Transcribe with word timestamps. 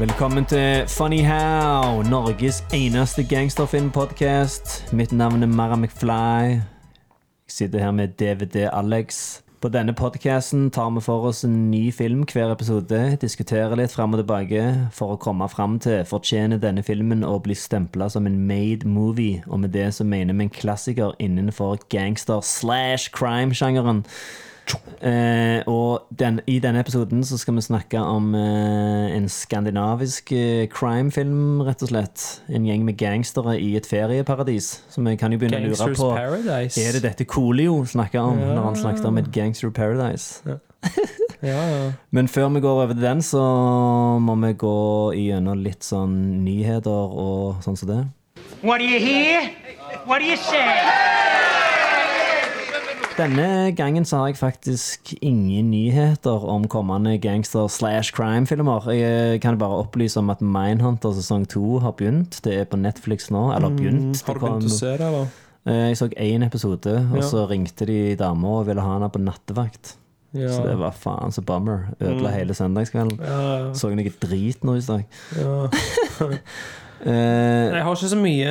Velkommen 0.00 0.44
til 0.44 0.88
Funny 0.88 1.18
How, 1.20 2.02
Norges 2.02 2.64
eneste 2.72 3.24
gangsterfilmpodkast. 3.28 4.92
Mitt 4.92 5.12
navn 5.12 5.42
er 5.42 5.46
Mara 5.46 5.76
McFly. 5.76 6.48
Jeg 6.48 6.60
sitter 7.48 7.78
her 7.78 7.90
med 7.90 8.08
DVD 8.08 8.70
Alex. 8.72 9.40
På 9.60 9.68
denne 9.68 9.92
podkasten 9.92 10.70
tar 10.70 10.90
vi 10.90 11.00
for 11.04 11.28
oss 11.28 11.44
en 11.44 11.70
ny 11.70 11.92
film 11.92 12.24
hver 12.32 12.48
episode. 12.52 13.18
Diskuterer 13.20 13.76
litt 13.76 13.92
fram 13.92 14.16
og 14.16 14.22
tilbake 14.22 14.64
for 14.92 15.12
å 15.12 15.20
komme 15.20 15.48
fram 15.52 15.76
til 15.78 16.00
fortjener 16.08 16.56
denne 16.56 16.82
filmen 16.82 17.20
å 17.20 17.36
bli 17.44 17.54
stempla 17.54 18.08
som 18.08 18.26
en 18.26 18.40
made 18.48 18.88
movie. 18.88 19.42
Og 19.52 19.60
med 19.60 19.76
det 19.76 19.90
så 19.94 20.04
mener 20.04 20.32
vi 20.32 20.48
en 20.48 20.58
klassiker 20.62 21.12
innenfor 21.18 21.76
gangster 21.92 22.40
slash 22.40 23.12
crime-sjangeren. 23.12 24.06
Eh, 25.00 25.62
og 25.70 26.06
den, 26.18 26.40
i 26.46 26.58
denne 26.60 26.82
episoden 26.84 27.22
så 27.24 27.38
skal 27.40 27.56
vi 27.56 27.62
snakke 27.64 28.00
om 28.00 28.34
eh, 28.36 29.16
en 29.16 29.28
skandinavisk 29.32 30.32
eh, 30.36 30.66
crime-film, 30.72 31.62
rett 31.66 31.82
og 31.86 31.90
slett. 31.92 32.24
En 32.52 32.66
gjeng 32.68 32.84
med 32.84 32.98
gangstere 33.00 33.56
i 33.60 33.72
et 33.78 33.88
ferieparadis. 33.88 34.70
Så 34.92 35.02
vi 35.06 35.16
kan 35.20 35.32
jo 35.32 35.40
begynne 35.40 35.62
å 35.62 35.70
lure 35.70 35.94
på 35.96 36.10
Paradise. 36.14 36.80
Er 36.84 36.98
det 36.98 37.02
dette 37.08 37.24
Coolio 37.28 37.80
snakker 37.88 38.20
om 38.20 38.38
Ja. 38.40 38.54
når 38.54 38.62
han 38.70 38.76
snakket 38.76 39.04
om 39.08 39.18
et 39.18 39.32
gangster 39.32 39.70
paradise? 39.70 40.42
Ja, 41.40 41.56
ja. 41.56 41.92
Men 42.12 42.28
før 42.28 42.50
vi 42.52 42.60
går 42.60 42.82
over 42.82 42.92
til 42.92 43.00
den, 43.00 43.22
så 43.24 43.40
må 44.20 44.34
vi 44.42 44.50
gå 44.60 45.12
gjennom 45.16 45.62
litt 45.64 45.86
sånn 45.88 46.44
nyheter 46.44 46.90
og 47.16 47.62
sånn 47.64 47.78
som 47.80 47.88
det. 47.88 48.00
What 48.60 48.82
do 48.82 48.84
you 48.84 49.00
hear? 49.00 49.48
What 50.04 50.20
do 50.20 50.26
you 50.28 50.36
say? 50.36 51.59
Denne 53.18 53.72
gangen 53.76 54.04
så 54.08 54.16
har 54.22 54.30
jeg 54.30 54.38
faktisk 54.40 55.10
ingen 55.20 55.70
nyheter 55.74 56.44
om 56.48 56.64
kommende 56.70 57.16
gangster 57.20 57.66
slash 57.68 58.12
crime-filmer. 58.16 58.86
Jeg 58.94 59.40
kan 59.42 59.58
bare 59.60 59.80
opplyse 59.82 60.16
om 60.22 60.30
at 60.32 60.40
Mindhunter 60.40 61.12
sesong 61.18 61.44
to 61.50 61.78
har 61.84 61.92
begynt. 61.98 62.38
Det 62.44 62.54
er 62.62 62.68
på 62.70 62.78
Netflix 62.80 63.28
nå. 63.34 63.50
Eller 63.56 63.74
begynt. 63.76 64.14
Mm. 64.14 64.26
Har 64.26 64.38
du 64.38 64.40
begynt 64.46 64.70
å 64.70 64.76
se 64.78 64.92
det, 64.96 65.08
eller? 65.10 65.26
Eh, 65.66 65.88
Jeg 65.90 65.96
så 66.00 66.08
én 66.16 66.46
episode, 66.46 66.94
og 67.12 67.18
Ja. 67.18 67.26
så 67.28 67.46
ringte 67.50 67.86
de 67.86 68.14
dama 68.16 68.48
og 68.60 68.66
ville 68.66 68.80
ha 68.80 68.94
henne 68.94 69.10
på 69.10 69.20
nattevakt. 69.20 69.96
Ja. 70.32 70.48
Så 70.48 70.62
det 70.64 70.78
var 70.78 70.92
faen 70.92 71.32
så 71.34 71.42
bummer. 71.42 71.90
Ødela 72.00 72.30
hele 72.30 72.54
søndagskvelden. 72.54 73.18
Ja, 73.20 73.40
ja. 73.66 73.72
Så 73.74 73.90
noe 73.90 74.12
drit 74.22 74.62
nå 74.64 74.76
i 74.78 74.80
dag. 74.80 75.04
Eh, 77.00 77.72
Jeg 77.72 77.82
har 77.82 77.94
ikke 77.96 78.08
så 78.12 78.16
mye 78.20 78.50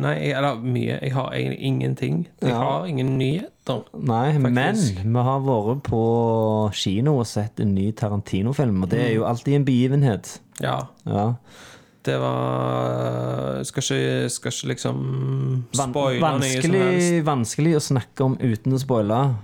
Nei, 0.00 0.14
eller 0.30 0.60
mye. 0.62 0.98
Jeg 1.02 1.12
har 1.12 1.30
egentlig 1.34 1.58
ingenting. 1.66 2.26
Jeg 2.40 2.50
Ja. 2.50 2.58
har 2.58 2.84
ingen 2.86 3.18
nyheter. 3.18 3.82
Nei, 3.98 4.32
Faktisk. 4.38 5.04
men 5.04 5.12
vi 5.12 5.22
har 5.26 5.40
vært 5.40 5.82
på 5.82 6.70
kino 6.72 7.18
og 7.18 7.26
sett 7.26 7.58
en 7.60 7.74
ny 7.74 7.90
Tarantino-film, 7.92 8.82
og 8.82 8.88
det 8.90 9.00
er 9.00 9.14
jo 9.14 9.24
Mm. 9.24 9.28
alltid 9.30 9.54
en 9.54 9.64
begivenhet. 9.64 10.38
Ja. 10.62 10.78
Ja. 11.06 11.32
Det 12.04 12.18
var 12.20 13.64
Skal 13.64 13.82
ikke, 13.82 14.30
skal 14.30 14.52
ikke 14.52 14.68
liksom 14.68 15.64
spoile 15.74 16.20
noe 16.20 16.38
vanskelig, 16.38 16.80
helst. 16.80 17.24
vanskelig 17.26 17.74
å 17.76 17.80
snakke 17.82 18.24
om 18.24 18.36
uten 18.36 18.72
å 18.72 18.78
spoile, 18.78 19.34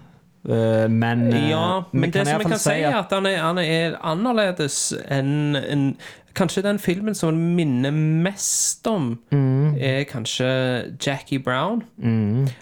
eh, 0.48 0.86
men 0.88 1.32
eh, 1.32 1.50
Ja, 1.50 1.82
men 1.92 2.10
det 2.10 2.26
som 2.26 2.40
jeg 2.40 2.48
kan 2.48 2.58
si, 2.58 2.70
er 2.70 2.94
at 3.00 3.10
han 3.10 3.26
er, 3.26 3.36
han 3.38 3.58
er 3.58 3.96
annerledes 4.02 4.94
enn 5.10 5.56
en, 5.56 5.96
Kanskje 6.34 6.62
den 6.62 6.78
filmen 6.82 7.14
som 7.14 7.36
minner 7.56 7.90
mest 7.94 8.86
om, 8.90 9.18
Mm. 9.30 9.76
er 9.80 10.04
kanskje 10.04 10.96
Jackie 11.06 11.38
Brown. 11.38 11.82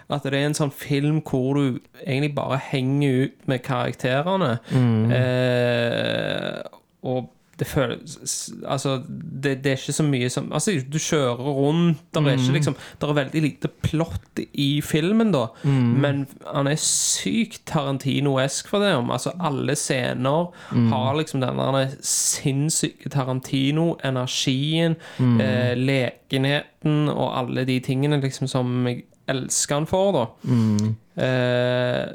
At 0.09 0.23
det 0.23 0.33
er 0.33 0.45
en 0.45 0.53
sånn 0.53 0.71
film 0.71 1.21
hvor 1.21 1.53
du 1.55 1.79
egentlig 2.05 2.35
bare 2.35 2.59
henger 2.59 3.23
ut 3.25 3.47
med 3.47 3.63
karakterene. 3.63 4.59
Mm. 4.71 5.11
Eh, 5.11 6.61
og 7.03 7.29
det 7.63 7.67
føles 7.71 8.17
Altså, 8.67 8.97
det, 9.07 9.53
det 9.63 9.71
er 9.71 9.79
ikke 9.79 9.95
så 9.95 10.03
mye 10.07 10.29
som 10.33 10.51
Altså, 10.53 10.75
du 10.83 10.97
kjører 10.99 11.39
rundt, 11.57 12.01
det 12.13 12.19
er 12.21 12.27
Mm. 12.27 12.41
ikke 12.43 12.57
liksom 12.57 12.75
Det 12.99 13.09
er 13.09 13.13
veldig 13.17 13.41
lite 13.45 13.71
plott 13.87 14.43
i 14.53 14.81
filmen, 14.81 15.31
da, 15.31 15.45
Mm. 15.63 15.93
men 16.03 16.27
han 16.45 16.67
er 16.67 16.75
sykt 16.75 17.63
Tarantino-esk 17.65 18.67
for 18.67 18.79
det. 18.83 18.93
Om. 18.95 19.09
Altså, 19.11 19.31
alle 19.39 19.75
scener 19.75 20.51
Mm. 20.71 20.91
har 20.91 21.15
liksom 21.15 21.39
denne 21.41 21.83
sinnssyke 22.01 23.09
Tarantino-energien, 23.09 24.95
Mm. 25.19 25.41
eh, 25.41 25.75
lekenheten 25.75 27.09
og 27.09 27.37
alle 27.37 27.65
de 27.65 27.79
tingene 27.79 28.21
liksom 28.21 28.47
som 28.47 28.85
jeg 28.87 29.03
elsker 29.27 29.75
han 29.75 29.85
for, 29.85 30.11
da. 30.11 30.25
Mm. 30.47 30.95
Eh, 31.17 32.13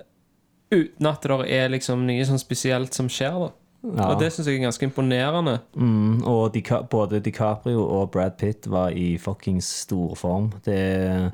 uten 0.73 1.07
at 1.07 1.23
det 1.23 1.51
er 1.53 1.69
liksom 1.69 2.05
mye 2.07 2.25
sånn 2.29 2.39
spesielt 2.43 2.93
som 2.95 3.09
skjer, 3.09 3.39
da. 3.47 3.51
Ja. 3.83 4.09
Og 4.11 4.19
det 4.19 4.33
syns 4.35 4.49
jeg 4.49 4.59
er 4.59 4.67
ganske 4.67 4.89
imponerende. 4.89 5.59
Mm, 5.79 6.25
og 6.27 6.55
Di, 6.55 6.63
både 6.91 7.21
DiCaprio 7.23 7.85
og 7.85 8.11
Brad 8.11 8.35
Pitt 8.41 8.67
var 8.71 8.91
i 8.91 9.13
fuckings 9.23 9.69
storform. 9.85 10.51
Det 10.67 11.33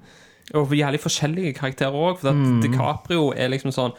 Og 0.54 0.68
jævlig 0.76 1.00
forskjellige 1.00 1.54
karakterer 1.56 1.92
òg, 1.96 2.18
for 2.18 2.32
Mm. 2.32 2.60
DiCaprio 2.62 3.32
er 3.36 3.48
liksom 3.48 3.72
sånn 3.72 3.92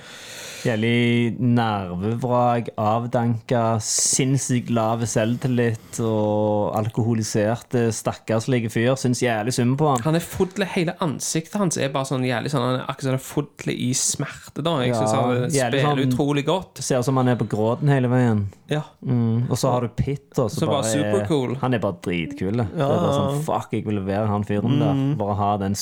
Jævlig 0.65 1.37
nervevrak, 1.39 2.71
avdanka, 2.81 3.77
sinnssykt 3.85 4.71
lav 4.73 5.03
selvtillit 5.05 5.99
og 6.01 6.73
alkoholiserte, 6.79 7.91
stakkarslige 7.93 8.71
fyr. 8.73 8.95
Syns 8.97 9.21
jævlig 9.21 9.53
synd 9.53 9.75
på 9.77 9.91
han. 9.91 10.01
Han 10.07 10.15
er 10.17 10.25
full, 10.25 10.49
Hele 10.75 10.95
ansiktet 11.01 11.59
hans 11.61 11.77
er 11.77 11.89
bare 11.93 12.05
sånn 12.09 12.25
jævlig 12.25 12.49
sånn 12.49 12.61
Han 12.65 12.79
er 12.79 12.85
akkurat 12.89 13.13
sånn 13.13 13.21
full 13.21 13.71
i 13.75 13.91
smerte, 13.93 14.63
da. 14.63 14.79
Jeg 14.81 14.89
Ja, 14.89 15.01
syns 15.01 15.13
han 15.13 15.49
spiller 15.51 15.83
sånn- 15.85 16.03
utrolig 16.09 16.45
godt. 16.45 16.81
Ser 16.81 16.97
ut 16.99 17.05
som 17.05 17.17
han 17.17 17.27
er 17.27 17.35
på 17.35 17.47
gråten 17.47 17.87
hele 17.87 18.07
veien. 18.07 18.45
Ja. 18.67 18.81
Mm. 19.05 19.49
Og 19.51 19.57
så 19.57 19.69
har 19.71 19.81
du 19.81 19.87
Pitt, 19.89 20.33
da, 20.33 20.47
som 20.47 20.61
Så 20.61 20.65
bare 20.65 20.81
bare 20.81 20.91
er, 20.95 21.13
supercool. 21.27 21.57
Han 21.61 21.73
er 21.75 21.79
bare 21.79 21.97
dritkul. 22.01 22.57
Det 22.57 22.73
er 22.73 22.87
bare 22.87 23.13
sånn, 23.13 23.43
Fuck, 23.45 23.71
jeg 23.71 23.85
vil 23.85 23.99
være 24.03 24.27
han 24.27 24.43
fyren 24.43 24.79
der. 24.79 25.15
Bare 25.15 25.35
ha 25.35 25.57
den 25.57 25.73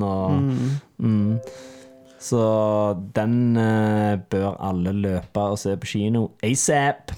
swaggen 0.00 0.02
og 0.02 1.02
mm. 1.02 1.40
Så 2.22 2.38
den 3.16 3.56
eh, 3.58 4.14
bør 4.30 4.52
alle 4.62 4.92
løpe 4.94 5.42
og 5.42 5.58
se 5.58 5.74
på 5.76 5.86
kino 5.90 6.28
asap. 6.46 7.10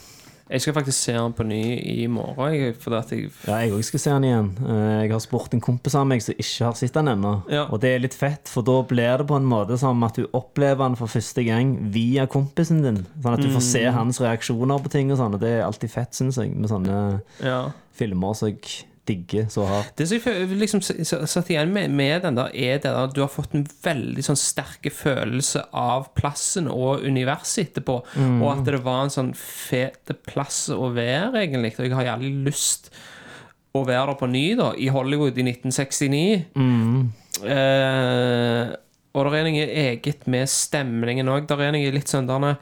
Jeg 0.48 0.60
skal 0.60 0.74
faktisk 0.76 0.96
se 0.96 1.12
han 1.16 1.32
på 1.36 1.44
ny 1.44 1.58
i 1.76 2.06
morgen. 2.06 2.54
Jeg, 2.54 2.74
jeg 3.10 3.30
Ja, 3.46 3.58
jeg 3.64 3.72
òg 3.72 3.82
skal 3.84 4.00
se 4.00 4.10
den 4.14 4.24
igjen. 4.24 4.48
Eh, 4.64 5.02
Jeg 5.02 5.10
har 5.12 5.20
spurt 5.20 5.52
en 5.56 5.60
kompis 5.60 5.94
av 5.94 6.06
meg 6.06 6.22
som 6.22 6.34
ikke 6.34 6.64
har 6.64 6.72
sett 6.74 6.94
den 6.96 7.08
ennå. 7.08 7.34
Ja. 7.52 7.66
Og 7.72 7.80
det 7.80 7.90
er 7.94 7.98
litt 8.04 8.14
fett, 8.16 8.48
for 8.48 8.62
da 8.64 8.78
blir 8.82 9.18
det 9.18 9.26
på 9.28 9.36
en 9.36 9.44
måte 9.48 9.76
som 9.80 10.02
at 10.04 10.16
du 10.16 10.24
opplever 10.32 10.84
den 10.88 10.96
for 10.96 11.06
første 11.06 11.44
gang 11.44 11.76
via 11.92 12.24
kompisen 12.26 12.80
din. 12.84 13.02
Sånn 13.20 13.34
at 13.34 13.40
du 13.44 13.48
får 13.52 13.60
se 13.62 13.84
Mm. 13.84 13.92
hans 13.94 14.20
reaksjoner 14.20 14.82
på 14.84 14.90
ting 14.90 15.10
og 15.12 15.18
sånn. 15.18 15.34
Og 15.34 15.40
det 15.40 15.50
er 15.58 15.64
alltid 15.66 15.90
fett, 15.90 16.12
syns 16.14 16.36
jeg, 16.36 16.54
med 16.56 16.70
sånne 16.70 17.20
Ja. 17.42 17.72
filmer 17.92 18.34
som 18.34 18.48
jeg 18.48 18.84
digger 19.08 19.48
så 19.52 19.64
hardt. 19.68 19.94
Det 19.98 20.06
som 20.08 20.18
jeg 20.18 20.58
liksom 20.60 20.82
satt 20.82 21.50
igjen 21.52 21.72
med, 21.74 21.92
med 21.94 22.22
den 22.24 22.38
der, 22.38 22.52
er 22.54 22.78
det 22.78 22.88
der 22.88 23.00
at 23.06 23.14
du 23.16 23.22
har 23.22 23.32
fått 23.32 23.56
en 23.56 23.66
veldig 23.84 24.24
sånn 24.26 24.38
sterke 24.40 24.92
følelse 24.94 25.66
av 25.70 26.10
plassen 26.18 26.70
og 26.72 27.04
universet 27.04 27.68
etterpå. 27.68 27.98
Og 28.42 28.46
at 28.52 28.64
det 28.68 28.80
var 28.84 29.04
en 29.04 29.14
sånn 29.14 29.34
fet 29.38 30.14
plass 30.28 30.66
å 30.74 30.92
være, 30.94 31.44
egentlig. 31.44 31.74
Og 31.78 31.88
jeg 31.88 31.98
har 31.98 32.10
jævlig 32.14 32.32
lyst 32.48 32.90
å 33.74 33.82
være 33.86 34.12
der 34.12 34.18
på 34.20 34.30
ny, 34.30 34.46
da, 34.58 34.70
i 34.78 34.88
Hollywood 34.94 35.38
i 35.40 35.46
1969. 35.50 36.24
Eh, 37.44 38.74
og 39.14 39.30
det 39.30 39.38
er 39.38 39.46
noe 39.46 39.68
eget 39.84 40.26
med 40.30 40.50
stemningen 40.50 41.30
òg. 41.30 41.46
Det 41.50 41.58
er 41.58 41.74
noe 41.74 41.94
litt 41.94 42.10
sånn 42.10 42.30
Uh, 42.30 42.56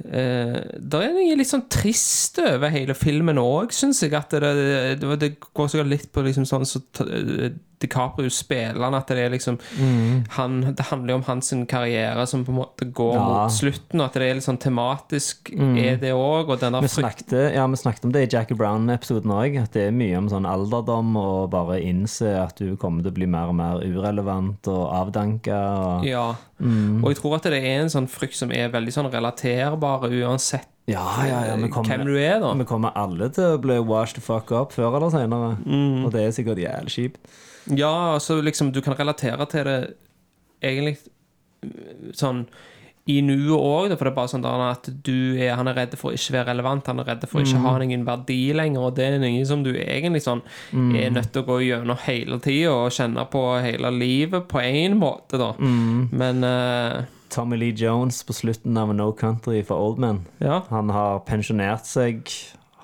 det 0.00 0.98
er 0.98 1.12
noe 1.14 1.36
litt 1.38 1.50
sånn 1.50 1.68
trist 1.70 2.40
over 2.42 2.72
hele 2.74 2.94
filmen 2.98 3.38
òg, 3.40 3.74
syns 3.76 4.02
jeg. 4.02 4.14
At 4.18 4.34
det, 4.34 4.52
det, 5.00 5.18
det 5.20 5.34
går 5.44 5.70
sikkert 5.70 5.92
litt 5.92 6.08
på 6.12 6.24
liksom 6.26 6.48
sånn 6.48 6.66
så 6.68 6.82
eh, 7.06 7.52
DiCaprio 7.82 8.30
spiller 8.32 8.80
han, 8.86 8.94
at 8.98 9.10
det 9.12 9.18
er 9.26 9.32
liksom 9.34 9.58
han, 10.36 10.60
Det 10.78 10.86
handler 10.90 11.12
jo 11.14 11.18
om 11.20 11.24
hans 11.26 11.52
karriere 11.68 12.24
som 12.30 12.44
på 12.46 12.52
en 12.54 12.60
måte 12.62 12.86
går 12.94 13.14
Ja. 13.14 13.24
mot 13.26 13.52
slutten, 13.54 14.00
og 14.00 14.06
at 14.06 14.14
det 14.18 14.28
er 14.30 14.34
litt 14.38 14.46
sånn 14.46 14.60
tematisk, 14.62 15.50
er 15.52 15.96
det 16.00 16.12
òg. 16.14 16.48
Vi 16.82 16.88
snakket, 16.88 17.34
ja, 17.54 17.66
vi 17.66 17.76
snakket 17.80 18.04
om 18.08 18.12
det 18.14 18.24
i 18.26 18.30
Jackie 18.36 18.56
Brown-episoden 18.56 19.30
òg. 19.34 19.58
At 19.62 19.72
det 19.76 19.88
er 19.88 19.92
mye 19.96 20.16
om 20.18 20.28
sånn 20.32 20.46
alderdom 20.48 21.16
og 21.20 21.50
bare 21.50 21.80
innse 21.82 22.32
at 22.42 22.56
du 22.62 22.76
kommer 22.76 23.02
til 23.02 23.12
å 23.12 23.14
bli 23.14 23.26
mer 23.26 23.48
og 23.52 23.56
mer 23.58 23.82
urelevant 23.84 24.66
og 24.72 24.84
avdanka. 25.02 25.60
Og, 26.00 26.04
Ja. 26.06 26.34
Og 26.62 27.08
jeg 27.10 27.16
tror 27.18 27.34
at 27.36 27.42
det 27.50 27.58
er 27.64 27.80
en 27.82 27.88
sånn 27.90 28.06
frykt 28.08 28.36
som 28.38 28.52
er 28.54 28.68
veldig 28.70 28.92
sånn 28.94 29.10
relaterbar 29.10 30.04
uansett 30.06 30.68
Ja, 30.86 31.02
ja, 31.26 31.40
ja. 31.46 31.56
Vi 31.56 31.68
hvem 31.70 32.04
du 32.06 32.16
er, 32.18 32.40
da. 32.42 32.52
vi 32.58 32.64
kommer 32.66 32.92
alle 32.98 33.28
til 33.30 33.56
å 33.56 33.60
bli 33.62 33.78
washed 33.78 34.16
the 34.16 34.20
fuck 34.20 34.50
up 34.52 34.72
før 34.72 34.96
eller 34.96 35.10
senere. 35.10 35.56
Mm. 35.64 36.04
Og 36.06 36.10
det 36.12 36.22
er 36.26 36.30
sikkert 36.34 36.58
jævlig 36.58 36.90
kjipt. 36.90 37.18
Ja, 37.70 38.14
altså 38.14 38.40
liksom 38.42 38.72
du 38.72 38.80
kan 38.82 38.98
relatere 38.98 39.46
til 39.50 39.64
det 39.68 39.78
egentlig 40.62 40.98
sånn 42.18 42.46
i 43.10 43.16
nuet 43.26 43.50
òg, 43.58 43.92
for 43.98 44.06
det 44.06 44.10
er 44.12 44.14
bare 44.14 44.30
sånn 44.30 44.44
at 44.46 44.86
du 45.02 45.34
er, 45.34 45.56
han 45.58 45.66
er 45.66 45.74
redd 45.74 45.96
for 45.98 46.12
å 46.12 46.14
ikke 46.14 46.36
være 46.36 46.52
relevant, 46.52 46.86
han 46.86 47.00
er 47.02 47.08
redd 47.10 47.24
for 47.26 47.40
å 47.40 47.42
ikke 47.42 47.58
ha 47.64 47.72
noen 47.82 48.04
verdi 48.06 48.36
lenger, 48.54 48.84
og 48.86 48.94
det 48.94 49.08
er 49.08 49.16
noe 49.18 49.40
som 49.48 49.64
du 49.66 49.72
egentlig 49.74 50.22
sånn 50.22 50.42
er 50.94 51.10
nødt 51.10 51.32
til 51.34 51.42
å 51.42 51.48
gå 51.48 51.56
gjennom 51.66 51.98
hele 52.04 52.38
tida 52.44 52.70
og 52.76 52.94
kjenne 52.94 53.24
på 53.32 53.42
hele 53.64 53.90
livet 53.90 54.46
på 54.46 54.62
én 54.62 54.94
måte, 55.00 55.34
da. 55.42 55.50
Men 55.58 56.46
uh, 56.46 57.02
Tommy 57.34 57.58
Lee 57.58 57.74
Jones 57.74 58.22
på 58.22 58.32
slutten 58.38 58.78
av 58.78 58.94
No 58.94 59.10
Country 59.18 59.64
for 59.66 59.82
Old 59.82 59.98
Men. 59.98 60.22
ja. 60.38 60.62
Han 60.70 60.94
har 60.94 61.24
pensjonert 61.26 61.86
seg, 61.90 62.30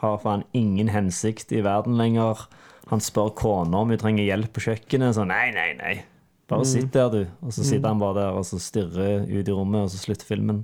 har 0.02 0.18
faen 0.18 0.42
ingen 0.52 0.90
hensikt 0.90 1.52
i 1.54 1.62
verden 1.62 1.94
lenger. 1.98 2.48
Han 2.90 3.00
spør 3.04 3.34
kona 3.36 3.82
om 3.82 3.90
hun 3.92 3.98
trenger 4.00 4.24
hjelp 4.24 4.52
på 4.56 4.64
kjøkkenet. 4.68 5.14
Så 5.18 5.26
nei, 5.28 5.48
nei, 5.56 5.72
nei. 5.76 5.96
Bare 6.48 6.64
sitt 6.64 6.92
der, 6.94 7.10
du. 7.12 7.26
Og 7.44 7.52
så 7.52 7.60
sitter 7.66 7.90
han 7.90 7.98
bare 8.00 8.22
der 8.22 8.36
og 8.38 8.46
så 8.48 8.56
stirrer 8.62 9.26
ut 9.28 9.48
i 9.48 9.52
rommet, 9.52 9.82
og 9.84 9.90
så 9.92 9.98
slutter 10.00 10.24
filmen. 10.24 10.62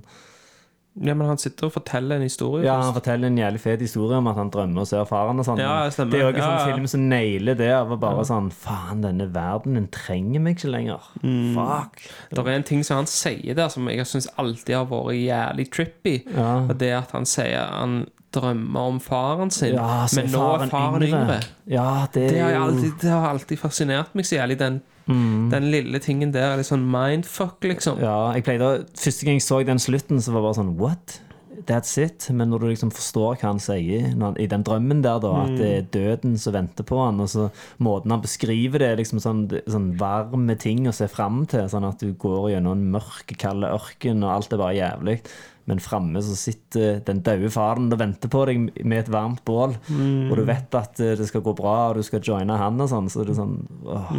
ja, 0.95 1.13
men 1.13 1.27
han 1.27 1.37
sitter 1.37 1.67
og 1.67 1.73
forteller 1.75 2.15
en 2.15 2.23
historie 2.23 2.63
Ja, 2.65 2.77
Han 2.81 2.93
forteller 2.95 3.27
en 3.27 3.37
jævlig 3.37 3.59
fet 3.59 3.81
historie 3.83 4.15
om 4.17 4.29
at 4.31 4.37
han 4.39 4.49
drømmer 4.49 4.81
og 4.81 4.87
ser 4.87 5.03
faren 5.05 5.37
og 5.43 5.45
sånn. 5.45 5.59
Ja. 5.59 5.89
Det 5.91 6.05
er 6.17 6.21
jo 6.23 6.29
ikke 6.31 6.39
Ja, 6.39 6.47
sånn 6.47 6.69
ja. 6.69 6.73
film 6.73 6.87
som 6.87 7.03
nailer 7.11 7.57
det 7.59 7.69
av 7.75 7.91
å 7.91 7.97
bare 7.99 8.23
sånn 8.25 8.47
Faen, 8.55 9.03
denne 9.03 9.27
verden, 9.35 9.75
den 9.75 9.89
trenger 9.93 10.39
meg 10.41 10.55
ikke 10.57 10.71
lenger. 10.71 11.05
Mm. 11.21 11.53
Fuck. 11.59 12.01
Det 12.31 12.45
er 12.47 12.51
en 12.55 12.63
ting 12.71 12.81
som 12.87 13.03
han 13.03 13.11
sier 13.11 13.53
der 13.59 13.69
som 13.69 13.85
jeg 13.91 14.07
syns 14.07 14.31
alltid 14.41 14.73
har 14.79 14.87
vært 14.89 15.19
jævlig 15.19 15.67
trippy. 15.75 16.15
Ja. 16.33 16.51
Og 16.63 16.77
det 16.79 16.89
er 16.95 17.01
at 17.03 17.11
han 17.13 17.27
sier 17.29 17.67
han 17.75 18.05
drømmer 18.35 18.89
om 18.91 18.99
faren 19.03 19.51
sin, 19.53 19.75
Ja, 19.77 20.05
men 20.15 20.31
nå 20.33 20.43
er 20.57 20.67
faren 20.71 21.07
yngre. 21.07 21.39
Ja, 21.71 22.05
det 22.13 22.29
Det 22.33 22.41
har, 22.43 22.57
alltid, 22.65 22.91
det 23.01 23.13
har 23.13 23.29
alltid 23.31 23.61
fascinert 23.61 24.13
meg 24.15 24.27
så 24.27 24.37
jævlig, 24.39 24.59
den, 24.61 24.81
den 25.07 25.69
lille 25.71 25.99
tingen 26.03 26.31
der. 26.35 26.51
er 26.53 26.61
Litt 26.61 26.69
sånn 26.71 26.85
mindfuck, 26.85 27.63
liksom. 27.63 27.99
Mm. 28.01 28.07
Ja, 28.07 28.17
jeg 28.37 28.47
pleide 28.47 28.71
å 28.71 28.81
Første 28.97 29.27
gang 29.27 29.39
jeg 29.39 29.47
så 29.47 29.61
den 29.67 29.81
slutten, 29.81 30.21
så 30.21 30.33
var 30.33 30.43
det 30.43 30.49
bare 30.49 30.59
sånn 30.61 30.75
What? 30.81 31.21
That's 31.65 31.95
it? 31.97 32.27
Men 32.29 32.51
når 32.51 32.61
du 32.61 32.65
liksom 32.67 32.91
forstår 32.93 33.39
hva 33.39 33.47
han 33.49 33.61
sier 33.63 34.11
han, 34.11 34.35
i 34.37 34.45
den 34.51 34.61
drømmen 34.67 35.01
der, 35.01 35.17
da, 35.23 35.31
at 35.45 35.55
det 35.57 35.69
er 35.71 35.87
døden 35.95 36.35
som 36.41 36.53
venter 36.53 36.85
på 36.85 36.99
han, 36.99 37.21
og 37.23 37.31
så 37.31 37.47
måten 37.81 38.13
han 38.13 38.21
beskriver 38.21 38.83
det, 38.83 38.91
liksom 38.99 39.21
sånn, 39.23 39.41
sånn 39.65 39.87
varme 39.97 40.57
ting 40.61 40.85
å 40.85 40.93
se 40.93 41.07
fram 41.09 41.45
til, 41.49 41.65
sånn 41.71 41.87
at 41.87 42.03
du 42.03 42.11
går 42.21 42.51
gjennom 42.53 42.77
en 42.77 42.91
mørk, 42.97 43.33
kald 43.41 43.65
ørken, 43.65 44.21
og 44.25 44.35
alt 44.35 44.53
er 44.53 44.61
bare 44.61 44.77
jævlig. 44.77 45.17
Men 45.65 45.81
framme 45.81 46.21
så 46.21 46.35
sitter 46.37 46.99
den 47.07 47.23
døde 47.25 47.49
faren 47.49 47.87
og 47.89 47.97
venter 47.97 48.29
på 48.29 48.43
deg 48.45 48.67
med 48.85 48.99
et 48.99 49.09
varmt 49.09 49.41
bål. 49.47 49.73
Og 49.89 50.35
du 50.37 50.43
vet 50.45 50.77
at 50.77 50.99
eh, 51.01 51.15
det 51.17 51.25
skal 51.31 51.41
gå 51.45 51.55
bra, 51.57 51.89
og 51.89 51.97
du 51.97 52.05
skal 52.05 52.21
joine 52.21 52.57
han 52.61 52.77
og 52.81 52.91
sånn. 52.91 53.09
Så 53.09 53.25
det 53.25 53.33
er 53.33 53.39
sånn 53.41 53.57
åh, 53.89 54.11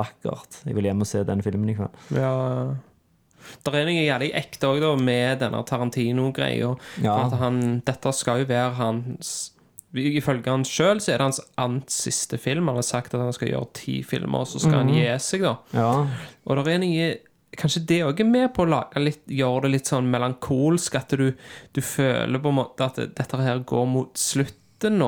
vakkert. 0.00 0.62
Jeg 0.64 0.76
vil 0.78 0.88
hjem 0.88 1.04
og 1.04 1.10
se 1.10 1.24
den 1.28 1.44
filmen 1.44 1.72
i 1.72 1.76
kveld. 1.76 2.02
Ja. 2.16 2.32
Det 3.60 3.74
er 3.76 3.84
noe 3.84 4.06
jævlig 4.06 4.30
ekte 4.40 4.70
òg, 4.72 4.86
med 5.04 5.42
denne 5.44 5.60
Tarantino-greia. 5.68 6.70
Ja. 7.04 7.18
Dette 7.84 8.14
skal 8.16 8.40
jo 8.44 8.48
være 8.48 8.72
hans 8.80 9.34
Ifølge 9.94 10.50
han 10.50 10.64
sjøl 10.66 10.98
så 10.98 11.12
er 11.12 11.20
det 11.20 11.26
hans 11.28 11.38
annet 11.60 11.92
siste 11.94 12.34
film. 12.42 12.66
Han 12.66 12.80
har 12.80 12.86
sagt 12.86 13.12
at 13.14 13.20
han 13.22 13.36
skal 13.36 13.52
gjøre 13.52 13.68
ti 13.78 14.00
filmer, 14.02 14.42
og 14.42 14.48
så 14.50 14.58
skal 14.58 14.80
han 14.80 14.90
gi 14.90 15.04
seg, 15.22 15.44
da. 15.46 15.52
Ja, 15.70 15.92
Og 16.48 16.58
det 16.64 16.72
er 16.72 16.80
noe 16.82 17.04
Kanskje 17.60 17.84
det 17.86 18.00
òg 18.06 18.20
er 18.20 18.28
med 18.30 18.50
på 18.56 18.64
å 18.64 18.70
lage 18.72 19.00
litt, 19.02 19.22
gjøre 19.30 19.66
det 19.66 19.72
litt 19.76 19.90
sånn 19.92 20.10
melankolsk, 20.10 20.94
at 20.98 21.14
du, 21.18 21.30
du 21.76 21.80
føler 21.84 22.42
på 22.42 22.50
en 22.52 22.58
måte 22.62 22.84
at 22.90 23.00
dette 23.16 23.40
her 23.44 23.62
går 23.66 23.86
mot 23.88 24.12
slutten 24.18 24.60
nå. 25.00 25.06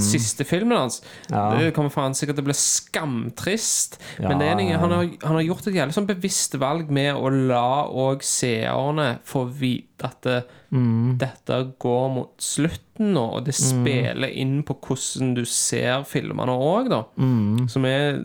Siste 0.00 0.44
filmen 0.48 0.78
hans. 0.78 1.02
Mm. 1.28 1.34
Ja. 1.34 1.40
Det 1.58 1.72
kommer 1.76 1.92
faen 1.92 2.14
sikkert 2.16 2.38
til 2.38 2.46
å 2.46 2.48
bli 2.48 2.54
skamtrist. 2.56 3.98
Ja, 4.22 4.30
men 4.30 4.40
det 4.40 4.48
noe, 4.56 4.78
han, 4.80 4.94
har, 4.94 5.08
han 5.26 5.36
har 5.36 5.44
gjort 5.44 5.66
et 5.68 5.76
jævlig 5.76 5.96
sånn 5.96 6.08
bevisst 6.08 6.56
valg 6.60 6.88
med 6.94 7.12
å 7.18 7.28
la 7.34 7.64
òg 7.90 8.24
seerne 8.24 9.18
få 9.28 9.44
vite 9.50 10.08
at 10.08 10.22
det, 10.24 10.38
Mm. 10.68 11.14
dette 11.16 11.56
går 11.80 12.08
mot 12.12 12.34
slutten 12.44 13.14
nå, 13.14 13.22
og 13.38 13.46
det 13.46 13.54
spiller 13.56 14.28
inn 14.36 14.58
på 14.68 14.74
hvordan 14.84 15.30
du 15.38 15.46
ser 15.48 16.02
filmene 16.04 16.52
òg, 16.52 16.90
da. 16.92 16.98
Mm. 17.16 17.62
Som 17.72 17.86
er 17.88 18.18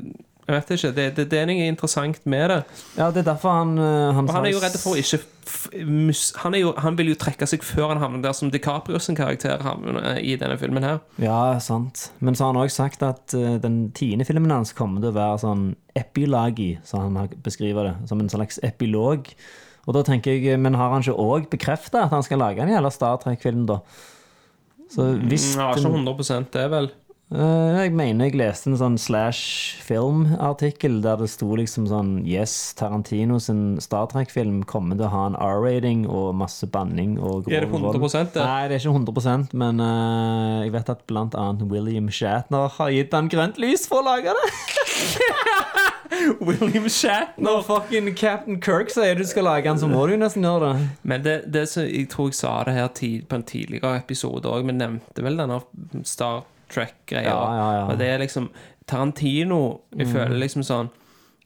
Jeg 0.43 0.55
vet 0.57 0.71
ikke. 0.75 0.91
Det, 0.95 1.05
det, 1.17 1.25
det 1.31 1.39
er 1.39 1.47
noe 1.47 1.67
interessant 1.71 2.25
med 2.29 2.49
det. 2.51 2.59
ja 2.97 3.09
det 3.15 3.23
er 3.23 3.29
derfor 3.31 3.55
han 3.61 3.77
eh, 3.79 4.09
Han, 4.17 4.27
Og 4.27 4.35
han 4.35 4.47
er 4.47 4.51
jo 4.51 4.63
redd 4.63 4.75
for 4.81 4.95
å 4.95 4.99
ikke 4.99 5.21
han, 6.39 6.55
jo, 6.55 6.69
han 6.79 6.95
vil 6.95 7.09
jo 7.11 7.17
trekke 7.19 7.47
seg 7.49 7.65
før 7.67 7.89
han 7.91 7.99
havner 7.99 8.21
der 8.23 8.35
som 8.35 8.51
DiCaprio 8.51 8.99
sin 9.03 9.17
karakter 9.17 9.59
havner 9.63 10.15
i 10.19 10.37
denne 10.39 10.55
filmen 10.59 10.85
her. 10.87 11.01
Ja, 11.19 11.59
sant. 11.63 12.05
Men 12.23 12.37
så 12.37 12.45
har 12.45 12.53
han 12.53 12.61
òg 12.63 12.71
sagt 12.71 13.03
at 13.03 13.35
eh, 13.35 13.57
den 13.63 13.89
tiende 13.95 14.27
filmen 14.27 14.53
hans 14.55 14.71
kommer 14.77 15.03
til 15.03 15.11
å 15.11 15.17
være 15.17 15.41
sånn 15.43 15.65
epilagi, 15.99 16.77
som 16.87 17.03
han 17.03 17.35
beskriver 17.43 17.91
det. 17.91 17.93
Som 18.11 18.23
en 18.23 18.31
slags 18.31 18.59
epilog. 18.63 19.27
Og 19.83 19.97
da 19.97 20.05
tenker 20.07 20.39
jeg, 20.39 20.59
Men 20.63 20.79
har 20.79 20.95
han 20.95 21.03
ikke 21.03 21.19
òg 21.19 21.51
bekrefta 21.51 22.05
at 22.07 22.15
han 22.15 22.23
skal 22.23 22.39
lage 22.39 22.63
en 22.63 22.71
jævla 22.71 22.91
Star 22.91 23.19
Trek-film, 23.23 23.67
da? 23.67 23.81
Så 24.93 25.09
hvis 25.27 25.55
Ja, 25.57 25.71
ikke 25.73 25.89
100% 25.91 26.51
det 26.53 26.67
vel 26.71 26.87
Eh, 26.87 27.02
Jeg 27.31 27.93
mener 27.95 28.27
jeg 28.27 28.35
leste 28.37 28.69
en 28.69 28.75
sånn 28.77 28.97
slash 29.01 29.79
film-artikkel 29.81 30.99
der 31.01 31.17
det 31.21 31.29
sto 31.31 31.47
liksom 31.57 31.87
sånn 31.89 32.11
Yes, 32.29 32.75
Tarantino 32.77 33.39
sin 33.41 33.79
Star 33.81 34.05
Trek-film 34.11 34.59
kommer 34.69 34.99
til 34.99 35.07
å 35.07 35.13
ha 35.13 35.23
en 35.31 35.37
R-rating 35.39 36.03
og 36.05 36.35
masse 36.37 36.67
banning 36.69 37.15
og 37.17 37.47
grov 37.47 37.55
Er 37.55 37.65
det 37.65 37.71
100% 37.71 38.35
det? 38.35 38.43
Nei, 38.43 38.67
det 38.69 38.77
er 38.77 38.83
ikke 38.83 38.99
100% 38.99 39.55
men 39.63 39.81
uh, 39.81 40.61
jeg 40.61 40.75
vet 40.75 40.93
at 40.93 41.01
blant 41.09 41.39
annet 41.39 41.65
William 41.71 42.11
Shatner 42.13 42.69
har 42.77 42.93
gitt 42.93 43.17
han 43.17 43.31
grønt 43.31 43.57
lys 43.61 43.87
for 43.89 44.03
å 44.03 44.07
lage 44.11 44.35
det. 44.37 44.53
William 46.47 46.85
Shatner. 46.91 47.41
Når 47.41 47.65
fucking 47.65 48.13
Captain 48.19 48.61
Kirk 48.61 48.93
sier 48.93 49.17
du 49.17 49.25
skal 49.25 49.47
lage 49.49 49.65
den, 49.65 49.81
så 49.81 49.89
må 49.89 50.05
du 50.07 50.15
nesten 50.19 50.45
gjøre 50.45 50.69
det. 50.69 50.87
Men 51.01 51.25
det, 51.25 51.37
det 51.53 51.65
som 51.71 51.87
jeg 51.87 52.07
tror 52.13 52.29
jeg 52.29 52.39
sa 52.39 52.55
det 52.67 52.77
her 52.77 52.89
tid, 52.93 53.25
på 53.29 53.39
en 53.39 53.45
tidligere 53.47 53.97
episode 54.03 54.49
òg, 54.49 54.67
vi 54.67 54.75
nevnte 54.77 55.25
vel 55.25 55.39
denne 55.39 55.63
Star 56.05 56.43
Trek-greia. 56.73 57.29
Ja, 57.29 57.55
ja, 57.57 57.69
ja. 57.77 57.85
Og 57.91 57.97
det 58.01 58.07
er 58.09 58.17
liksom 58.25 58.49
Tarantino 58.87 59.59
Jeg 59.95 60.07
føler 60.11 60.39
liksom 60.41 60.63
sånn 60.67 60.89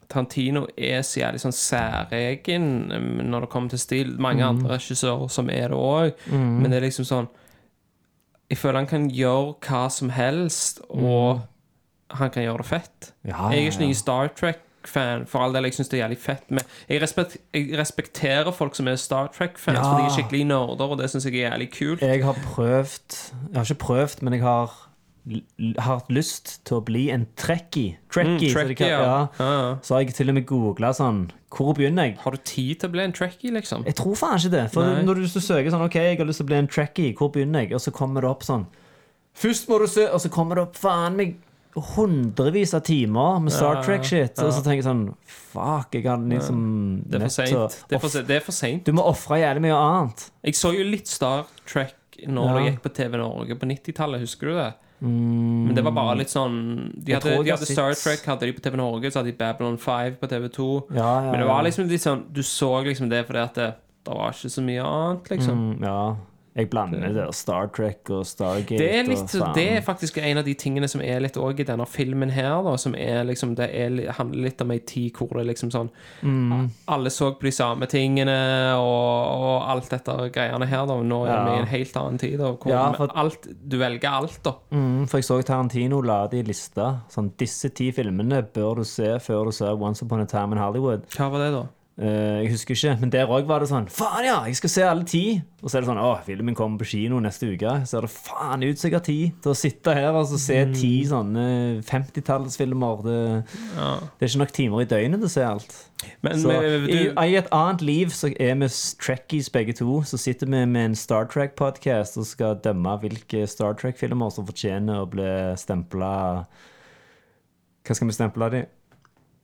Tarantino 0.08 0.62
er 0.80 1.02
så 1.04 1.20
jævlig 1.20 1.40
sånn 1.42 1.52
særegen 1.54 2.68
um, 2.96 3.08
når 3.28 3.44
det 3.44 3.50
kommer 3.52 3.68
til 3.74 3.78
stil. 3.82 4.14
Mange 4.18 4.40
Mm. 4.42 4.48
andre 4.64 4.78
regissører 4.78 5.28
som 5.30 5.50
er 5.50 5.68
det 5.68 5.76
òg, 5.76 6.12
men 6.32 6.70
det 6.70 6.78
er 6.82 6.86
liksom 6.88 7.04
sånn 7.04 7.28
Jeg 8.50 8.56
føler 8.58 8.78
han 8.80 8.86
kan 8.86 9.10
gjøre 9.10 9.54
hva 9.60 9.90
som 9.92 10.08
helst, 10.08 10.80
og 10.88 11.42
han 12.16 12.30
kan 12.30 12.42
gjøre 12.42 12.56
det 12.62 12.66
fett. 12.66 13.12
Mm. 13.26 13.34
Jeg 13.52 13.58
er 13.58 13.70
ikke 13.70 13.80
noen 13.82 13.94
Star 13.94 14.28
Trek-fan, 14.28 15.26
for 15.28 15.42
all 15.44 15.52
del. 15.52 15.64
Jeg 15.68 15.74
syns 15.76 15.90
det 15.90 15.98
er 16.00 16.06
jævlig 16.08 16.18
fett. 16.18 16.44
Men 16.48 16.64
jeg, 16.88 17.02
respekt, 17.02 17.36
jeg 17.52 17.76
respekterer 17.76 18.50
folk 18.56 18.74
som 18.74 18.88
er 18.88 18.96
Star 18.96 19.28
Trek-fans, 19.28 19.76
Ja. 19.76 19.82
for 19.82 19.98
de 20.00 20.06
er 20.06 20.16
skikkelig 20.16 20.46
nerder, 20.48 20.88
og 20.88 20.96
det 20.98 21.10
syns 21.12 21.26
jeg 21.28 21.34
er 21.42 21.50
jævlig 21.50 21.70
kult. 21.76 22.00
Jeg 22.00 22.24
har 22.24 22.32
prøvd 22.54 23.18
Jeg 23.52 23.54
har 23.60 23.64
ikke 23.68 23.84
prøvd, 23.84 24.22
men 24.22 24.32
jeg 24.32 24.42
har 24.42 24.87
har 25.78 25.98
hatt 25.98 26.08
lyst 26.10 26.64
til 26.64 26.78
å 26.78 26.84
bli 26.84 27.10
en 27.10 27.26
trekkie. 27.36 27.96
Trekkie, 28.10 28.48
Mm, 28.48 28.52
så 28.52 28.54
trekkie, 28.54 28.76
kan- 28.76 28.88
ja. 28.88 28.98
Ja, 28.98 29.28
ja. 29.38 29.74
Så 29.82 29.94
har 29.94 30.00
jeg 30.02 30.14
til 30.14 30.28
og 30.28 30.34
med 30.34 30.46
googla 30.46 30.90
sånn 30.94 31.30
Hvor 31.50 31.74
begynner 31.74 32.04
jeg? 32.08 32.18
Har 32.18 32.30
du 32.32 32.36
tid 32.44 32.80
til 32.80 32.88
å 32.88 32.92
bli 32.92 33.02
en 33.04 33.12
trekkie, 33.12 33.50
liksom? 33.52 33.84
Jeg 33.86 33.94
tror 33.96 34.14
faen 34.16 34.36
ikke 34.38 34.50
det. 34.50 34.70
For 34.72 34.84
Nei. 34.84 35.02
når 35.02 35.14
du 35.14 35.26
søker 35.40 35.70
sånn 35.70 35.84
Ok, 35.84 35.94
jeg 35.94 36.18
har 36.18 36.26
lyst 36.26 36.38
til 36.38 36.44
å 36.46 36.50
bli 36.52 36.56
en 36.56 36.68
trekkie, 36.68 37.14
hvor 37.16 37.30
begynner 37.32 37.60
jeg? 37.66 37.72
Og 37.74 37.80
så 37.80 37.90
kommer 37.92 38.20
det 38.22 38.30
opp 38.30 38.42
sånn 38.42 38.66
Først 39.34 39.68
må 39.68 39.78
du 39.78 39.86
se 39.86 40.06
Og 40.08 40.20
så 40.20 40.28
kommer 40.30 40.54
det 40.56 40.62
opp 40.68 40.76
faen 40.76 41.16
meg 41.16 41.36
hundrevis 41.78 42.74
av 42.74 42.80
timer 42.82 43.38
med 43.40 43.52
Star 43.52 43.76
Ja, 43.76 43.82
Trek-shit. 43.82 44.36
ja. 44.36 44.44
Og 44.44 44.52
så 44.52 44.62
tenker 44.64 44.82
jeg 44.82 44.84
sånn 44.84 45.14
Fuck, 45.24 45.92
jeg 45.92 46.04
har 46.04 46.18
liksom 46.18 47.02
det 47.08 47.22
er 47.22 48.40
for 48.40 48.52
seint. 48.52 48.84
Du 48.84 48.92
må 48.92 49.04
ofre 49.06 49.38
jævlig 49.40 49.62
mye 49.62 49.76
annet. 49.78 50.30
Jeg 50.44 50.54
så 50.54 50.72
jo 50.76 50.84
litt 50.84 51.06
Star 51.06 51.46
Trek 51.66 51.94
når 52.26 52.46
Ja. 52.46 52.52
det 52.58 52.64
gikk 52.72 52.82
på 52.82 52.94
TV 52.94 53.16
Norge 53.16 53.54
på 53.58 53.66
90-tallet, 53.66 54.20
husker 54.20 54.46
du 54.48 54.54
det? 54.54 54.74
Men 55.00 55.74
det 55.74 55.84
var 55.84 55.92
bare 55.94 56.16
litt 56.18 56.30
sånn 56.32 56.92
De 56.96 57.12
Mm. 57.12 57.20
Hadde, 57.20 57.44
de 57.44 57.50
hadde 57.50 57.66
Star 57.66 57.94
Trek 57.94 58.24
hadde 58.26 58.46
de 58.46 58.52
på 58.52 58.62
TV 58.64 58.76
Norge, 58.76 59.10
så 59.12 59.20
hadde 59.20 59.30
de 59.30 59.38
Babylon 59.38 59.78
5 59.78 60.16
på 60.18 60.26
TV2. 60.26 60.66
Ja, 60.96 61.12
ja, 61.24 61.30
Men 61.30 61.40
det 61.40 61.46
var 61.46 61.62
liksom 61.62 61.88
litt 61.88 62.02
sånn 62.02 62.24
Du 62.32 62.42
så 62.42 62.84
liksom 62.84 63.08
det 63.08 63.26
fordi 63.26 63.38
at 63.44 63.54
det, 63.54 63.74
det 64.04 64.14
var 64.14 64.32
ikke 64.32 64.50
så 64.50 64.62
mye 64.64 64.82
annet, 64.82 65.30
liksom. 65.30 65.62
Mm, 65.78 65.84
ja. 65.84 66.16
Jeg 66.58 66.68
blander 66.72 67.12
det 67.14 67.24
Star 67.38 67.68
Trek 67.70 68.10
og 68.10 68.24
Stargate 68.26 68.78
Det 68.80 68.88
er, 68.98 69.04
litt, 69.06 69.30
det 69.54 69.64
er 69.76 69.84
faktisk 69.86 70.18
en 70.18 70.40
av 70.40 70.44
de 70.48 70.54
tingene 70.58 70.88
som 70.90 71.00
er 71.04 71.20
litt 71.22 71.36
òg 71.38 71.60
i 71.62 71.66
denne 71.68 71.86
filmen 71.86 72.32
her, 72.34 72.56
da. 72.66 72.72
Som 72.82 72.96
er 72.98 73.22
liksom 73.28 73.54
Det 73.58 73.68
er, 73.70 73.94
handler 74.18 74.48
litt 74.48 74.60
om 74.64 74.72
ei 74.74 74.80
tid 74.82 75.14
hvor 75.14 75.38
det 75.38 75.46
liksom 75.52 75.70
sånn 75.70 75.90
Mm. 76.22 76.68
Alle 76.90 77.10
så 77.14 77.28
på 77.38 77.46
de 77.46 77.52
samme 77.54 77.86
tingene 77.86 78.34
og, 78.74 79.38
og 79.38 79.68
alt 79.70 79.88
dette 79.92 80.16
greiene 80.34 80.66
her, 80.66 80.84
da. 80.90 80.96
Nå 81.02 81.20
er 81.28 81.44
vi 81.46 81.54
i 81.54 81.60
en 81.62 81.70
helt 81.70 81.96
annen 82.00 82.18
tid, 82.18 82.36
da. 82.40 82.50
Hvor 82.58 82.72
Ja, 82.72 82.82
for- 82.98 83.12
alt, 83.14 83.46
du 83.68 83.78
velger 83.78 84.10
alt, 84.10 84.40
da. 84.42 84.54
Mm, 84.74 85.06
for 85.08 85.18
jeg 85.22 85.24
så 85.28 85.38
Tarantino 85.46 86.00
la 86.02 86.26
det 86.26 86.40
i 86.42 86.48
lista. 86.50 86.88
Sånn, 87.08 87.30
disse 87.38 87.70
ti 87.70 87.90
filmene 87.94 88.42
bør 88.52 88.80
du 88.82 88.84
se 88.84 89.14
før 89.22 89.46
du 89.46 89.52
ser 89.52 89.78
Once 89.78 90.02
Upon 90.02 90.20
a 90.20 90.26
Time 90.26 90.52
in 90.56 90.58
Hollywood. 90.58 91.06
Hva 91.14 91.30
var 91.30 91.38
det, 91.46 91.52
da? 91.54 91.64
Eh, 91.98 92.44
jeg 92.44 92.52
husker 92.52 92.76
ikke, 92.76 92.92
men 93.00 93.10
der 93.10 93.26
òg 93.26 93.48
var 93.48 93.58
det 93.58 93.72
sånn 93.72 93.88
Faen, 93.90 94.22
ja! 94.22 94.36
Jeg 94.46 94.54
skal 94.60 94.70
se 94.70 94.82
alle 94.86 95.02
ti! 95.08 95.22
Og 95.58 95.66
så 95.66 95.80
er 95.80 95.82
det 95.82 95.88
sånn 95.88 95.98
Å, 95.98 96.12
filmen 96.22 96.54
kommer 96.54 96.78
på 96.78 96.86
kino 96.92 97.18
neste 97.18 97.48
uke. 97.50 97.72
Så 97.90 97.98
er 97.98 98.06
det 98.06 98.10
faen 98.14 98.62
ut 98.62 98.78
som 98.78 98.86
jeg 98.86 98.94
har 98.94 99.02
tid 99.02 99.40
til 99.42 99.50
å 99.50 99.56
sitte 99.58 99.94
her 99.96 100.12
og 100.12 100.20
altså, 100.20 100.38
se 100.38 100.60
ti 100.76 100.92
sånne 101.10 101.42
50-tallsfilmer. 101.88 103.02
Det, 103.02 103.18
det 103.74 104.28
er 104.28 104.30
ikke 104.30 104.42
nok 104.44 104.54
timer 104.60 104.84
i 104.84 104.88
døgnet 104.94 105.24
til 105.24 105.26
å 105.26 105.32
se 105.34 105.46
alt. 105.48 105.76
Men 106.22 106.38
Så, 106.38 106.54
men, 106.54 106.86
i, 106.86 107.02
du, 107.10 107.18
I 107.18 107.36
et 107.42 107.50
annet 107.58 107.82
liv 107.82 108.14
så 108.14 108.30
er 108.30 108.54
vi 108.62 108.70
trekkies 109.02 109.50
begge 109.58 109.74
to. 109.82 109.98
Så 110.06 110.22
sitter 110.22 110.46
vi 110.46 110.62
med 110.70 110.92
en 110.92 110.98
Star 110.98 111.26
Trek-podkast 111.26 112.22
og 112.22 112.30
skal 112.30 112.62
dømme 112.62 112.94
hvilke 113.02 113.42
Star 113.50 113.74
Trek-filmer 113.80 114.30
som 114.30 114.46
fortjener 114.46 115.02
å 115.02 115.10
bli 115.10 115.32
stempla 115.58 116.12
Hva 117.82 117.98
skal 117.98 118.06
vi 118.06 118.20
stemple 118.22 118.54
de? 118.54 118.68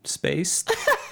Spaced. 0.06 0.70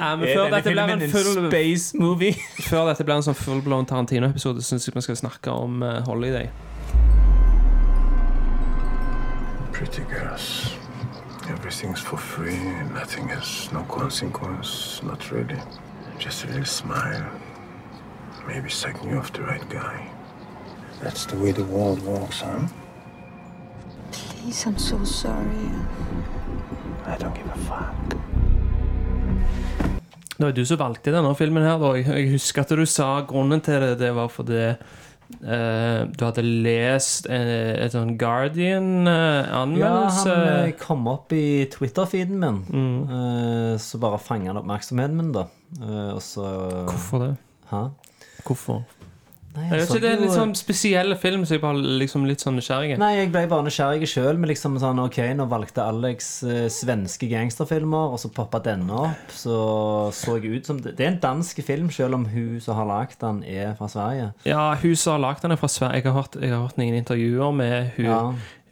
Ja, 0.00 0.16
men 0.16 0.28
før 0.28 0.50
dette 0.54 0.72
blir 0.72 0.92
en 0.94 1.02
full 1.12 1.48
space 1.48 1.98
movie? 1.98 2.34
Før 2.70 2.86
dette 2.88 3.04
blir 3.04 3.18
en 3.18 3.26
sånn 3.26 3.36
fullblown 3.36 3.88
Tarantino-episode, 3.90 4.62
syns 4.64 4.88
jeg 4.88 4.96
vi 4.96 5.02
skal 5.04 5.18
snakke 5.20 5.52
om 5.52 5.82
eh, 5.84 6.00
Holiday. 6.06 6.48
Pretty 9.72 10.04
girls. 10.08 10.76
Everything's 11.50 12.00
for 12.00 12.16
free, 12.16 12.60
nothing 12.94 13.30
is, 13.30 13.68
no 13.72 13.82
consequence, 13.88 15.02
not 15.02 15.30
really. 15.32 15.58
Just 16.18 16.44
a 16.44 16.46
little 16.48 16.64
smile. 16.64 17.26
Maybe 18.46 18.68
sucking 18.68 19.10
you 19.10 19.18
off 19.18 19.32
the 19.32 19.42
right 19.42 19.68
guy. 19.68 20.06
That's 21.02 21.24
the 21.26 21.36
way 21.36 21.52
the 21.52 21.64
world 21.64 22.02
works, 22.02 22.40
huh? 22.42 22.68
Please, 24.12 24.66
I'm 24.66 24.78
so 24.78 25.02
sorry. 25.04 25.70
I 27.06 27.16
don't 27.16 27.34
give 27.34 27.46
a 27.46 27.58
fuck. 27.58 28.49
Det 30.40 30.46
var 30.46 30.54
du 30.56 30.62
som 30.64 30.78
valgte 30.80 31.12
denne 31.12 31.34
filmen 31.36 31.66
her, 31.68 31.76
da. 31.82 31.90
Jeg, 32.00 32.30
husker 32.32 32.64
at 32.64 32.70
du 32.72 32.86
sa 32.88 33.10
grunnen 33.28 33.60
til 33.60 33.76
det, 33.84 33.98
det 34.00 34.14
var 34.16 34.32
fordi 34.32 34.72
Uh, 35.30 36.10
du 36.10 36.24
hadde 36.26 36.42
lest 36.42 37.28
uh, 37.30 37.76
et 37.78 37.92
sånn 37.94 38.16
Guardian-anmeldelse. 38.18 40.26
Ja, 40.26 40.40
han 40.40 40.64
eh, 40.64 40.72
kom 40.74 41.06
opp 41.06 41.30
i 41.30 41.70
Twitter-feeden 41.70 42.42
min. 42.42 42.58
Eh, 43.06 43.78
så 43.78 44.00
bare 44.02 44.18
fanga 44.18 44.50
han 44.50 44.58
oppmerksomheten 44.58 45.14
min, 45.20 45.30
da. 45.36 45.44
Eh, 45.78 46.10
og 46.16 46.18
så 46.26 46.48
Hvorfor 46.90 47.22
det? 47.22 47.30
Hæ? 47.70 47.84
Hvorfor? 48.42 48.82
Nei, 49.50 49.64
Jeg 49.66 49.80
vet 49.80 49.88
ikke, 49.88 50.00
Det 50.00 50.08
er 50.10 50.14
en 50.14 50.22
litt 50.22 50.34
sånn 50.36 50.52
spesiell 50.54 51.14
film, 51.18 51.44
så 51.44 51.56
jeg 51.56 51.62
bare 51.64 51.80
liksom 51.98 52.26
litt 52.28 52.42
sånn 52.44 52.54
nysgjerrig. 52.54 52.98
Nei, 53.02 53.10
jeg 53.16 53.32
ble 53.34 53.42
bare 53.50 53.66
nysgjerrig 53.66 54.06
sjøl. 54.06 54.38
Liksom 54.46 54.76
sånn, 54.78 55.00
ok, 55.02 55.18
nå 55.34 55.46
valgte 55.50 55.82
Alex 55.82 56.28
eh, 56.46 56.68
svenske 56.70 57.26
gangsterfilmer, 57.30 58.14
og 58.14 58.22
så 58.22 58.30
poppa 58.34 58.60
denne 58.62 58.94
opp. 59.08 59.34
Så 59.34 59.58
så 60.14 60.36
jeg 60.38 60.60
ut 60.60 60.70
som 60.70 60.78
Det, 60.78 60.94
er 61.00 61.10
en 61.10 61.18
dansk 61.22 61.62
film, 61.66 61.90
selv 61.90 62.14
om 62.20 62.28
hun 62.30 62.60
som 62.62 62.78
har 62.78 62.86
lagd 62.86 63.18
den, 63.20 63.42
er 63.42 63.74
fra 63.78 63.90
Sverige. 63.90 64.30
Ja, 64.46 64.70
hun 64.78 64.94
som 64.94 65.18
har 65.18 65.26
lagd 65.26 65.42
den, 65.42 65.56
er 65.56 65.60
fra 65.60 65.68
Sverige. 65.72 66.00
Jeg 66.04 66.12
har 66.12 66.18
hørt, 66.20 66.38
jeg 66.40 66.54
har 66.54 66.64
hørt 66.68 66.78
noen 66.78 67.00
intervjuer 67.02 67.52
med 67.54 67.90
hun 67.98 68.06
Ja. 68.06 68.22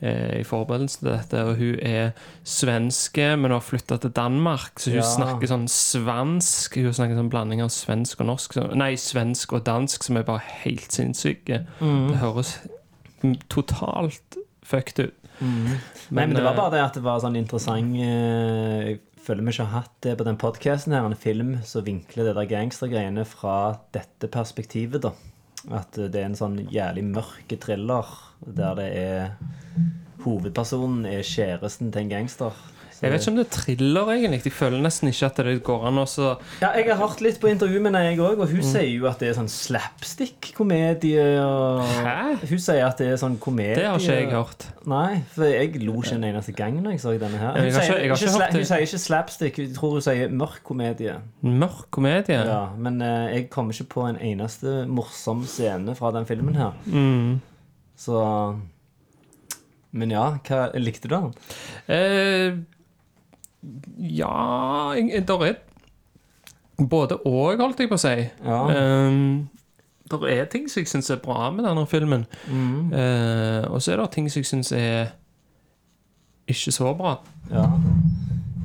Eh, 0.01 0.41
i 0.41 0.45
forberedelsen 0.47 1.03
til 1.05 1.11
dette, 1.13 1.43
og 1.45 1.57
hun 1.59 1.79
er 1.83 2.13
svenske, 2.45 3.37
men 3.39 3.51
har 3.55 3.61
flytta 3.65 3.99
til 4.03 4.11
Danmark, 4.15 4.79
så 4.79 4.91
hun 4.93 5.01
Ja. 5.01 5.07
snakker 5.07 5.47
sånn 5.51 5.69
svensk. 5.69 6.77
Hun 6.77 6.93
snakker 6.93 7.17
sånn 7.19 7.31
blanding 7.31 7.63
av 7.63 7.69
svensk 7.71 8.21
og 8.21 8.27
norsk. 8.27 8.57
Nei, 8.75 8.93
svensk 8.97 9.53
og 9.53 9.65
dansk, 9.65 10.03
som 10.05 10.17
er 10.17 10.23
bare 10.23 10.43
helt 10.65 10.91
sinnssyke. 10.93 11.67
Mm. 11.81 12.09
Det 12.13 12.19
høres 12.19 12.59
totalt 13.49 14.39
fucked 14.67 14.99
ut. 15.09 15.15
Nei, 15.41 15.79
men 16.11 16.35
det 16.35 16.43
var 16.43 16.53
eh, 16.57 16.59
bare 16.59 16.71
det 16.75 16.81
at 16.83 16.97
det 16.99 17.05
var 17.05 17.21
sånn 17.23 17.37
interessant 17.39 17.95
eh, 18.03 18.89
Jeg 18.91 18.99
føler 19.23 19.45
vi 19.47 19.53
ikke 19.53 19.67
har 19.69 19.83
hatt 19.85 19.93
det 20.03 20.17
på 20.19 20.25
den 20.27 20.39
podkasten 20.41 20.95
her, 20.97 21.05
en 21.07 21.15
film 21.15 21.53
som 21.69 21.85
vinkler 21.87 22.27
det 22.31 22.35
der 22.35 22.49
gangstergreiene 22.51 23.23
fra 23.29 23.79
dette 23.95 24.31
perspektivet, 24.33 25.03
da. 25.05 25.13
At 25.75 25.97
det 25.99 26.21
er 26.21 26.29
en 26.29 26.39
sånn 26.39 26.59
jævlig 26.73 27.05
mørk 27.09 27.55
thriller 27.61 28.11
der 28.47 28.79
det 28.79 28.89
er 28.99 29.31
Hovedpersonen 30.25 31.07
er 31.07 31.23
kjæresten 31.27 31.93
til 31.95 32.05
en 32.05 32.13
gangster. 32.13 32.55
Jeg 33.03 33.13
vet 33.13 33.21
ikke 33.23 33.31
om 33.31 33.37
det 33.39 33.45
er 33.47 33.51
thriller, 33.55 34.09
egentlig. 34.15 34.45
Jeg 34.49 34.53
føler 34.59 34.81
nesten 34.83 35.09
ikke 35.09 35.27
at 35.29 35.37
det 35.47 35.63
går 35.63 35.85
an 35.87 35.99
å 36.03 36.07
Ja, 36.61 36.71
jeg 36.75 36.87
har 36.91 36.97
hørt 36.99 37.21
litt 37.23 37.39
på 37.41 37.47
intervju 37.51 37.79
med 37.81 37.93
henne, 37.95 38.11
jeg 38.11 38.19
òg, 38.19 38.39
og 38.43 38.49
hun 38.51 38.59
Mm. 38.59 38.67
sier 38.73 38.89
jo 38.91 39.07
at 39.07 39.19
det 39.21 39.29
er 39.29 39.35
sånn 39.39 39.49
slapstick-komedie. 39.49 41.27
Og... 41.43 41.83
Hun 42.49 42.59
sier 42.59 42.87
at 42.87 42.99
det 42.99 43.09
er 43.13 43.17
sånn 43.21 43.37
komedie. 43.39 43.77
Det 43.79 43.87
har 43.87 43.99
ikke 43.99 44.17
jeg 44.19 44.31
hørt. 44.33 44.67
Nei, 44.89 45.21
for 45.35 45.45
jeg 45.45 45.83
lo 45.85 45.99
ikke 46.03 46.15
en 46.19 46.25
eneste 46.31 46.55
gang 46.57 46.79
når 46.83 46.91
jeg 46.97 47.01
så 47.05 47.13
denne 47.21 47.39
her. 47.39 47.53
Hun, 47.59 47.71
sier, 47.73 47.83
ikke- 47.83 48.01
ikke 48.09 48.19
ikke 48.19 48.33
sla, 48.35 48.49
hun 48.53 48.65
sier 48.71 48.87
ikke 48.87 49.03
slapstick, 49.05 49.59
jeg 49.59 49.75
tror 49.77 49.91
hun 49.99 50.01
sier 50.03 50.29
mørk 50.35 50.63
komedie. 50.65 51.15
Mørk 51.43 51.91
komedie? 51.95 52.41
Ja, 52.47 52.65
men 52.77 53.01
uh, 53.03 53.29
jeg 53.33 53.49
kommer 53.51 53.73
ikke 53.73 53.89
på 53.95 54.09
en 54.09 54.17
eneste 54.19 54.87
morsom 54.89 55.45
scene 55.47 55.95
fra 55.99 56.11
den 56.13 56.27
filmen 56.27 56.55
her. 56.59 56.73
Mm. 56.87 57.41
Så 57.99 58.57
Men 59.93 60.11
ja, 60.13 60.27
hva 60.45 60.67
likte 60.77 61.09
du 61.09 61.15
den? 61.15 61.31
Eh, 61.89 62.53
ja 63.99 64.95
det 64.95 65.27
Der 65.29 65.45
er 65.49 65.55
både 66.79 67.19
og, 67.27 67.59
holdt 67.59 67.81
jeg 67.83 67.91
på 67.91 67.99
å 67.99 68.03
si. 68.03 68.15
Ja. 68.47 68.59
Um, 69.09 69.49
der 70.09 70.27
er 70.31 70.45
ting 70.49 70.69
som 70.71 70.85
jeg 70.85 70.91
syns 70.93 71.11
er 71.13 71.21
bra 71.23 71.51
med 71.53 71.67
denne 71.67 71.85
filmen. 71.91 72.25
Mm. 72.47 72.93
Uh, 72.95 73.65
og 73.73 73.83
så 73.83 73.93
er 73.93 74.03
det 74.03 74.13
ting 74.15 74.31
som 74.31 74.41
jeg 74.41 74.51
syns 74.53 74.73
er 74.77 75.13
ikke 76.49 76.73
så 76.73 76.95
bra. 76.97 77.19
Ja. 77.53 77.67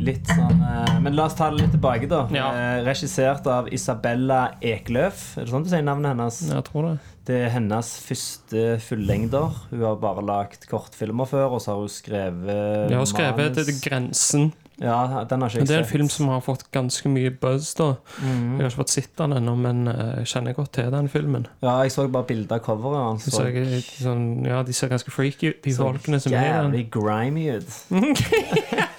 Litt 0.03 0.27
sånn 0.27 0.59
uh, 0.59 0.95
Men 1.03 1.13
la 1.15 1.27
oss 1.29 1.35
ta 1.37 1.49
det 1.51 1.61
litt 1.61 1.73
tilbake, 1.75 2.07
da. 2.11 2.23
Ja. 2.35 2.47
Uh, 2.53 2.77
regissert 2.87 3.47
av 3.49 3.67
Isabella 3.73 4.43
Ekløf. 4.63 5.33
Er 5.39 5.47
det 5.47 5.53
sånn 5.53 5.65
du 5.65 5.71
sier 5.73 5.85
navnet 5.85 6.13
hennes? 6.13 6.39
Jeg 6.53 6.67
tror 6.69 6.89
det. 6.91 6.95
Det 7.27 7.37
er 7.45 7.53
hennes 7.53 7.89
første 8.03 8.63
fullengder. 8.83 9.61
Hun 9.69 9.85
har 9.87 10.01
bare 10.01 10.25
lagd 10.27 10.67
kortfilmer 10.67 11.29
før, 11.29 11.55
og 11.57 11.63
så 11.63 11.73
har 11.73 11.83
hun 11.85 11.91
skrevet 11.91 12.91
Jeg 12.91 12.99
har 12.99 13.09
skrevet 13.09 13.61
manus. 13.61 13.79
Grensen. 13.85 14.51
Ja, 14.81 15.23
den 15.29 15.41
har 15.41 15.49
ikke 15.49 15.59
Men 15.59 15.67
jeg 15.67 15.67
det 15.67 15.75
er 15.75 15.83
en 15.83 15.89
film 15.91 16.09
som 16.09 16.27
har 16.33 16.39
fått 16.41 16.63
ganske 16.73 17.09
mye 17.09 17.29
buzz. 17.29 17.73
da 17.77 17.91
Mm. 18.21 18.57
Jeg 18.57 18.63
har 18.63 18.69
ikke 18.71 18.79
fått 18.81 18.89
sett 18.89 19.11
den 19.17 19.33
ennå, 19.37 19.55
men 19.55 19.87
eh, 19.87 20.15
jeg 20.23 20.25
kjenner 20.33 20.53
godt 20.57 20.71
til 20.73 20.89
den 20.91 21.09
filmen. 21.09 21.45
Ja, 21.61 21.75
jeg 21.83 21.91
så 21.91 22.07
bare 22.11 22.23
bilder 22.23 22.55
av 22.55 22.61
coveret. 22.65 23.03
Han 23.05 23.19
Så 23.19 23.31
så 23.31 23.43
jeg, 23.53 23.83
sånn, 24.01 24.45
ja, 24.45 24.63
De 24.63 24.73
ser 24.73 24.89
ganske 24.89 25.11
freaky 25.11 25.49
ut, 25.53 25.61
de 25.63 25.75
folkene 25.77 26.19
som 26.19 26.33
er 26.33 26.37
i 26.37 26.41
den. 26.41 26.73
jævlig 26.73 26.91
grimy 26.91 27.45
ut. 27.57 27.69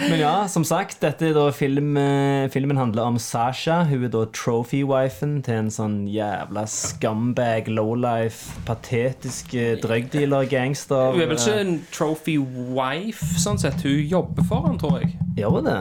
Men 0.00 0.18
ja, 0.18 0.46
som 0.48 0.64
sagt, 0.64 0.96
dette 1.02 1.26
er 1.28 1.34
da 1.36 1.50
film, 1.52 1.96
eh, 2.00 2.48
filmen 2.52 2.78
handler 2.80 3.02
om 3.10 3.18
Sasha. 3.20 3.82
Hun 3.84 4.04
er 4.06 4.12
da 4.14 4.22
trophy-wifen 4.32 5.42
til 5.44 5.54
en 5.60 5.68
sånn 5.70 5.96
jævla 6.08 6.62
scumbag, 6.70 7.68
lowlife, 7.68 8.54
patetisk 8.68 9.52
eh, 9.54 9.74
drugdealer-gangster. 9.82 11.12
Hun 11.12 11.20
er 11.24 11.30
vel 11.30 11.36
ikke 11.40 11.58
en 11.60 11.74
trophy 11.92 12.38
wife, 12.40 13.26
sånn 13.42 13.60
sett. 13.60 13.82
Hun 13.84 14.00
jobber 14.08 14.46
for 14.48 14.64
han, 14.68 14.78
tror 14.80 15.00
jeg. 15.02 15.12
Gjør 15.38 15.58
hun 15.58 15.68
det? 15.68 15.80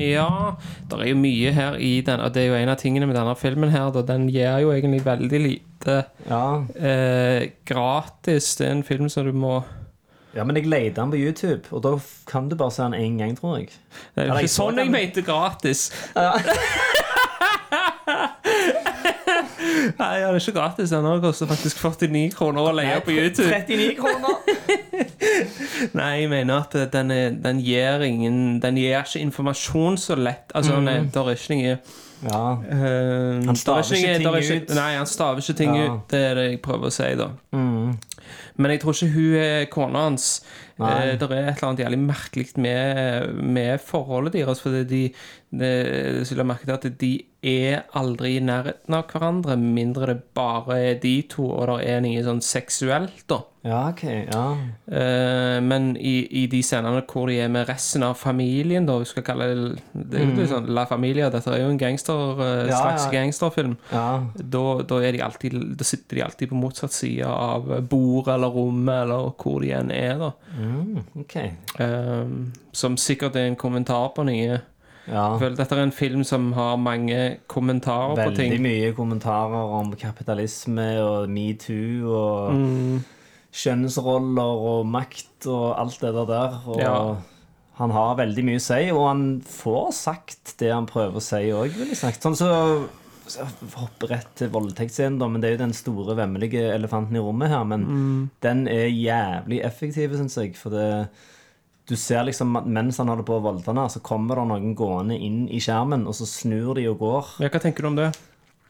Ja, 0.00 0.28
det 0.88 1.00
er 1.02 1.10
jo 1.10 1.18
mye 1.20 1.52
her 1.52 1.76
i 1.82 1.92
den, 2.06 2.22
og 2.24 2.32
det 2.32 2.44
er 2.46 2.48
jo 2.54 2.60
en 2.62 2.72
av 2.72 2.78
tingene 2.80 3.08
med 3.10 3.18
denne 3.18 3.34
filmen 3.36 3.72
her, 3.74 3.90
da. 3.92 4.02
Den 4.08 4.28
gir 4.32 4.62
jo 4.64 4.72
egentlig 4.72 5.02
veldig 5.04 5.40
lite 5.44 5.98
Ja. 6.28 6.62
eh, 6.76 7.50
gratis. 7.68 8.54
Det 8.56 8.66
er 8.68 8.72
en 8.78 8.82
film 8.86 9.08
som 9.12 9.24
du 9.28 9.32
må 9.36 9.58
ja, 10.34 10.44
men 10.44 10.56
jeg 10.56 10.66
leide 10.70 10.94
den 11.00 11.10
på 11.10 11.16
YouTube, 11.18 11.62
og 11.70 11.82
da 11.82 11.94
kan 12.26 12.48
du 12.48 12.56
bare 12.56 12.70
se 12.70 12.82
den 12.82 12.94
én 12.94 13.18
gang, 13.18 13.36
tror 13.38 13.56
jeg. 13.58 13.68
Det 14.14 14.22
er 14.24 14.26
jo 14.30 14.36
ikke 14.44 14.52
sånn 14.54 14.78
jeg 14.78 14.90
mente 14.92 15.22
gratis. 15.26 15.88
Nei, 20.00 20.14
ja, 20.20 20.28
det 20.30 20.34
er 20.34 20.40
ikke 20.40 20.56
gratis. 20.56 20.90
Den 20.92 21.22
koster 21.22 21.48
faktisk 21.50 21.80
49 21.82 22.30
kroner 22.36 22.68
å 22.70 22.74
leie 22.74 23.00
på 23.04 23.14
YouTube. 23.14 23.48
39 23.50 23.96
kroner! 23.98 24.38
Nei, 25.98 26.10
jeg 26.22 26.30
mener 26.32 26.62
at 26.64 26.76
den, 26.92 27.10
er, 27.14 27.34
den 27.40 27.60
gir 27.64 28.02
ingen 28.04 28.58
Den 28.62 28.78
gir 28.80 28.98
ikke 29.00 29.22
informasjon 29.22 29.98
så 30.00 30.16
lett. 30.18 30.52
Altså, 30.54 30.78
mm. 30.80 31.10
det 31.12 31.22
er 31.22 31.34
ikke 31.36 31.56
noe 31.56 31.76
Ja. 32.20 32.40
eh, 32.68 33.46
Han 33.46 33.56
staver 33.56 33.80
er 33.80 33.96
ikke 33.96 34.16
ting 34.20 34.36
ikke, 34.42 34.58
ut. 34.64 34.74
Nei, 34.76 34.90
han 34.98 35.08
staver 35.08 35.40
ikke 35.44 35.56
ting 35.56 35.76
Ja. 35.76 35.86
ut. 35.94 36.02
Det 36.10 36.20
er 36.30 36.34
det 36.40 36.46
jeg 36.50 36.62
prøver 36.64 36.90
å 36.90 36.94
si, 36.94 37.10
da. 37.20 37.30
Mm. 37.56 37.94
Men 38.60 38.74
jeg 38.74 38.82
tror 38.82 38.96
ikke 38.96 39.14
hun 39.14 39.40
er 39.40 39.64
kona 39.72 40.04
hans. 40.08 40.28
Eh, 40.80 41.14
det 41.16 41.26
er 41.26 41.32
et 41.32 41.56
eller 41.56 41.68
annet 41.70 41.82
jævlig 41.84 41.98
merkelig 42.04 42.46
med, 42.60 43.32
med 43.32 43.78
forholdet 43.84 44.36
deres. 44.36 44.60
Fordi 44.60 44.84
de, 44.84 45.02
de, 45.50 45.64
de, 45.64 46.24
de, 46.24 46.46
de, 46.66 46.72
at 46.72 46.88
de 47.00 47.12
er 47.42 47.86
aldri 47.96 48.34
i 48.36 48.40
nærheten 48.44 48.94
av 48.96 49.06
hverandre, 49.08 49.54
mindre 49.56 50.10
det 50.10 50.18
bare 50.36 50.76
er 50.90 50.98
de 51.00 51.14
to, 51.30 51.46
og 51.48 51.70
det 51.70 51.86
er 51.88 52.02
noe 52.04 52.24
sånn 52.26 52.42
seksuelt, 52.44 53.22
da. 53.32 53.38
ja, 53.64 53.78
ok. 53.88 54.02
Ja. 54.28 54.42
Uh, 54.84 55.56
men 55.64 55.94
i, 55.96 56.26
i 56.36 56.42
de 56.52 56.60
scenene 56.64 57.00
hvor 57.08 57.30
de 57.30 57.38
er 57.40 57.48
med 57.52 57.64
resten 57.70 58.04
av 58.04 58.18
familien, 58.20 58.84
da, 58.88 58.98
vi 59.00 59.08
skal 59.08 59.24
kalle 59.24 59.48
det 59.54 59.80
Det 60.12 60.20
er 60.20 60.50
sånn 60.50 60.68
La 60.76 60.84
Familia, 60.90 61.30
dette 61.32 61.52
er 61.54 61.62
jo 61.62 61.70
en 61.72 61.80
gangster, 61.80 62.34
uh, 62.36 62.66
Ja, 62.68 62.76
slags 62.76 63.06
ja. 63.08 63.14
gangsterfilm. 63.16 63.78
ja. 63.92 64.08
Da, 64.36 64.64
da, 64.84 65.00
er 65.00 65.16
de 65.16 65.22
alltid, 65.24 65.56
da 65.80 65.86
sitter 65.88 66.20
de 66.20 66.26
alltid 66.26 66.52
på 66.52 66.60
motsatt 66.60 66.92
side 66.92 67.24
av 67.24 67.70
bordet 67.88 68.34
eller 68.36 68.52
rommet, 68.52 69.06
eller 69.06 69.32
hvor 69.40 69.64
de 69.64 69.72
enn 69.80 69.94
er, 69.96 70.20
da. 70.20 70.34
Mm, 70.58 71.06
okay. 71.24 71.54
uh, 71.80 72.28
som 72.76 73.00
sikkert 73.00 73.40
er 73.40 73.48
en 73.48 73.56
kommentar 73.60 74.12
på 74.12 74.28
noe 74.28 74.60
Ja. 75.08 75.32
Jeg 75.32 75.40
føler 75.40 75.56
Dette 75.56 75.76
er 75.78 75.82
en 75.82 75.92
film 75.92 76.24
som 76.24 76.52
har 76.52 76.76
mange 76.76 77.38
kommentarer 77.48 78.16
på 78.28 78.34
ting. 78.36 78.52
Veldig 78.52 78.60
mye 78.62 78.92
kommentarer 78.94 79.72
om 79.80 79.92
kapitalisme 79.96 80.88
og 81.02 81.28
metoo 81.28 82.12
og 82.14 82.52
Mm. 82.54 83.00
kjønnsroller 83.52 84.62
og 84.70 84.86
makt 84.86 85.46
og 85.50 85.78
alt 85.80 86.00
det 86.00 86.14
der. 86.28 86.60
Og 86.66 86.78
Ja. 86.80 87.16
han 87.78 87.90
har 87.90 88.16
veldig 88.16 88.44
mye 88.44 88.56
å 88.56 88.60
si, 88.60 88.90
og 88.90 89.08
han 89.08 89.40
får 89.40 89.92
sagt 89.92 90.54
det 90.58 90.70
han 90.72 90.86
prøver 90.86 91.16
å 91.16 91.22
si 91.22 91.36
òg, 91.50 91.70
vil 91.76 91.88
jeg 91.88 91.96
sagt. 91.96 92.20
Sånn 92.22 92.36
så 92.36 92.88
hopper 93.76 94.08
rett 94.08 94.34
til 94.36 94.48
voldtektsscenen, 94.50 95.18
da, 95.18 95.28
men 95.28 95.40
det 95.40 95.48
er 95.50 95.56
jo 95.56 95.64
den 95.66 95.72
store, 95.72 96.16
vemmelige 96.16 96.72
elefanten 96.74 97.16
i 97.16 97.20
rommet 97.20 97.48
her. 97.48 97.64
Men 97.64 97.84
Mm. 97.86 98.30
den 98.40 98.68
er 98.68 98.88
jævlig 98.90 99.62
effektiv, 99.64 100.10
syns 100.16 100.36
jeg. 100.36 100.56
For 100.56 100.70
det 100.70 101.08
du 101.90 101.96
ser 101.98 102.24
liksom 102.28 102.54
at 102.60 102.68
mens 102.70 103.00
han 103.02 103.10
holder 103.10 103.26
på 103.26 103.36
å 103.40 103.44
voldta 103.44 103.72
henne, 103.72 103.88
så 103.90 104.02
kommer 104.06 104.38
det 104.38 104.48
noen 104.52 104.74
gående 104.78 105.18
inn 105.18 105.44
i 105.50 105.60
skjermen, 105.62 106.06
og 106.06 106.14
så 106.16 106.28
snur 106.28 106.76
de 106.78 106.86
og 106.90 107.00
går. 107.02 107.32
Ja, 107.42 107.50
hva 107.50 107.62
tenker 107.62 107.84
du 107.84 107.90
om 107.90 107.98
det? 107.98 108.12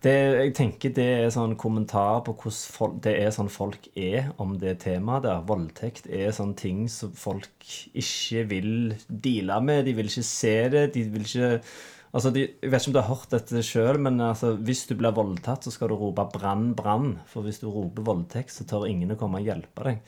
Det, 0.00 0.15
jeg 0.33 0.55
tenker 0.57 0.93
det 0.97 1.07
er 1.27 1.33
sånn 1.35 1.59
kommentar 1.61 2.23
på 2.25 2.33
hvordan 2.33 2.61
folk, 2.73 2.95
det 3.05 3.12
er 3.21 3.35
sånn 3.37 3.50
folk 3.53 3.91
er 3.93 4.31
om 4.41 4.55
det 4.62 4.79
temaet 4.87 5.27
der. 5.27 5.43
Voldtekt 5.45 6.09
er 6.09 6.33
sånn 6.33 6.55
ting 6.57 6.87
som 6.89 7.12
folk 7.12 7.69
ikke 7.93 8.47
vil 8.49 8.71
deale 9.07 9.59
med. 9.61 9.85
De 9.85 9.93
vil 9.99 10.09
ikke 10.09 10.25
se 10.25 10.55
det. 10.73 10.87
De 10.97 11.05
vil 11.12 11.29
ikke 11.29 11.59
Altså, 12.12 12.33
de, 12.35 12.40
Jeg 12.62 12.71
vet 12.73 12.81
ikke 12.83 12.90
om 12.90 12.95
du 12.97 13.00
har 13.00 13.09
hørt 13.14 13.31
dette 13.31 13.62
sjøl, 13.62 13.99
men 14.02 14.21
altså, 14.21 14.57
hvis 14.59 14.87
du 14.88 14.95
blir 14.99 15.12
voldtatt, 15.14 15.62
så 15.64 15.71
skal 15.71 15.88
du 15.88 15.95
rope 15.95 16.25
'brann, 16.33 16.75
brann'. 16.75 17.19
For 17.26 17.43
hvis 17.43 17.61
du 17.61 17.69
roper 17.71 18.02
voldtekt, 18.02 18.50
så 18.50 18.64
tør 18.67 18.88
ingen 18.88 19.12
å 19.12 19.17
komme 19.17 19.38
og 19.38 19.45
hjelpe 19.47 19.85
deg. 19.85 20.00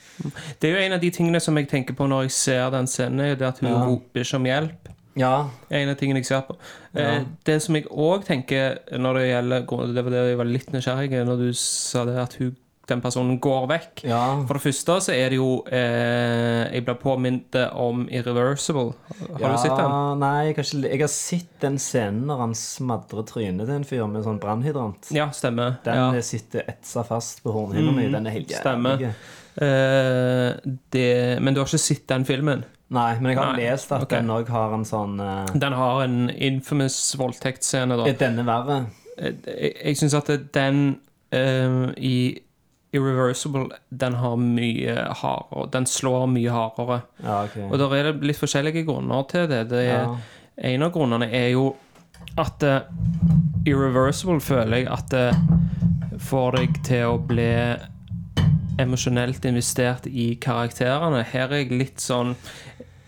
Det 0.60 0.70
er 0.70 0.74
jo 0.74 0.82
en 0.86 0.92
av 0.98 1.00
de 1.00 1.10
tingene 1.10 1.40
som 1.40 1.56
jeg 1.56 1.68
tenker 1.70 1.94
på 1.94 2.08
når 2.08 2.22
jeg 2.26 2.30
ser 2.32 2.70
den 2.70 2.86
scenen, 2.86 3.20
er 3.20 3.34
det 3.36 3.46
at 3.48 3.58
hun 3.60 3.70
Ja. 3.70 3.84
roper 3.86 4.20
ikke 4.20 4.36
om 4.36 4.44
hjelp. 4.44 4.88
Ja, 5.14 5.48
En 5.70 5.88
av 5.90 5.96
tingene 5.96 6.16
jeg 6.20 6.26
ser 6.26 6.40
på. 6.40 6.56
Ja. 6.94 7.00
Eh, 7.18 7.24
Det 7.44 7.60
som 7.62 7.74
jeg 7.76 7.84
òg 7.84 8.24
tenker 8.24 8.78
når 8.98 9.14
det 9.14 9.28
gjelder 9.28 9.94
Det 9.94 10.04
var 10.04 10.10
det 10.10 10.28
jeg 10.28 10.36
var 10.38 10.44
litt 10.44 10.72
nysgjerrig 10.72 11.10
når 11.26 11.36
du 11.38 11.52
sa 11.52 12.04
det 12.06 12.16
at 12.16 12.34
hun, 12.34 12.56
den 12.90 13.02
personen 13.04 13.36
går 13.42 13.66
vekk. 13.70 14.02
ja. 14.08 14.20
For 14.48 14.58
det 14.58 14.64
første 14.64 14.96
så 15.06 15.14
er 15.14 15.30
det 15.30 15.38
jo 15.38 15.62
eh, 15.70 16.66
Jeg 16.72 16.84
ble 16.86 16.94
påminnet 16.98 17.58
om 17.78 18.04
Irreversible. 18.10 18.96
Har 19.38 19.54
du 19.54 19.60
sett 19.62 19.76
den? 19.78 19.94
Nei, 20.22 20.50
har, 20.50 20.72
jeg 20.88 21.00
har 21.04 21.12
sett 21.12 21.54
den 21.62 21.78
scenen 21.82 22.26
når 22.30 22.42
han 22.46 22.56
smadrer 22.58 23.26
trynet 23.28 23.68
til 23.68 23.76
en 23.76 23.86
fyr 23.86 24.04
med 24.10 24.26
sånn 24.26 24.40
brannhydrant. 24.42 25.12
Ja, 25.14 25.30
stemmer. 25.36 25.78
Den 25.86 26.00
ja. 26.00 26.26
sitter 26.26 26.66
etsa 26.66 27.06
fast 27.06 27.44
på 27.44 27.54
hornhinna 27.54 27.94
mi. 27.96 28.08
Den 28.12 28.26
er 28.26 28.38
helt 28.40 28.50
jævlig. 28.50 29.12
Eh, 29.54 30.50
det, 30.90 31.38
men 31.40 31.54
du 31.54 31.60
har 31.60 31.68
ikke 31.68 31.82
sett 31.82 32.06
den 32.10 32.24
filmen? 32.28 32.64
Nei, 32.92 33.12
men 33.20 33.32
jeg 33.32 33.38
har 33.40 33.54
Nei, 33.54 33.64
lest 33.64 33.92
at 33.94 34.04
okay. 34.04 34.20
den 34.20 34.32
òg 34.32 34.50
har 34.52 34.74
en 34.76 34.84
sånn 34.84 35.16
uh... 35.20 35.48
Den 35.56 35.76
har 35.76 36.02
en 36.04 36.26
infamous 36.32 36.98
voldtektsscene, 37.20 37.96
da. 37.96 38.08
Er 38.08 38.18
denne 38.20 38.44
verre? 38.48 38.82
Eh, 39.16 39.32
Jeg, 39.46 39.76
jeg 39.78 40.00
syns 40.00 40.16
at 40.18 40.32
den 40.52 40.82
uh, 41.32 41.92
i 41.96 42.16
Irreversible 42.92 43.78
Den 43.88 44.14
har 44.20 44.36
mye 44.36 44.96
hardere 45.22 45.68
Den 45.72 45.86
slår 45.88 46.26
mye 46.28 46.52
hardere. 46.52 47.00
Ja, 47.22 47.42
okay. 47.46 47.64
Og 47.70 47.78
der 47.80 47.96
er 47.96 48.10
det 48.10 48.28
litt 48.28 48.40
forskjellige 48.40 48.84
grunner 48.88 49.24
til 49.30 49.48
det. 49.48 49.64
det 49.70 49.86
er, 49.88 50.02
Ja. 50.02 50.16
En 50.68 50.82
av 50.84 50.92
grunnene 50.92 51.30
er 51.32 51.48
jo 51.54 51.70
at 52.38 52.62
uh, 52.62 52.82
Irreversible 53.66 54.40
føler 54.40 54.82
jeg 54.82 54.88
at 54.92 55.08
det 55.10 56.20
får 56.20 56.58
deg 56.58 56.76
til 56.84 57.06
å 57.08 57.16
bli 57.18 57.48
emosjonelt 58.82 59.44
investert 59.48 60.06
i 60.06 60.34
karakterene. 60.40 61.22
Her 61.24 61.52
er 61.52 61.64
jeg 61.64 61.72
litt 61.72 62.02
sånn 62.04 62.34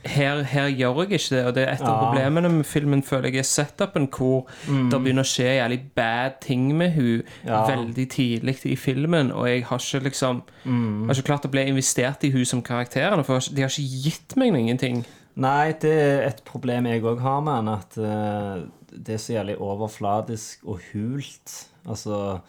her, 0.06 0.42
her 0.42 0.68
gjør 0.68 0.98
jeg 1.02 1.12
ikke 1.18 1.34
det, 1.36 1.44
og 1.46 1.54
det 1.54 1.62
er 1.68 1.72
et 1.72 1.80
av 1.82 1.88
Ja. 1.88 1.98
problemene 2.12 2.48
med 2.50 2.64
filmen, 2.66 3.02
føler 3.02 3.30
jeg, 3.30 3.36
er 3.38 3.42
setupen 3.42 4.08
hvor 4.08 4.46
det 4.66 5.00
begynner 5.02 5.22
å 5.22 5.30
skje 5.30 5.58
jævlig 5.60 5.80
bad 5.96 6.40
ting 6.40 6.76
med 6.76 6.92
hun 6.94 7.22
Mm. 7.22 7.24
Ja. 7.46 7.66
veldig 7.66 8.08
tidlig 8.10 8.66
i 8.66 8.76
filmen, 8.76 9.32
og 9.32 9.46
jeg 9.48 9.64
har 9.64 9.78
ikke 9.78 10.02
liksom 10.04 10.42
Mm. 10.66 11.06
har 11.06 11.14
ikke 11.14 11.26
klart 11.26 11.44
å 11.46 11.50
bli 11.50 11.66
investert 11.68 12.24
i 12.24 12.30
hun 12.30 12.44
som 12.44 12.62
karakteren, 12.62 13.24
for 13.24 13.38
de 13.38 13.62
har 13.62 13.68
ikke 13.68 14.02
gitt 14.04 14.36
meg 14.36 14.48
ingenting. 14.54 14.78
ting. 14.84 15.04
Nei, 15.36 15.72
det 15.72 15.84
er 15.92 16.26
et 16.28 16.44
problem 16.44 16.84
jeg 16.86 17.02
òg 17.02 17.20
har 17.20 17.40
med 17.40 17.54
henne, 17.54 17.78
at 17.78 17.98
eh, 17.98 18.66
det 18.96 19.14
er 19.14 19.18
så 19.18 19.32
jævlig 19.34 19.56
overfladisk 19.58 20.58
og 20.66 20.80
hult. 20.92 21.66
Altså 21.88 22.40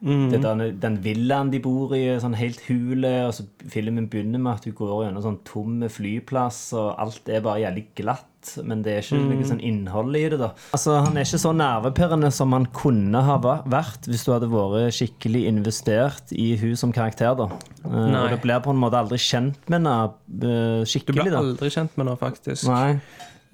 det 0.00 0.38
er 0.40 0.72
den, 0.80 0.94
villaen 1.04 1.50
de 1.52 1.58
bor 1.60 1.92
i, 1.96 2.06
sånn 2.22 2.32
helt 2.38 2.60
hule, 2.70 3.10
og 3.28 3.34
så 3.36 3.44
filmen 3.68 4.06
begynner 4.08 4.40
med 4.40 4.54
at 4.54 4.64
du 4.64 4.72
går 4.72 5.04
gjennom 5.04 5.22
sånn 5.26 5.38
tom 5.44 5.82
flyplass, 5.92 6.72
og 6.72 6.94
alt 7.02 7.28
er 7.28 7.42
bare 7.44 7.60
jævlig 7.66 7.84
glatt. 8.00 8.26
Men 8.64 8.80
det 8.80 8.94
er 8.94 9.02
ikke 9.04 9.18
noe 9.20 9.44
sånn 9.44 9.60
innhold 9.60 10.16
i 10.16 10.22
det, 10.32 10.38
da. 10.40 10.46
Altså, 10.72 10.94
Han 11.04 11.18
er 11.20 11.26
ikke 11.28 11.40
så 11.42 11.50
nervepirrende 11.52 12.30
som 12.32 12.54
han 12.56 12.64
kunne 12.72 13.20
ha 13.26 13.34
vært 13.44 14.08
hvis 14.08 14.24
du 14.24 14.30
hadde 14.32 14.48
vært 14.48 14.96
skikkelig 14.96 15.42
investert 15.50 16.32
i 16.32 16.54
hun 16.56 16.72
som 16.80 16.94
karakter, 16.96 17.36
da. 17.36 17.50
Eh, 17.84 17.90
Nei. 17.92 18.22
og 18.24 18.30
du 18.32 18.38
blir 18.46 18.62
på 18.64 18.72
en 18.72 18.80
måte 18.80 18.96
aldri 18.96 19.18
kjent 19.20 19.60
med 19.68 19.82
henne 19.82 19.92
da 19.92 20.14
Du 20.24 20.86
skikkelig, 20.88 21.26
blir 21.26 21.36
da. 21.36 21.42
aldri 21.44 21.68
kjent 21.76 21.92
med 22.00 22.06
henne, 22.06 22.16
faktisk. 22.24 22.64
Nei. 22.72 23.00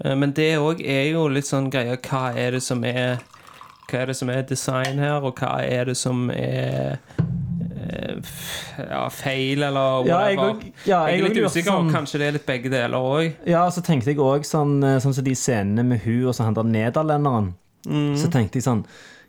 Eh, 0.05 0.15
Men 0.15 0.31
det 0.39 0.53
òg 0.63 0.79
er 0.87 1.11
jo 1.11 1.27
litt 1.35 1.51
sånn 1.51 1.67
greia 1.73 1.97
Hva 1.99 2.29
er 2.39 2.53
det 2.53 2.63
som 2.63 2.85
er 2.85 3.19
Hva 3.91 4.01
er 4.03 4.07
det 4.11 4.17
som 4.19 4.31
er 4.31 4.43
design 4.43 4.99
her, 4.99 5.23
og 5.23 5.37
hva 5.39 5.61
er 5.63 5.85
det 5.91 5.97
som 5.97 6.29
er 6.31 6.99
eh, 7.17 8.17
ja, 8.91 9.09
feil, 9.15 9.63
eller 9.63 10.07
Ja, 10.09 10.21
jeg 10.29 10.39
og, 10.43 10.63
ja, 10.87 11.03
jeg 11.07 11.21
jeg 11.21 11.21
er 11.21 11.29
litt 11.29 11.43
usikker, 11.47 11.71
sånn- 11.71 11.93
kanskje 11.95 12.19
det 12.19 12.27
er 12.29 12.33
litt 12.39 12.47
begge 12.47 12.71
deler 12.73 12.99
òg. 12.99 13.33
Ja, 13.47 13.67
så 13.71 13.83
tenkte 13.87 14.11
jeg 14.11 14.19
òg 14.19 14.45
sånn, 14.49 14.83
eh, 14.85 14.99
sånn 14.99 15.15
som 15.15 15.25
de 15.25 15.35
scenene 15.35 15.85
med 15.85 16.01
hun 16.05 16.27
og 16.27 16.35
så 16.35 16.45
han 16.45 16.55
der 16.55 16.65
nederlenderen. 16.65 17.55
Så 18.19 18.27
tenkte 18.33 18.59
jeg 18.59 18.65
sånn 18.67 18.85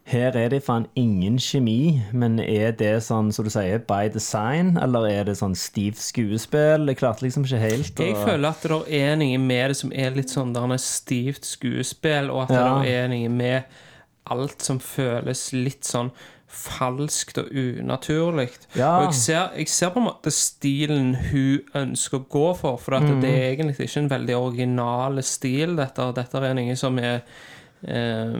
Her 0.07 0.31
er 0.37 0.47
det 0.49 0.63
faen 0.63 0.85
ingen 0.95 1.35
kjemi, 1.37 2.01
men 2.13 2.39
er 2.39 2.71
det 2.71 3.03
sånn, 3.03 3.27
som 3.33 3.43
du 3.43 3.49
sier, 3.51 3.77
by 3.85 4.07
design, 4.07 4.77
eller 4.81 5.05
er 5.05 5.23
det 5.25 5.33
sånn 5.35 5.53
stivt 5.53 5.97
skuespill? 5.99 6.87
Jeg 6.87 6.95
klarte 6.97 7.25
liksom 7.25 7.43
ikke 7.43 7.59
helt 7.59 7.99
å 7.99 8.05
Jeg 8.07 8.15
føler 8.15 8.47
at 8.47 8.61
det 8.61 9.01
er 9.01 9.17
noe 9.17 9.37
med 9.37 9.69
det 9.69 9.75
som 9.75 9.91
er 9.91 10.11
litt 10.15 10.29
sånn 10.31 10.53
der 10.53 10.63
er 10.71 10.77
stivt 10.79 11.43
skuespill, 11.43 12.31
og 12.31 12.43
at 12.49 12.55
Ja. 12.55 12.79
det 12.81 12.87
er 12.89 13.07
noe 13.09 13.27
med 13.29 13.63
alt 14.31 14.61
som 14.61 14.79
føles 14.79 15.51
litt 15.53 15.83
sånn 15.87 16.11
falskt 16.47 17.37
og 17.41 17.49
unaturlig. 17.51 18.47
Ja. 18.79 18.93
Og 19.01 19.09
jeg 19.09 19.17
ser, 19.19 19.49
jeg 19.59 19.67
ser 19.69 19.89
på 19.91 19.99
en 19.99 20.07
måte 20.07 20.31
stilen 20.31 21.09
hun 21.29 21.59
ønsker 21.75 22.21
å 22.21 22.27
gå 22.31 22.45
for, 22.57 22.77
for 22.77 22.97
Mm. 22.99 23.19
det 23.21 23.29
er 23.35 23.51
egentlig 23.55 23.89
ikke 23.89 23.99
en 24.05 24.09
veldig 24.09 24.35
original 24.37 25.21
stil, 25.23 25.75
dette. 25.75 26.13
Dette 26.15 26.37
er 26.37 26.53
noe 26.55 26.75
som 26.75 26.97
er 26.99 27.21
eh, 27.85 28.33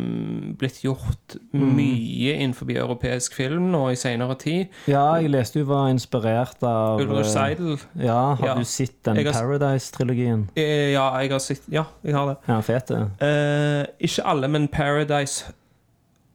blitt 0.58 0.80
gjort 0.82 1.36
Mm. 1.54 1.76
mye 1.76 2.34
innenfor 2.40 2.66
europeisk 2.74 3.34
film 3.36 3.70
nå 3.72 3.92
i 3.92 3.96
senere 3.96 4.36
tid. 4.40 4.68
Ja, 4.88 5.14
jeg 5.20 5.30
leste 5.30 5.60
hun 5.60 5.68
var 5.68 5.90
inspirert 5.92 6.64
av 6.64 7.00
Ulrich 7.02 7.28
eh, 7.28 7.34
Seidel. 7.34 7.78
Ja, 8.02 8.34
har 8.36 8.48
Ja. 8.48 8.56
du 8.56 8.64
sett 8.64 9.04
den 9.04 9.16
Paradise-trilogien? 9.18 10.50
Eh, 10.56 10.94
ja, 10.94 11.12
jeg 11.20 11.30
har 11.32 11.40
sett 11.40 11.62
Ja, 11.70 11.84
jeg 12.04 12.16
har 12.16 12.26
det. 12.34 12.38
Ja, 12.48 12.62
fete. 12.62 13.12
Eh, 13.22 13.86
ikke 14.08 14.26
alle, 14.26 14.48
men 14.48 14.68
Paradise 14.68 15.44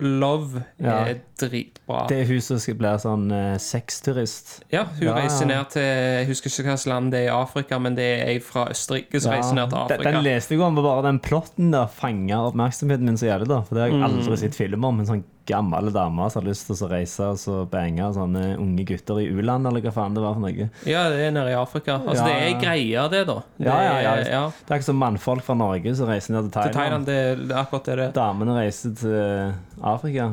Love 0.03 0.63
Ja. 0.83 1.05
er 1.07 1.21
dritbra. 1.39 2.07
Det 2.09 2.21
er 2.21 2.27
hun 2.27 2.41
som 2.41 2.59
skal 2.59 2.75
bli 2.79 2.93
sånn 3.03 3.31
uh, 3.33 3.57
sexturist. 3.59 4.61
ja, 4.73 4.85
hun 4.85 5.07
Ja, 5.09 5.15
reiser 5.15 5.47
ned 5.47 5.71
til 5.71 5.83
Jeg 5.83 6.27
husker 6.29 6.51
ikke 6.51 6.69
hvilket 6.73 6.87
land 6.91 7.13
det 7.13 7.21
er 7.21 7.31
i 7.31 7.35
Afrika, 7.43 7.79
men 7.79 7.95
det 7.99 8.07
er 8.21 8.27
ei 8.33 8.39
fra 8.41 8.67
Østerrike 8.71 9.21
som 9.21 9.33
reiser 9.33 9.55
ned 9.55 9.71
til 9.71 9.79
Afrika. 9.79 10.11
den 10.13 10.23
leste 10.25 10.55
jeg 10.55 10.61
om, 10.61 10.75
bare 10.75 11.03
den 11.09 11.19
plotten 11.21 11.71
der 11.73 11.87
fanga 11.87 12.43
oppmerksomheten 12.51 13.05
min 13.05 13.17
så 13.17 13.27
jævlig. 13.31 13.49
da 13.49 13.61
For 13.63 13.75
det 13.75 13.83
har 13.83 13.89
jeg 13.91 13.99
Mm. 14.01 14.05
aldri 14.09 14.37
sett 14.39 14.55
film 14.55 14.85
om. 14.85 15.01
En 15.01 15.07
sånn 15.07 15.25
gammel 15.49 15.91
dame 15.95 16.29
som 16.31 16.43
har 16.43 16.49
lyst 16.51 16.69
til 16.69 16.79
å 16.79 16.91
reise 16.93 17.31
og 17.33 17.41
så 17.41 17.57
bange 17.71 18.09
sånne 18.17 18.45
unge 18.61 18.87
gutter 18.89 19.23
i 19.23 19.29
u-land, 19.33 19.67
eller 19.69 19.85
hva 19.85 19.95
faen 19.95 20.17
det 20.17 20.25
var 20.25 20.37
for 20.39 20.47
noe. 20.47 20.69
Ja, 20.89 21.07
det 21.13 21.23
er 21.27 21.35
nede 21.35 21.53
i 21.55 21.59
Afrika. 21.59 21.99
Altså, 22.01 22.23
Ja, 22.23 22.29
det 22.29 22.49
er 22.49 22.61
greia, 22.63 23.07
det, 23.13 23.25
da. 23.31 23.39
Det 23.57 23.69
Ja, 23.69 23.79
ja, 23.89 23.97
ja. 24.05 24.17
ja. 24.31 24.45
Det 24.53 24.75
er 24.75 24.83
ikke 24.83 24.91
som 24.93 25.01
mannfolk 25.03 25.47
fra 25.47 25.59
Norge 25.59 25.97
som 25.99 26.11
reiser 26.11 26.37
ned 26.37 26.49
til 26.49 26.55
Thailand. 26.57 26.73
Til 26.73 26.81
Thailand. 26.81 27.07
Det 27.09 27.23
det 27.49 27.57
er 27.57 27.63
akkurat 27.63 27.85
det 27.85 27.97
det. 27.97 28.11
Damene 28.15 28.59
reiser 28.59 28.95
til 28.99 29.55
Afrika. 29.83 30.33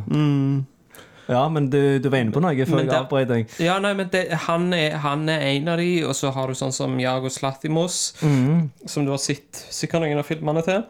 Ja, 1.29 1.49
men 1.49 1.69
du, 1.69 1.99
du 1.99 2.09
var 2.09 2.23
inne 2.23 2.33
på 2.33 2.41
noe 2.41 2.65
før 2.65 2.81
jeg 2.81 2.89
avbrøt 2.95 3.29
deg. 3.29 3.51
Ja, 3.61 3.75
nei, 3.83 3.91
men 3.97 4.09
det, 4.09 4.23
han, 4.47 4.71
er, 4.73 4.95
han 5.03 5.27
er 5.29 5.43
en 5.51 5.69
av 5.69 5.77
de, 5.77 5.91
og 6.09 6.15
så 6.17 6.31
har 6.33 6.49
du 6.49 6.57
sånn 6.57 6.73
som 6.73 6.95
Jago 7.01 7.29
Slatimos, 7.29 7.99
mm. 8.23 8.87
som 8.89 9.05
du 9.05 9.13
har 9.13 9.21
sett 9.21 9.61
sikkert 9.69 10.07
noen 10.07 10.21
av 10.23 10.25
filmene 10.25 10.65
til. 10.65 10.81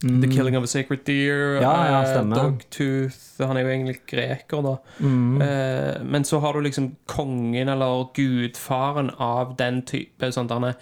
The 0.00 0.28
Killing 0.28 0.56
of 0.56 0.64
a 0.64 0.66
Sacred 0.66 1.04
Deer, 1.06 1.56
Mm. 1.56 1.62
Ja, 1.62 1.86
ja, 1.86 2.20
eh. 2.20 2.24
Dogtooth 2.34 3.46
Han 3.46 3.56
er 3.56 3.62
jo 3.62 3.68
egentlig 3.68 4.00
greker, 4.06 4.62
da. 4.62 4.76
Mm. 5.00 5.40
Eh, 5.42 6.02
men 6.04 6.24
så 6.24 6.40
har 6.40 6.52
du 6.52 6.60
liksom 6.60 6.96
kongen, 7.06 7.68
eller 7.68 8.08
gudfaren 8.14 9.10
av 9.18 9.56
den 9.56 9.82
type 9.82 10.30
sånn 10.32 10.48
derne 10.50 10.74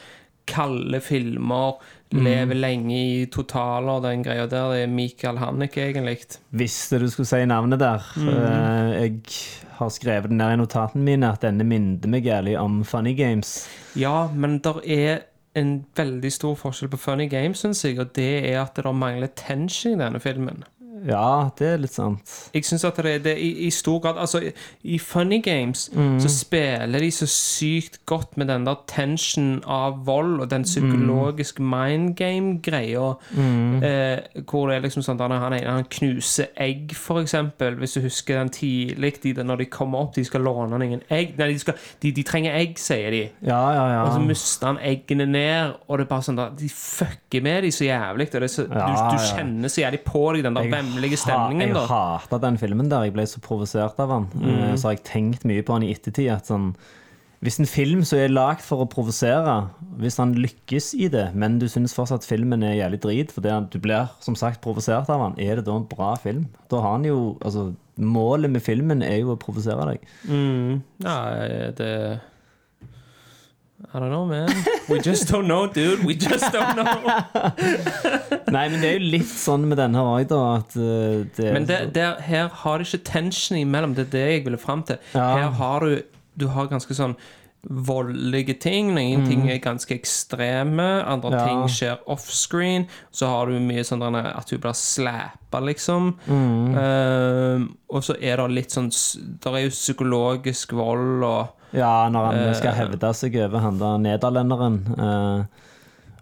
kalde 0.47 1.01
filmer. 1.01 1.77
Mm. 2.13 2.25
Lever 2.25 2.55
lenge 2.59 2.97
i 2.99 3.27
totaler, 3.33 4.01
den 4.03 4.25
greia 4.25 4.47
der. 4.47 4.73
Det 4.75 4.83
er 4.83 4.91
Michael 4.91 5.39
Haneke, 5.39 5.87
egentlig. 5.93 6.19
Visste 6.51 6.99
du 6.99 7.07
skulle 7.09 7.27
si 7.31 7.45
navnet 7.47 7.79
der. 7.79 8.03
Mhm. 8.17 8.29
Eh, 8.29 9.03
Jeg 9.03 9.21
har 9.79 9.89
skrevet 9.89 10.29
den 10.29 10.39
ned 10.39 10.53
i 10.53 10.57
notatene 10.61 11.03
mine 11.03 11.31
at 11.33 11.41
denne 11.41 11.65
minner 11.65 12.09
meg 12.09 12.25
jævlig 12.25 12.59
om 12.61 12.83
Funny 12.85 13.15
Games. 13.15 13.69
Ja, 13.97 14.29
men 14.35 14.59
der 14.59 14.81
er 14.85 15.23
en 15.59 15.73
veldig 15.97 16.33
stor 16.33 16.55
forskjell 16.57 16.91
på 16.93 17.01
Funny 17.01 17.29
Games, 17.31 17.61
syns 17.61 17.85
jeg, 17.85 17.99
og 18.01 18.15
det 18.17 18.31
er 18.51 18.63
at 18.63 18.77
det 18.77 18.95
mangler 18.97 19.33
tension 19.37 19.97
i 19.97 20.01
denne 20.01 20.21
filmen. 20.23 20.65
Ja, 21.09 21.49
det 21.59 21.67
er 21.67 21.81
litt 21.83 21.95
sant. 21.97 22.33
Jeg 22.55 22.65
synes 22.69 22.85
at 22.89 22.99
det, 23.05 23.17
det 23.25 23.35
i, 23.43 23.51
i 23.67 23.71
stor 23.75 23.99
grad 24.05 24.19
Altså, 24.23 24.41
i, 24.85 24.99
Funny 25.03 25.41
Games 25.43 25.89
så 26.23 26.29
spiller 26.31 27.01
de 27.03 27.11
så 27.11 27.27
sykt 27.27 28.01
godt 28.07 28.37
med 28.39 28.49
den 28.53 28.67
der 28.67 28.79
tension 28.91 29.63
av 29.67 30.03
vold 30.07 30.41
og 30.45 30.51
den 30.51 30.63
psykologiske 30.67 31.63
mind 31.63 32.15
game-greia. 32.19 33.09
Eh, 33.83 34.43
hvor 34.49 34.69
det 34.69 34.77
er 34.77 34.85
liksom 34.87 35.03
sånn 35.05 35.21
at 35.21 35.33
han, 35.43 35.57
han 35.59 35.89
knuser 35.91 36.53
egg, 36.61 36.95
for 36.97 37.23
eksempel. 37.23 37.77
Hvis 37.81 37.97
du 37.97 38.03
husker 38.05 38.39
den 38.39 38.53
tidlig, 38.55 39.15
de, 39.23 39.35
når 39.43 39.63
de 39.65 39.69
kommer 39.73 40.07
opp, 40.07 40.15
de 40.17 40.25
skal 40.25 40.45
låne 40.47 40.79
noen 40.79 41.03
egg 41.13 41.35
Nei, 41.39 41.49
de, 41.53 41.59
skal, 41.59 41.75
de, 42.03 42.13
de 42.15 42.23
trenger 42.27 42.55
egg, 42.59 42.77
sier 42.81 43.11
de. 43.15 43.23
Ja, 43.47 43.61
ja, 43.75 43.85
ja. 43.97 44.01
Og 44.07 44.15
så 44.17 44.23
mister 44.25 44.71
han 44.73 44.79
eggene 44.85 45.27
ned, 45.27 45.75
og 45.89 45.99
det 45.99 46.07
er 46.07 46.11
bare 46.13 46.27
sånn 46.27 46.39
da, 46.39 46.49
de 46.57 46.69
fucker 46.73 47.43
med 47.45 47.67
de 47.67 47.73
så 47.75 47.87
jævlig. 47.89 48.29
Og 48.33 48.45
det 48.45 48.51
så, 48.53 48.67
Ja, 48.69 48.87
du, 48.87 49.17
du 49.17 49.19
ja. 49.19 49.29
kjenner 49.33 49.73
så 49.73 49.83
jævlig 49.85 50.03
på 50.07 50.25
deg 50.37 50.47
den 50.47 50.59
der 50.59 50.71
vemmelige 50.93 51.19
stemningen. 51.19 51.73
Jeg 51.75 51.89
hata 51.89 52.39
den 52.43 52.59
filmen 52.61 52.89
der. 52.93 53.05
Jeg 53.09 53.15
ble 53.17 53.25
så 53.27 53.41
provosert 53.43 53.99
av 54.03 54.09
den. 54.13 54.27
Mm. 54.39 54.51
Eh, 54.71 54.75
Så 54.77 54.89
har 54.89 54.97
jeg 54.99 55.05
tenkt 55.09 55.45
mye 55.49 55.63
på 55.65 55.79
den 55.79 55.89
i 55.89 55.95
ettertid. 55.95 56.31
At 56.33 56.47
sånn, 56.47 56.75
hvis 57.43 57.59
en 57.59 57.67
film 57.67 58.05
som 58.07 58.19
er 58.23 58.29
lagd 58.31 58.61
for 58.63 58.85
å 58.85 58.89
provosere, 58.89 59.69
hvis 59.99 60.17
han 60.23 60.35
lykkes 60.39 60.93
i 60.95 61.09
det, 61.11 61.35
men 61.35 61.59
du 61.59 61.67
syns 61.67 61.95
fortsatt 61.97 62.23
filmen 62.25 62.63
er 62.63 62.77
jævlig 62.79 63.01
drit 63.03 63.33
fordi 63.35 63.57
du 63.73 63.79
blir 63.83 64.09
som 64.23 64.37
sagt 64.39 64.61
provosert 64.63 65.11
av 65.11 65.25
den, 65.35 65.41
er 65.43 65.57
det 65.59 65.65
da 65.67 65.75
en 65.77 65.89
bra 65.91 66.15
film? 66.17 66.47
Da 66.71 66.81
har 66.81 66.93
han 67.01 67.05
jo 67.09 67.37
Altså, 67.43 67.73
målet 67.99 68.51
med 68.51 68.63
filmen 68.63 69.03
er 69.03 69.19
jo 69.21 69.35
å 69.35 69.41
provosere 69.41 69.85
deg. 69.91 70.05
Ja, 71.03 71.17
det 71.77 72.21
I 73.95 73.99
don't 73.99 74.11
know, 74.11 74.25
man. 74.25 74.49
We 74.89 75.01
just 75.01 75.29
don't 75.29 75.45
know, 75.47 75.67
dude. 75.67 76.05
We 76.05 76.15
just 76.15 76.45
don't 76.53 76.75
know. 76.77 77.03
Nei, 78.53 78.69
men 78.71 78.81
det 78.81 78.89
er 78.89 78.97
jo 78.99 79.11
litt 79.19 79.29
sånn 79.29 79.67
med 79.69 79.79
denne 79.81 80.01
òg, 80.07 80.27
da, 80.31 80.39
at 80.61 80.73
det 81.37 81.45
er 81.49 81.53
Men 81.57 81.67
det, 81.69 81.79
der, 81.97 82.21
her 82.25 82.49
har 82.63 82.79
det 82.81 82.89
ikke 82.89 83.05
tension 83.11 83.59
imellom. 83.59 83.95
Det 83.99 84.07
er 84.07 84.11
det 84.15 84.25
jeg 84.31 84.45
ville 84.47 84.61
fram 84.61 84.83
til. 84.89 85.01
Ja. 85.17 85.29
Her 85.37 85.55
har 85.61 85.81
du 85.87 86.03
Du 86.41 86.47
har 86.49 86.71
ganske 86.71 86.95
sånn 86.97 87.13
voldelige 87.63 88.57
ting. 88.59 88.89
Noen 88.97 89.27
ting 89.29 89.45
er 89.53 89.59
ganske 89.63 89.95
ekstreme, 89.95 90.87
andre 91.07 91.31
Mm. 91.31 91.37
Ja. 91.37 91.43
ting 91.47 91.61
skjer 91.71 91.99
offscreen. 92.11 92.87
Så 93.15 93.29
har 93.31 93.47
du 93.47 93.59
mye 93.61 93.85
sånn 93.87 94.03
at 94.17 94.49
du 94.51 94.57
blir 94.59 94.73
slappa, 94.75 95.61
liksom. 95.61 96.15
Mm. 96.27 96.75
Ehm, 96.83 97.69
og 97.91 98.03
så 98.03 98.17
er 98.21 98.37
det 98.41 98.49
litt 98.51 98.71
sånn 98.75 98.89
Det 98.91 99.53
er 99.53 99.63
jo 99.69 99.71
psykologisk 99.71 100.73
vold 100.73 101.23
og 101.29 101.49
Ja, 101.73 102.09
når 102.13 102.27
han 102.31 102.55
skal 102.59 102.75
hevde 102.77 103.13
seg 103.17 103.37
over 103.47 103.63
han 103.65 103.79
der 103.81 103.99
nederlenderen. 104.05 104.81
eh, 104.99 105.45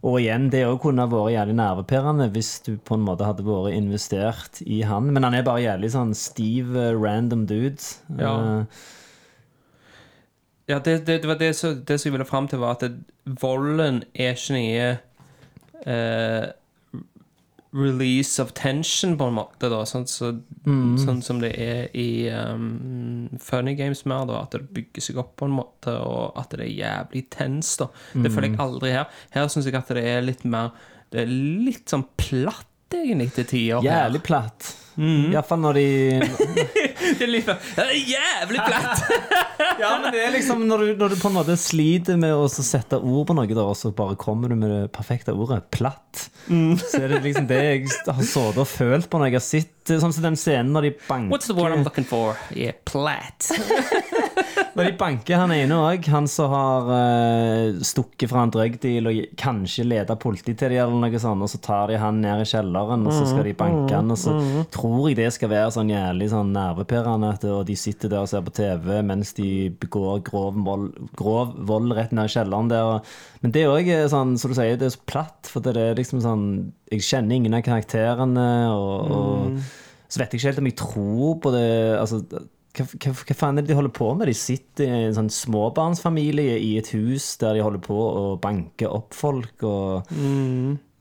og 0.02 0.14
igjen, 0.20 0.46
det 0.48 0.62
òg 0.64 0.78
kunne 0.80 1.04
vært 1.10 1.34
jævlig 1.34 1.54
nervepirrende 1.58 2.30
hvis 2.32 2.52
du 2.64 2.76
på 2.78 2.94
en 2.96 3.02
måte 3.04 3.26
hadde 3.28 3.44
vært 3.44 3.74
investert 3.76 4.62
i 4.64 4.78
han. 4.88 5.10
Men 5.12 5.26
han 5.26 5.34
er 5.36 5.42
bare 5.44 5.60
jævlig 5.66 5.90
sånn 5.92 6.14
stiv, 6.16 6.70
eh, 6.76 6.94
random 6.96 7.46
dude. 7.50 7.82
Ja. 8.16 8.32
Eh, 8.60 8.64
Ja, 10.70 10.78
det, 10.78 11.04
det, 11.04 11.22
det 11.22 11.26
var 11.26 11.34
det, 11.34 11.56
som- 11.56 11.82
jeg 11.84 12.12
ville 12.12 12.24
fram 12.24 12.46
til, 12.48 12.60
var 12.62 12.76
at 12.78 12.92
volden 13.42 14.04
er 14.14 14.36
ikke 14.36 14.54
noe 14.54 14.98
eh, 15.86 16.52
release 17.72 18.42
of 18.42 18.52
tension, 18.52 19.16
på 19.18 19.28
en 19.30 19.36
måte, 19.36 19.68
da. 19.70 19.84
Sånn, 19.86 20.06
så, 20.10 20.32
sånn 20.64 21.20
som 21.22 21.38
det 21.42 21.52
er 21.62 21.84
i 21.94 22.26
um, 22.34 23.28
Funny 23.42 23.76
Games 23.78 24.02
mer, 24.10 24.26
da. 24.26 24.40
At 24.44 24.56
det 24.56 24.64
bygger 24.74 25.06
seg 25.06 25.20
opp 25.22 25.36
på 25.40 25.46
en 25.46 25.54
måte, 25.60 25.94
og 25.94 26.38
at 26.40 26.50
det 26.56 26.66
er 26.66 26.72
jævlig 26.74 27.24
tens, 27.34 27.76
da. 27.80 27.90
Det 28.14 28.32
føler 28.32 28.50
jeg 28.50 28.62
aldri 28.66 28.94
her. 28.96 29.22
Her 29.36 29.50
syns 29.52 29.70
jeg 29.70 29.78
at 29.78 29.94
det 29.94 30.04
er 30.06 30.26
litt 30.26 30.42
mer 30.48 30.74
Det 31.10 31.24
er 31.24 31.30
litt 31.30 31.90
sånn 31.90 32.06
platt, 32.18 32.66
egentlig, 32.94 33.30
til 33.38 33.46
tider. 33.46 33.86
jævlig 33.86 34.22
platt. 34.26 34.72
Mm. 35.00 35.30
Iallfall 35.30 35.62
når 35.62 35.78
de 35.78 35.86
Det 37.20 37.24
er 37.24 37.30
litt 37.30 37.48
er 37.50 37.94
jævlig 37.94 38.66
platt! 38.66 39.06
Ja, 39.78 39.90
men 40.02 40.10
det 40.12 40.20
er 40.24 40.32
liksom 40.34 40.64
når 40.66 40.78
du, 40.82 40.88
når 40.98 41.12
du 41.14 41.16
på 41.20 41.28
en 41.30 41.36
måte 41.38 41.54
sliter 41.60 42.18
med 42.20 42.34
å 42.34 42.48
sette 42.50 42.98
ord 42.98 43.28
på 43.28 43.36
noe, 43.38 43.46
og 43.62 43.76
så 43.78 43.92
bare 43.96 44.16
kommer 44.20 44.50
du 44.50 44.56
med 44.58 44.70
det 44.72 44.80
perfekte 44.96 45.32
ordet 45.36 45.62
platt, 45.70 46.26
Mm. 46.50 46.72
så 46.80 47.02
er 47.04 47.12
det 47.12 47.18
liksom 47.22 47.44
det 47.46 47.58
jeg 47.62 47.82
har 48.08 48.22
sittet 48.24 48.56
og 48.58 48.66
følt 48.66 49.06
på 49.12 49.18
når 49.20 49.28
jeg 49.28 49.36
har 49.36 49.44
sett 49.44 49.76
Sånn 49.90 50.12
som 50.14 50.22
den 50.24 50.36
scenen 50.38 50.72
når 50.74 50.84
de 50.86 50.90
banker 51.06 51.32
What's 51.32 51.48
the 51.50 51.54
word 51.56 51.72
I'm 51.74 51.82
looking 51.86 52.04
for? 52.06 52.36
Yeah, 52.54 52.74
platt. 52.86 53.48
Når 54.76 54.86
de 54.86 54.92
banker 55.00 55.36
han 55.40 55.50
ene 55.50 55.76
òg, 55.82 56.04
han 56.12 56.26
som 56.30 56.52
har 56.52 56.86
uh, 56.86 57.80
stukket 57.82 58.30
fra 58.30 58.44
en 58.46 58.52
drugdeal 58.54 59.08
og 59.10 59.16
kanskje 59.40 59.82
leda 59.88 60.14
politiet 60.20 60.60
til 60.60 60.70
dem, 60.70 60.84
eller 60.94 61.10
noe 61.10 61.20
sånt, 61.22 61.42
og 61.42 61.50
så 61.50 61.58
tar 61.64 61.90
de 61.90 61.96
han 61.98 62.20
ned 62.22 62.44
i 62.44 62.46
kjelleren, 62.46 63.02
og 63.08 63.12
så 63.16 63.24
skal 63.32 63.48
de 63.48 63.54
banke 63.58 63.90
han, 63.96 64.12
og 64.14 64.20
så 64.20 64.34
tror 64.70 65.08
jeg 65.10 65.18
det 65.18 65.26
skal 65.34 65.50
være 65.50 65.72
sånn 65.74 65.90
jævlig 65.90 66.28
sånn 66.30 66.52
nervepirrende, 66.54 67.32
og 67.50 67.64
de 67.66 67.76
sitter 67.82 68.12
der 68.14 68.22
og 68.22 68.30
ser 68.30 68.44
på 68.46 68.54
TV 68.60 69.00
mens 69.10 69.32
de 69.40 69.48
begår 69.82 70.22
grov 70.30 70.54
vold, 70.66 70.92
grov 71.18 71.56
vold 71.66 71.96
rett 71.98 72.14
ned 72.14 72.30
i 72.30 72.34
kjelleren 72.36 72.70
der. 72.70 72.82
og- 72.94 73.04
Men 73.42 73.50
det 73.50 73.62
er 73.64 73.74
òg 73.74 73.88
er 73.88 74.06
sånn, 74.08 74.38
som 74.38 74.50
du 74.50 74.54
sier, 74.54 74.76
det 74.76 74.86
er 74.86 74.94
så 74.96 75.04
platt, 75.06 75.46
for 75.50 75.60
det 75.60 75.76
er 75.76 75.94
liksom 75.98 76.20
sånn 76.22 76.72
Jeg 76.90 77.00
kjenner 77.06 77.34
ingen 77.36 77.54
av 77.54 77.62
karakterene, 77.62 78.46
og, 78.70 79.10
og 79.10 79.60
så 80.10 80.18
vet 80.18 80.32
jeg 80.32 80.40
ikke 80.40 80.48
helt 80.50 80.58
om 80.58 80.66
jeg 80.66 80.76
tror 80.76 81.36
på 81.40 81.52
det 81.54 81.98
altså 82.00 82.24
hva, 82.76 82.86
hva, 82.86 83.12
hva 83.12 83.36
faen 83.36 83.58
er 83.58 83.64
det 83.66 83.72
de 83.72 83.78
holder 83.78 83.94
på 83.96 84.10
med? 84.14 84.30
De 84.30 84.36
sitter 84.36 84.86
i 84.86 85.06
en 85.08 85.16
sånn 85.16 85.32
småbarnsfamilie 85.34 86.58
i 86.62 86.76
et 86.78 86.92
hus 86.94 87.32
der 87.40 87.58
de 87.58 87.64
holder 87.66 87.82
på 87.84 87.96
å 87.96 88.24
banke 88.42 88.88
opp 88.90 89.16
folk 89.16 89.64
og 89.66 90.10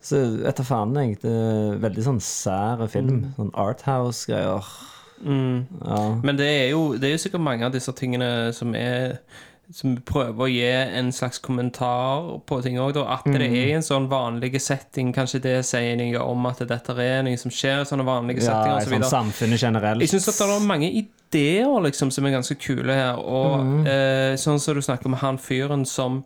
Så 0.01 0.21
etter 0.47 0.63
faen, 0.63 0.95
jeg. 0.95 1.17
Det 1.19 1.33
er 1.33 1.81
veldig 1.83 2.05
sånn 2.05 2.21
sære 2.23 2.87
film. 2.87 3.25
Sånn 3.35 3.51
Arthouse-greier. 3.59 4.69
Ja. 5.19 5.99
Men 6.23 6.39
det 6.39 6.47
er, 6.47 6.67
jo, 6.71 6.93
det 6.95 7.09
er 7.09 7.17
jo 7.17 7.21
sikkert 7.25 7.43
mange 7.43 7.67
av 7.67 7.73
disse 7.75 7.91
tingene 7.97 8.53
som 8.55 8.71
er 8.77 9.19
som 9.73 9.93
prøver 10.01 10.41
å 10.41 10.49
gi 10.49 10.65
en 10.99 11.11
slags 11.13 11.37
kommentar 11.45 12.39
på 12.49 12.57
ting 12.65 12.79
òg, 12.81 12.97
At 13.03 13.27
det 13.29 13.45
er 13.45 13.75
en 13.75 13.85
sånn 13.85 14.07
vanlig 14.09 14.57
setting. 14.61 15.13
Kanskje 15.13 15.41
det 15.43 15.55
sier 15.67 15.95
noe 15.99 16.23
om 16.25 16.49
at 16.49 16.63
dette 16.67 16.95
er 16.97 17.21
noe 17.25 17.37
som 17.37 17.53
skjer 17.53 17.83
i 17.83 17.89
sånne 17.89 18.07
vanlige 18.07 18.41
ja, 18.41 18.49
settinger. 18.49 18.81
så 18.81 18.95
sånn 18.95 19.09
samfunnet 19.13 19.61
generelt. 19.61 20.01
Jeg 20.01 20.13
syns 20.15 20.29
at 20.33 20.41
det 20.41 20.49
er 20.55 20.65
mange 20.65 20.89
ideer 20.89 21.79
liksom, 21.85 22.09
som 22.11 22.25
er 22.25 22.37
ganske 22.39 22.57
kule 22.57 22.97
her. 22.97 23.21
Og 23.21 23.85
eh, 23.87 24.33
sånn 24.41 24.61
som 24.61 24.77
du 24.77 24.81
snakker 24.81 25.11
om 25.11 25.19
han 25.21 25.37
fyren 25.41 25.85
som 25.85 26.23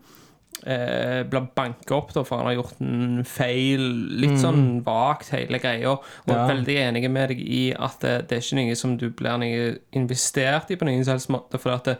eh, 0.65 1.23
blir 1.27 1.47
banka 1.55 1.95
opp 1.97 2.13
da, 2.15 2.23
for 2.23 2.37
han 2.39 2.47
har 2.51 2.55
gjort 2.59 2.79
en 2.81 3.23
feil. 3.27 3.83
Litt 4.23 4.37
sånn 4.39 4.83
vagt, 4.85 5.29
hele 5.35 5.59
greia. 5.59 5.91
Og 5.97 6.03
Ja. 6.33 6.47
veldig 6.47 6.75
enig 6.87 7.09
med 7.11 7.29
deg 7.33 7.39
i 7.41 7.73
at 7.73 7.99
det, 8.01 8.27
det 8.29 8.37
er 8.37 8.41
ikke 8.45 8.59
noe 8.61 8.75
som 8.79 8.97
du 8.97 9.09
blir 9.09 9.37
noe 9.41 9.77
investert 9.93 10.71
i 10.71 10.75
på 10.79 10.85
noen 10.87 11.03
som 11.03 11.13
helst 11.17 11.29
måte. 11.33 11.59
For 11.59 11.71
at 11.75 11.83
det, 11.91 11.97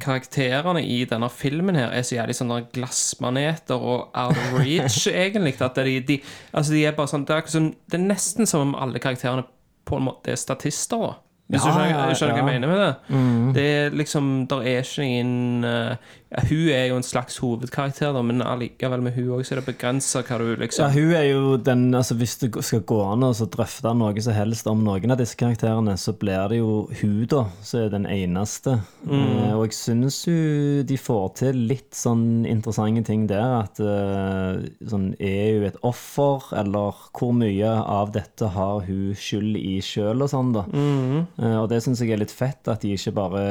karakterene 0.00 0.82
i 0.84 1.04
denne 1.08 1.28
filmen 1.32 1.76
her 1.78 1.92
er 1.92 2.02
så 2.06 2.16
jævlig 2.18 2.36
sånne 2.38 2.60
glassmaneter 2.74 3.80
og 3.80 4.10
out 4.14 4.36
of 4.36 4.52
reach, 4.60 5.06
egentlig. 5.24 5.56
At 5.60 5.74
de, 5.80 5.98
de, 6.00 6.20
altså 6.54 6.72
de 6.76 6.84
er 6.88 6.96
bare 6.96 7.10
sånn 7.12 7.26
det 7.28 7.36
er, 7.36 7.48
sånn, 7.52 7.72
det 7.90 8.00
er 8.00 8.06
nesten 8.08 8.48
som 8.48 8.68
om 8.70 8.76
alle 8.80 9.02
karakterene 9.02 9.44
på 9.88 9.98
en 9.98 10.06
måte 10.10 10.32
er 10.34 10.40
statister. 10.40 10.98
da 11.10 11.16
hvis 11.50 11.64
Ja, 11.66 11.70
du 11.72 11.78
skjønner, 11.80 12.12
skjønner 12.14 12.36
hva 12.36 12.42
jeg 12.44 12.46
mener 12.46 12.68
med 12.70 12.78
det? 12.78 13.54
Det 13.56 13.62
er 13.66 13.94
liksom 13.98 14.26
Der 14.46 14.60
er 14.70 14.84
ikke 14.84 15.02
ingen 15.02 15.64
eh, 15.66 15.96
ja, 16.30 16.42
Hun 16.46 16.68
er 16.70 16.84
jo 16.90 16.98
en 17.00 17.06
slags 17.06 17.40
hovedkarakter, 17.42 18.12
da, 18.14 18.22
men 18.22 18.42
allikevel 18.44 19.02
med 19.02 19.16
hun 19.16 19.32
òg 19.34 19.42
så 19.46 19.56
er 19.56 19.60
det 19.60 19.72
begrensa 19.72 20.22
hva 20.22 20.38
du 20.38 20.46
Ja, 20.52 20.58
liksom 20.62 20.92
hun 20.94 21.14
er 21.18 21.26
jo 21.26 21.56
den 21.58 21.88
altså 21.96 22.14
Hvis 22.20 22.36
det 22.42 22.52
skal 22.66 22.84
gå 22.86 23.00
an 23.02 23.26
å 23.26 23.32
drøfte 23.34 23.94
noe 23.96 24.22
som 24.22 24.36
helst 24.36 24.68
om 24.70 24.84
noen 24.86 25.14
av 25.14 25.18
disse 25.18 25.38
karakterene, 25.40 25.96
så 25.98 26.14
blir 26.14 26.52
det 26.52 26.60
jo 26.60 26.86
hun, 27.00 27.24
da, 27.30 27.44
som 27.66 27.82
er 27.82 27.92
den 27.92 28.06
eneste. 28.10 28.76
Eh, 29.08 29.52
og 29.56 29.64
jeg 29.66 29.76
syns 29.76 30.20
jo 30.28 30.82
de 30.86 30.98
får 31.00 31.26
til 31.40 31.60
litt 31.70 31.96
sånn 31.96 32.46
interessante 32.48 33.02
ting 33.08 33.26
der. 33.30 33.64
At 33.64 33.80
eh, 33.82 34.62
sånn 34.90 35.10
Er 35.18 35.58
hun 35.58 35.68
et 35.70 35.78
offer, 35.86 36.50
eller 36.60 36.98
hvor 37.16 37.32
mye 37.36 37.70
av 37.80 38.12
dette 38.14 38.52
har 38.54 38.84
hun 38.86 39.16
skyld 39.18 39.56
i 39.58 39.78
sjøl, 39.84 40.22
og 40.22 40.30
sånn, 40.32 40.52
da. 40.56 40.66
Eh, 40.70 41.56
og 41.60 41.70
det 41.72 41.82
syns 41.84 42.02
jeg 42.04 42.14
er 42.14 42.22
litt 42.22 42.34
fett, 42.34 42.62
at 42.70 42.84
de 42.84 42.94
ikke 42.94 43.16
bare 43.16 43.44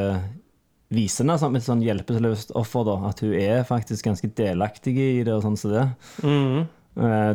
viser 0.89 1.23
henne 1.25 1.37
som 1.41 1.55
et 1.55 1.65
sånn 1.65 1.83
hjelpeløst 1.85 2.51
offer, 2.57 2.85
da. 2.87 2.95
At 3.11 3.19
hun 3.25 3.35
er 3.37 3.63
faktisk 3.67 4.07
ganske 4.09 4.29
delaktig 4.37 4.95
i 4.97 5.23
det, 5.23 5.33
og 5.35 5.43
sånn 5.45 5.57
som 5.59 5.73
det. 5.75 5.87
Mm. 6.25 6.67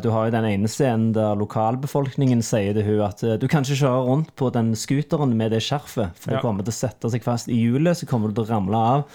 Du 0.03 0.09
har 0.13 0.27
jo 0.27 0.33
den 0.35 0.45
ene 0.45 0.69
scenen 0.69 1.13
der 1.17 1.39
lokalbefolkningen 1.41 2.43
sier 2.45 2.75
til 2.77 2.85
hun 2.85 3.05
at 3.07 3.23
eh, 3.25 3.39
du 3.41 3.47
kan 3.49 3.65
ikke 3.65 3.79
kjøre 3.81 4.03
rundt 4.11 4.35
på 4.37 4.51
den 4.53 4.75
scooteren 4.77 5.33
med 5.39 5.55
det 5.55 5.63
skjerfet, 5.65 6.19
for 6.19 6.35
det 6.35 6.41
Ja. 6.41 6.43
kommer 6.43 6.67
til 6.67 6.75
å 6.75 6.77
sette 6.77 7.09
seg 7.15 7.23
fast 7.25 7.49
i 7.49 7.57
hjulet, 7.63 7.97
så 7.97 8.05
kommer 8.11 8.29
du 8.29 8.35
til 8.35 8.45
å 8.45 8.51
ramle 8.51 8.77
av. 8.77 9.07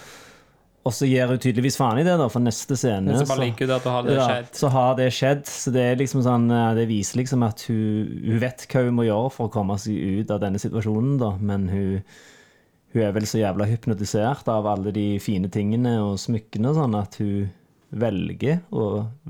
Og 0.88 0.96
så 0.96 1.06
gir 1.06 1.28
hun 1.28 1.38
tydeligvis 1.38 1.76
faen 1.78 2.00
i 2.00 2.06
det, 2.08 2.16
da, 2.18 2.30
for 2.32 2.40
neste 2.42 2.74
scene 2.80 3.12
så 3.20 3.28
har 3.92 4.08
det 4.08 4.16
ja, 4.16 4.42
så 4.56 4.72
har 4.74 4.96
det 4.98 5.10
skjedd. 5.14 5.46
Så 5.46 5.74
det 5.76 5.84
er 5.84 6.00
liksom 6.00 6.24
sånn 6.26 6.50
eh, 6.50 6.74
Det 6.80 6.88
viser 6.90 7.20
liksom 7.20 7.44
at 7.46 7.62
hun, 7.68 8.08
hun 8.26 8.40
vet 8.42 8.66
hva 8.72 8.86
hun 8.88 8.96
må 8.96 9.06
gjøre 9.06 9.30
for 9.36 9.52
å 9.52 9.54
komme 9.54 9.78
seg 9.78 10.00
ut 10.24 10.32
av 10.34 10.40
denne 10.48 10.58
situasjonen, 10.58 11.18
da, 11.20 11.34
men 11.38 11.68
hun 11.70 12.02
hun 12.94 13.02
er 13.06 13.12
vel 13.14 13.28
så 13.30 13.38
jævla 13.44 13.68
hypnotisert 13.70 14.48
av 14.50 14.66
alle 14.68 14.92
de 14.96 15.08
fine 15.22 15.50
tingene 15.54 15.98
og 16.02 16.16
smykkene 16.22 16.72
og 16.72 16.78
sånn 16.80 16.96
at 17.00 17.20
hun 17.22 17.50
velger 17.90 18.60
å 18.70 18.84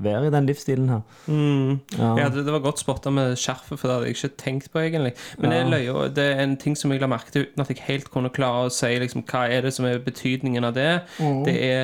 være 0.04 0.28
i 0.28 0.32
den 0.34 0.44
livsstilen 0.48 0.90
her. 0.92 1.02
Ja. 1.96 2.08
Ja, 2.18 2.26
det, 2.28 2.42
det 2.44 2.52
var 2.52 2.60
godt 2.64 2.82
spotta 2.82 3.08
med 3.12 3.38
skjerfet, 3.40 3.78
for 3.80 3.88
det 3.88 3.94
hadde 3.94 4.10
jeg 4.10 4.16
ikke 4.18 4.30
tenkt 4.42 4.68
på, 4.72 4.82
egentlig. 4.84 5.14
Men 5.40 5.48
Ja. 5.48 5.54
det, 5.54 5.60
er 5.62 5.70
løye, 5.72 6.08
det 6.18 6.26
er 6.34 6.42
en 6.44 6.56
ting 6.60 6.76
som 6.76 6.92
jeg 6.92 7.00
la 7.00 7.08
merke 7.08 7.32
til 7.32 7.46
uten 7.48 7.64
at 7.64 7.72
jeg 7.72 7.80
helt 7.86 8.10
kunne 8.12 8.32
klare 8.36 8.66
å 8.68 8.74
si 8.74 8.90
liksom, 9.00 9.24
hva 9.30 9.46
er 9.48 9.64
det 9.64 9.72
som 9.76 9.88
er 9.88 10.02
betydningen 10.04 10.68
av 10.68 10.76
det. 10.76 10.90
Mm. 11.18 11.40
Det 11.48 11.56
er 11.70 11.80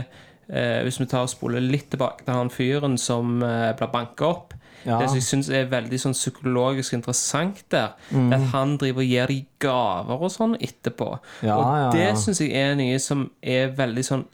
eh, 0.52 0.82
Hvis 0.84 1.00
vi 1.00 1.08
tar 1.08 1.24
og 1.24 1.32
spoler 1.32 1.64
litt 1.64 1.88
tilbake 1.94 2.24
til 2.28 2.36
han 2.36 2.52
fyren 2.52 2.98
som 3.00 3.38
eh, 3.42 3.72
blir 3.80 3.92
banka 3.96 4.28
opp. 4.28 4.52
Ja. 4.86 4.98
Det 5.00 5.08
som 5.10 5.16
jeg 5.18 5.26
syns 5.26 5.48
er 5.50 5.66
veldig 5.66 5.98
sånn 6.00 6.14
psykologisk 6.14 6.92
interessant 6.94 7.64
der, 7.74 7.90
Mm. 8.12 8.32
at 8.32 8.40
han 8.52 8.76
driver 8.78 9.02
og 9.02 9.08
gir 9.10 9.26
de 9.26 9.40
gaver 9.58 10.22
og 10.22 10.30
sånn 10.30 10.56
etterpå. 10.62 11.18
Ja, 11.42 11.56
og 11.58 11.92
det 11.92 12.06
ja. 12.08 12.14
syns 12.14 12.38
jeg 12.40 12.52
er 12.54 12.74
noe 12.78 12.98
som 13.02 13.30
er 13.42 13.68
veldig 13.76 14.04
sånn 14.04 14.24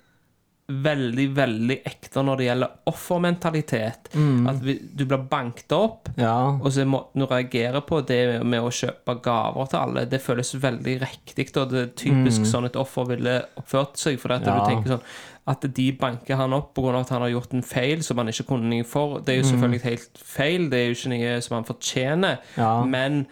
Veldig, 0.73 1.25
veldig 1.35 1.75
ekte 1.85 2.23
når 2.25 2.37
det 2.39 2.45
gjelder 2.47 2.71
offermentalitet. 2.87 4.07
At 4.49 4.61
vi, 4.63 4.77
du 4.95 5.03
blir 5.05 5.25
banket 5.29 5.73
opp, 5.73 6.09
Mm. 6.17 6.23
Ja. 6.23 6.49
og 6.63 6.71
så 6.73 6.85
måten 6.87 7.21
du 7.21 7.27
reagerer 7.27 7.81
på 7.85 8.01
det 8.07 8.45
med 8.45 8.61
å 8.63 8.71
kjøpe 8.71 9.21
gaver 9.23 9.67
til 9.69 9.79
alle, 9.81 10.05
det 10.09 10.21
føles 10.23 10.55
veldig 10.55 11.01
riktig. 11.03 11.49
Og 11.57 11.69
det 11.71 11.83
er 11.83 11.91
typisk 11.97 12.47
sånn 12.47 12.65
et 12.67 12.77
offer 12.77 13.05
ville 13.11 13.43
oppført 13.59 13.97
seg. 13.97 14.19
For 14.21 14.33
at 14.33 14.43
Mm. 14.43 14.47
Ja. 14.47 14.65
du 14.65 14.71
tenker 14.71 14.89
sånn 14.89 15.03
at 15.47 15.65
de 15.75 15.93
banker 15.99 16.37
han 16.39 16.53
opp 16.55 16.75
pga. 16.75 17.01
at 17.01 17.09
han 17.11 17.23
har 17.23 17.31
gjort 17.33 17.53
en 17.55 17.63
feil 17.67 18.03
som 18.07 18.19
han 18.19 18.29
ikke 18.29 18.45
kunne 18.47 18.69
noe 18.71 18.85
for. 18.85 19.21
Det 19.21 19.35
er 19.35 19.41
jo 19.43 19.49
selvfølgelig 19.51 19.83
helt 19.83 20.19
feil, 20.25 20.69
det 20.71 20.79
er 20.79 20.87
jo 20.87 20.95
ikke 20.99 21.15
noe 21.17 21.41
som 21.43 21.55
han 21.57 21.65
fortjener. 21.65 22.37
Mm. 22.55 22.61
Ja. 22.63 22.85
Men 22.85 23.27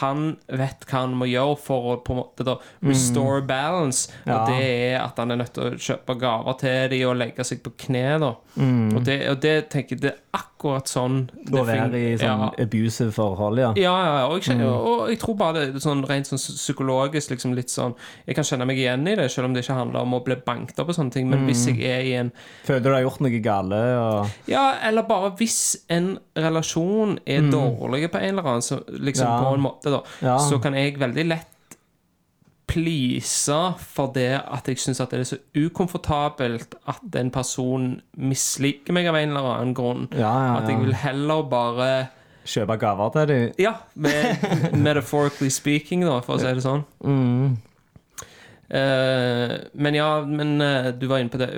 han 0.00 0.36
vet 0.50 0.82
hva 0.90 1.04
han 1.04 1.12
må 1.14 1.28
gjøre 1.30 1.56
for 1.62 1.84
å 1.92 1.96
på 2.02 2.10
en 2.12 2.18
måte 2.18 2.44
da 2.44 2.56
restore 2.82 3.40
balance. 3.46 4.10
Og 4.26 4.32
Ja. 4.32 4.44
Det 4.48 4.64
er 4.66 5.00
at 5.04 5.16
han 5.16 5.30
er 5.30 5.36
nødt 5.36 5.52
til 5.54 5.62
å 5.62 5.78
kjøpe 5.78 6.18
gaver 6.18 6.58
til 6.58 6.90
dem 6.90 7.08
og 7.08 7.16
legge 7.16 7.44
seg 7.46 7.62
på 7.62 7.70
kne. 7.86 8.18
da 8.20 8.34
Mm. 8.56 8.96
og, 8.96 9.04
det, 9.04 9.28
og 9.30 9.40
det 9.40 9.68
tenker 9.70 9.96
jeg 9.96 10.00
det 10.00 10.14
akkurat 10.36 10.88
sånn 10.90 11.16
Å 11.50 11.62
være 11.66 11.98
i 11.98 12.12
sånn 12.20 12.42
ja. 12.44 12.48
abusive 12.62 13.10
forhold, 13.16 13.58
ja. 13.62 13.70
Ja, 13.80 13.94
ja, 14.04 14.12
ja. 14.20 14.26
Og 14.28 14.36
jeg, 14.38 14.44
kjenner, 14.50 14.68
og 14.76 15.08
jeg 15.10 15.18
tror 15.22 15.36
bare 15.40 15.64
det 15.72 15.82
sånn 15.84 16.04
rent 16.08 16.28
sånn 16.30 16.40
psykologisk 16.42 17.32
liksom 17.34 17.54
litt 17.56 17.72
sånn 17.72 17.94
Jeg 18.26 18.36
kan 18.38 18.46
kjenne 18.48 18.66
meg 18.68 18.80
igjen 18.82 19.06
i 19.08 19.16
det, 19.18 19.26
selv 19.32 19.48
om 19.50 19.56
det 19.56 19.64
ikke 19.64 19.78
handler 19.80 20.04
om 20.06 20.16
å 20.18 20.22
bli 20.26 20.36
banket 20.46 20.78
opp 20.82 20.92
og 20.92 20.98
sånne 20.98 21.14
ting. 21.16 21.28
Men 21.32 21.46
hvis 21.48 21.64
jeg 21.70 21.80
er 21.88 22.04
i 22.06 22.14
en 22.20 22.32
Føler 22.68 22.84
du 22.86 22.92
har 22.94 23.04
gjort 23.06 23.24
noe 23.24 23.42
gale? 23.44 23.82
Og... 24.04 24.36
Ja, 24.52 24.66
eller 24.86 25.06
bare 25.08 25.32
hvis 25.40 25.58
en 25.92 26.12
relasjon 26.36 27.18
er 27.26 27.48
dårlig 27.52 28.10
på 28.12 28.20
en 28.22 28.34
eller 28.36 28.52
annen, 28.54 28.62
så 28.66 28.82
liksom 28.88 29.26
Mm. 29.26 29.32
Ja. 29.32 29.42
på 29.48 29.54
en 29.56 29.62
måte, 29.64 29.90
da, 29.90 30.36
så 30.38 30.58
kan 30.62 30.74
jeg 30.76 30.98
veldig 31.00 31.24
lett 31.26 31.52
please 32.76 33.56
for 33.80 34.12
det 34.14 34.42
at 34.42 34.68
jeg 34.68 34.80
syns 34.82 35.00
det 35.00 35.20
er 35.20 35.28
så 35.28 35.38
ukomfortabelt 35.56 36.76
at 36.88 37.16
en 37.20 37.32
person 37.32 37.94
misliker 38.20 38.96
meg 38.96 39.08
av 39.08 39.16
en 39.16 39.32
eller 39.32 39.48
annen 39.54 39.74
grunn. 39.76 40.06
Ja, 40.12 40.34
ja, 40.44 40.52
At 40.60 40.68
jeg 40.70 40.82
vil 40.82 40.96
heller 41.06 41.46
bare 41.48 41.90
Kjøpe 42.46 42.76
gaver 42.78 43.08
til 43.10 43.28
dem? 43.28 43.46
Ja, 43.58 43.72
med, 43.94 44.44
metaphorically 44.86 45.50
speaking, 45.50 46.04
da, 46.06 46.20
for 46.22 46.36
å 46.36 46.42
si 46.44 46.52
det 46.54 46.62
sånn. 46.62 46.84
Mm. 47.02 47.56
Eh, 48.66 49.52
men 49.78 49.94
ja, 49.94 50.08
men 50.26 50.60
eh, 50.60 50.88
du 50.98 51.06
var 51.06 51.20
inne 51.22 51.30
på 51.30 51.38
det. 51.38 51.50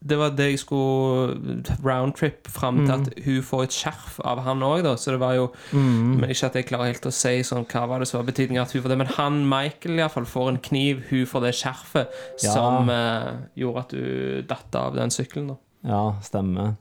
Det 0.00 0.16
var 0.18 0.32
det 0.34 0.48
jeg 0.50 0.60
skulle 0.64 1.60
roundtrip 1.84 2.48
fram 2.50 2.80
til 2.82 2.94
at 2.96 3.20
hun 3.26 3.44
får 3.46 3.62
et 3.68 3.76
skjerf 3.76 4.16
av 4.26 4.42
han 4.42 4.64
òg, 4.66 4.82
da. 4.86 4.96
Så 4.98 5.14
det 5.14 5.20
var 5.22 5.36
jo 5.38 5.48
Men 5.72 6.26
ikke 6.30 6.50
at 6.50 6.58
jeg 6.58 6.66
klarer 6.70 6.90
helt 6.92 7.06
å 7.06 7.14
si 7.14 7.36
sånn 7.46 7.66
hva 7.68 7.84
var 7.90 8.02
det 8.02 8.08
som 8.10 8.18
var 8.20 8.26
betydninga 8.32 8.64
at 8.64 8.74
hun 8.74 8.82
får 8.82 8.94
det. 8.94 8.98
Men 9.04 9.12
han 9.18 9.38
Michael 9.48 10.00
iallfall 10.02 10.26
får 10.26 10.48
en 10.54 10.62
kniv, 10.70 11.04
hun 11.12 11.26
får 11.30 11.46
det 11.46 11.54
skjerfet, 11.60 12.18
Ja. 12.42 12.52
som 12.54 12.90
uh, 12.90 13.46
gjorde 13.58 13.84
at 13.84 13.94
du 13.94 14.42
datt 14.48 14.74
av 14.78 14.96
den 14.98 15.10
sykkelen, 15.14 15.52
da. 15.52 15.56
Ja, 15.86 16.02
stemmer. 16.26 16.74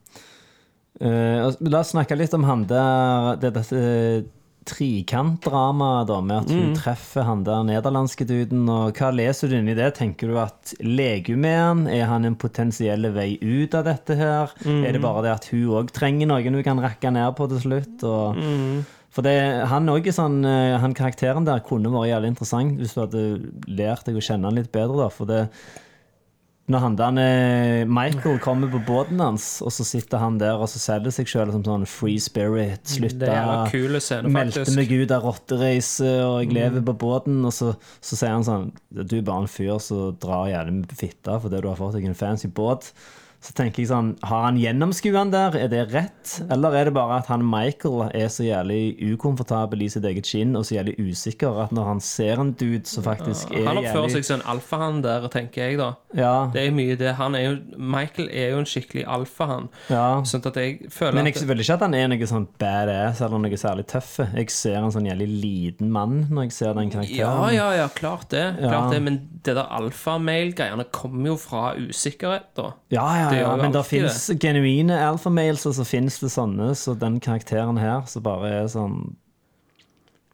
Uh, 0.97 1.53
la 1.69 1.83
oss 1.83 1.93
snakke 1.93 2.17
litt 2.17 2.33
om 2.33 2.47
han 2.47 2.63
der 2.65 3.35
Det 3.37 3.51
er 3.53 4.23
dette 4.67 4.75
trikantdramaet, 4.75 6.07
da, 6.07 6.17
med 6.21 6.43
at 6.43 6.51
hun 6.51 6.73
treffer 6.75 7.25
han 7.27 7.43
der 7.47 7.63
nederlandske 7.67 8.25
duden. 8.27 8.67
Og 8.69 8.97
hva 8.97 9.11
leser 9.15 9.49
du 9.49 9.57
inn 9.57 9.69
i 9.71 9.77
det? 9.77 9.93
Tenker 9.97 10.27
du 10.27 10.37
at 10.41 10.73
han? 10.81 11.87
Er 11.87 12.05
han 12.07 12.25
en 12.25 12.35
potensiell 12.35 13.09
vei 13.13 13.37
ut 13.41 13.73
av 13.73 13.85
dette 13.87 14.15
her? 14.15 14.53
Er 14.67 14.93
det 14.93 15.01
bare 15.01 15.23
det 15.23 15.33
at 15.33 15.49
hun 15.51 15.81
òg 15.81 15.91
trenger 15.95 16.27
noen 16.27 16.59
hun 16.59 16.63
kan 16.63 16.79
rakke 16.83 17.11
ned 17.11 17.35
på 17.37 17.47
til 17.51 17.63
slutt? 17.63 18.03
Og, 18.03 18.37
For 19.09 19.25
det, 19.25 19.65
han 19.65 19.89
også 19.89 20.11
sånn 20.13 20.43
eh, 20.45 20.75
Han 20.77 20.93
karakteren 20.93 21.45
der 21.47 21.63
kunne 21.65 21.89
vært 21.89 22.11
jævlig 22.11 22.27
interessant 22.35 22.77
hvis 22.77 22.93
du 22.93 22.99
hadde 23.01 23.23
lært 23.65 24.05
deg 24.05 24.19
å 24.19 24.21
kjenne 24.21 24.45
han 24.45 24.59
litt 24.59 24.71
bedre, 24.71 24.99
da. 24.99 25.09
For 25.09 25.25
det 25.25 25.47
når 26.67 26.81
han 26.83 26.95
der 26.99 27.17
eh, 27.21 27.81
Michael 27.87 28.41
kommer 28.43 28.67
på 28.71 28.81
båten 28.83 29.21
hans, 29.23 29.45
og 29.63 29.71
så 29.71 29.85
sitter 29.87 30.19
han 30.19 30.39
der 30.41 30.59
og 30.59 30.67
så 30.67 30.81
selger 30.83 31.13
seg 31.15 31.29
sjøl 31.31 31.53
som 31.53 31.63
sånn 31.63 31.85
free 31.87 32.19
spirit. 32.19 32.83
Slutta 32.91 33.29
Meldte 34.35 34.65
meg 34.75 34.91
ut 34.91 35.13
av 35.15 35.23
rottereise, 35.23 36.09
og 36.25 36.41
jeg 36.43 36.57
lever 36.57 36.83
på 36.89 36.97
båten. 37.05 37.39
Og 37.47 37.55
så, 37.55 37.71
så 38.03 38.19
sier 38.19 38.35
han 38.35 38.43
sånn 38.47 38.67
Du 38.91 39.15
er 39.15 39.23
bare 39.27 39.45
en 39.45 39.51
fyr 39.51 39.79
som 39.83 40.17
drar 40.19 40.51
jævlig 40.51 40.75
med 40.81 40.97
fitta 40.99 41.39
fordi 41.39 41.63
du 41.63 41.69
har 41.71 41.79
fått 41.79 41.95
deg 41.95 42.09
en 42.09 42.19
fancy 42.19 42.51
båt. 42.51 42.91
Så 43.47 43.53
tenker 43.55 43.79
jeg 43.79 43.87
sånn 43.91 44.09
Har 44.27 44.41
han 44.47 44.57
gjennomskuet 44.59 45.15
han 45.15 45.29
der? 45.31 45.55
Er 45.55 45.69
det 45.71 45.83
rett? 45.93 46.33
Eller 46.51 46.73
er 46.75 46.89
det 46.89 46.93
bare 46.97 47.21
at 47.21 47.29
han 47.31 47.45
Michael 47.47 48.09
er 48.11 48.27
så 48.33 48.43
jævlig 48.43 48.97
ukomfortabel 49.13 49.85
i 49.85 49.89
sitt 49.93 50.03
eget 50.09 50.27
skinn 50.27 50.55
og 50.59 50.65
så 50.67 50.75
jævlig 50.81 50.97
usikker 50.99 51.61
at 51.63 51.71
når 51.75 51.87
han 51.93 52.01
ser 52.03 52.41
en 52.43 52.51
dude 52.59 52.83
som 52.89 53.05
faktisk 53.05 53.53
er 53.55 53.69
Han 53.69 53.79
oppfører 53.79 54.11
seg 54.17 54.25
som 54.27 54.41
en 54.41 54.45
alfahann 54.51 54.99
der, 55.05 55.29
tenker 55.31 55.69
jeg, 55.69 55.77
da. 55.79 55.93
Ja, 56.17 56.33
Det 56.53 56.65
er 56.67 56.75
mye 56.75 56.97
det. 56.99 57.13
Han 57.21 57.37
er 57.39 57.45
jo, 57.45 57.53
Michael 57.77 58.27
er 58.33 58.51
jo 58.55 58.59
en 58.63 58.67
skikkelig 58.69 59.05
alfahann. 59.07 59.69
ja. 59.89 60.03
Sånn 60.27 60.43
at 60.49 60.59
jeg 60.59 60.91
føler 60.91 61.15
Men 61.15 61.29
jeg 61.29 61.37
at 61.37 61.47
føler 61.47 61.63
ikke 61.63 61.77
at 61.79 61.85
han 61.87 61.95
er 61.95 62.11
noe 62.11 62.27
sånn 62.33 62.47
badass 62.59 63.21
eller 63.23 63.43
noe 63.45 63.59
særlig 63.61 63.87
tøff. 63.87 64.11
Jeg 64.35 64.51
ser 64.51 64.81
en 64.81 64.91
sånn 64.91 65.07
jævlig 65.07 65.29
liten 65.39 65.91
mann 65.93 66.25
når 66.27 66.49
jeg 66.49 66.57
ser 66.57 66.75
den 66.75 66.91
karakteren. 66.91 67.55
ja, 67.55 67.69
ja, 67.79 67.87
klart 67.95 68.27
det. 68.35 68.43
Ja. 68.59 68.73
Klart 68.73 68.91
det 68.91 69.01
men 69.07 69.21
det 69.47 69.55
der 69.55 69.69
alfamail-greiene 69.77 70.83
kommer 70.91 71.31
jo 71.31 71.37
fra 71.39 71.63
usikkerhet, 71.79 72.49
da. 72.57 72.71
Ja, 72.91 73.05
ja, 73.21 73.29
Det 73.31 73.36
ja, 73.41 73.55
men 73.55 73.71
det 73.71 73.85
fins 73.85 74.31
genuine 74.39 74.97
alfamales, 75.07 75.65
og 75.65 75.73
så 75.77 75.85
fins 75.85 76.19
det 76.19 76.31
sånne, 76.33 76.73
så 76.75 76.93
den 76.99 77.19
karakteren 77.19 77.77
her 77.79 78.03
som 78.07 78.23
bare 78.23 78.49
er 78.63 78.67
sånn 78.67 79.15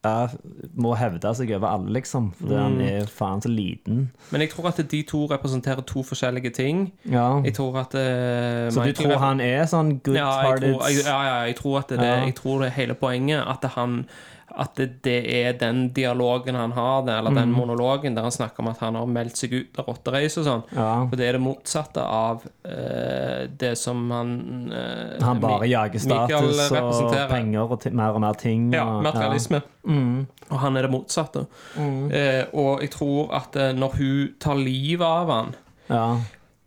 jeg 0.04 0.30
Må 0.76 0.98
hevde 1.00 1.30
seg 1.36 1.52
over 1.56 1.70
alle, 1.78 1.94
liksom. 1.96 2.34
Fordi 2.36 2.56
han 2.60 2.74
Mm. 2.76 2.82
er 2.90 3.06
faen 3.08 3.42
så 3.42 3.48
liten. 3.48 4.10
Men 4.32 4.42
jeg 4.42 4.50
tror 4.50 4.68
at 4.68 4.82
de 4.92 5.02
to 5.04 5.26
representerer 5.28 5.82
to 5.86 6.04
forskjellige 6.04 6.52
ting. 6.54 6.92
Ja. 7.06 7.40
Jeg 7.46 7.54
tror 7.54 7.78
at 7.80 7.96
uh, 7.96 8.70
Så 8.70 8.84
du 8.84 8.92
tror 8.92 9.18
han 9.18 9.40
er 9.40 9.64
sånn 9.64 10.02
good-hearted 10.04 10.76
ja, 10.76 10.90
ja, 10.90 11.24
ja, 11.24 11.46
jeg 11.48 11.56
tror 11.56 11.78
at 11.80 11.88
det, 11.88 12.00
jeg 12.00 12.36
tror 12.36 12.60
det 12.60 12.68
er 12.68 12.72
hele 12.82 12.94
poenget. 12.96 13.48
At 13.48 13.64
han 13.78 14.06
At 14.54 14.76
det, 14.78 15.00
det 15.02 15.18
er 15.34 15.56
den 15.58 15.88
dialogen 15.96 16.56
han 16.56 16.76
har, 16.76 17.08
eller 17.10 17.34
den 17.34 17.52
monologen 17.52 18.14
der 18.14 18.28
han 18.28 18.34
snakker 18.34 18.62
om 18.62 18.70
at 18.70 18.84
han 18.84 18.96
har 19.00 19.08
meldt 19.10 19.40
seg 19.40 19.56
ut 19.56 19.80
av 19.82 19.88
rotterace 19.90 20.42
og 20.42 20.46
sånn. 20.46 20.62
Mm. 20.70 20.78
Ja. 20.78 20.90
For 21.10 21.22
det 21.22 21.26
er 21.26 21.38
det 21.38 21.42
motsatte 21.42 22.04
av 22.06 22.44
uh, 22.46 23.40
det 23.64 23.74
som 23.82 24.04
han 24.14 24.36
uh, 24.70 25.18
Han 25.26 25.42
bare 25.42 25.72
jager 25.72 26.06
status 26.06 26.62
og 26.70 27.18
penger 27.32 27.74
og 27.74 27.88
mer 27.98 28.14
og 28.14 28.22
mer 28.28 28.38
ting. 28.38 28.70
Ja, 28.76 28.86
materialisme. 29.02 29.64
Ja. 29.64 29.98
Mm. 29.98 30.22
Og 30.52 30.62
han 30.62 30.78
er 30.78 30.86
det 30.86 30.94
motsatte. 30.94 31.48
Eh, 31.76 32.46
og 32.54 32.84
jeg 32.84 32.92
tror 32.94 33.34
at 33.36 33.58
når 33.76 33.98
hun 33.98 34.34
tar 34.40 34.60
livet 34.60 35.08
av 35.08 35.32
han, 35.34 35.54
Ja. 35.90 36.06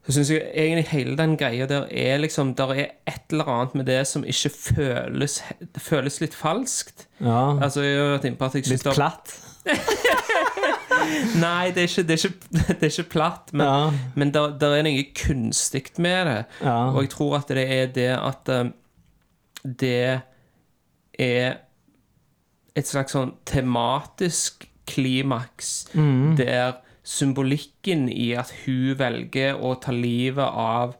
Så 0.07 0.13
syns 0.15 0.31
jeg 0.31 0.43
egentlig 0.55 0.87
hele 0.93 1.17
den 1.19 1.33
greia 1.37 1.67
der 1.67 1.87
er 1.91 2.19
liksom 2.23 2.55
Der 2.55 2.71
er 2.75 2.85
et 3.11 3.33
eller 3.33 3.49
annet 3.51 3.75
med 3.75 3.87
det 3.87 4.07
som 4.07 4.23
ikke 4.25 4.51
føles 4.55 5.41
Det 5.61 5.83
føles 5.83 6.21
litt 6.21 6.35
falskt. 6.35 7.07
ja. 7.21 7.59
Altså, 7.61 7.83
jeg 7.83 7.99
har 7.99 8.13
vært 8.15 8.25
inne 8.31 8.37
på 8.39 8.45
at 8.47 8.55
jeg 8.55 8.69
Litt 8.71 8.85
platt. 8.95 9.35
Nei, 11.37 11.71
det 11.75 11.83
er 11.83 11.89
ikke, 11.91 12.03
det 12.07 12.15
er 12.17 12.29
ikke, 12.29 12.49
det 12.81 12.83
er 12.87 12.91
ikke 12.93 13.11
platt, 13.13 13.53
men, 13.53 13.67
Ja. 13.67 13.91
men 14.15 14.31
det 14.33 14.43
er 14.63 14.83
noe 14.87 15.05
kunstig 15.15 15.85
med 15.99 16.27
det. 16.27 16.39
Ja. 16.63 16.77
Og 16.93 17.03
jeg 17.03 17.11
tror 17.11 17.37
at 17.41 17.49
det 17.49 17.67
er 17.81 17.87
det 17.95 18.09
at 18.17 18.49
eh, 18.49 18.71
det 19.65 20.21
er 21.19 21.57
et 22.77 22.87
slags 22.89 23.13
sånn 23.17 23.35
tematisk 23.49 24.67
klimaks 24.87 25.87
der 26.39 26.77
symbolikken 27.07 28.09
i 28.11 28.33
at 28.35 28.51
hun 28.65 28.97
velger 28.99 29.61
å 29.63 29.77
ta 29.83 29.95
livet 29.95 30.47
av 30.47 30.97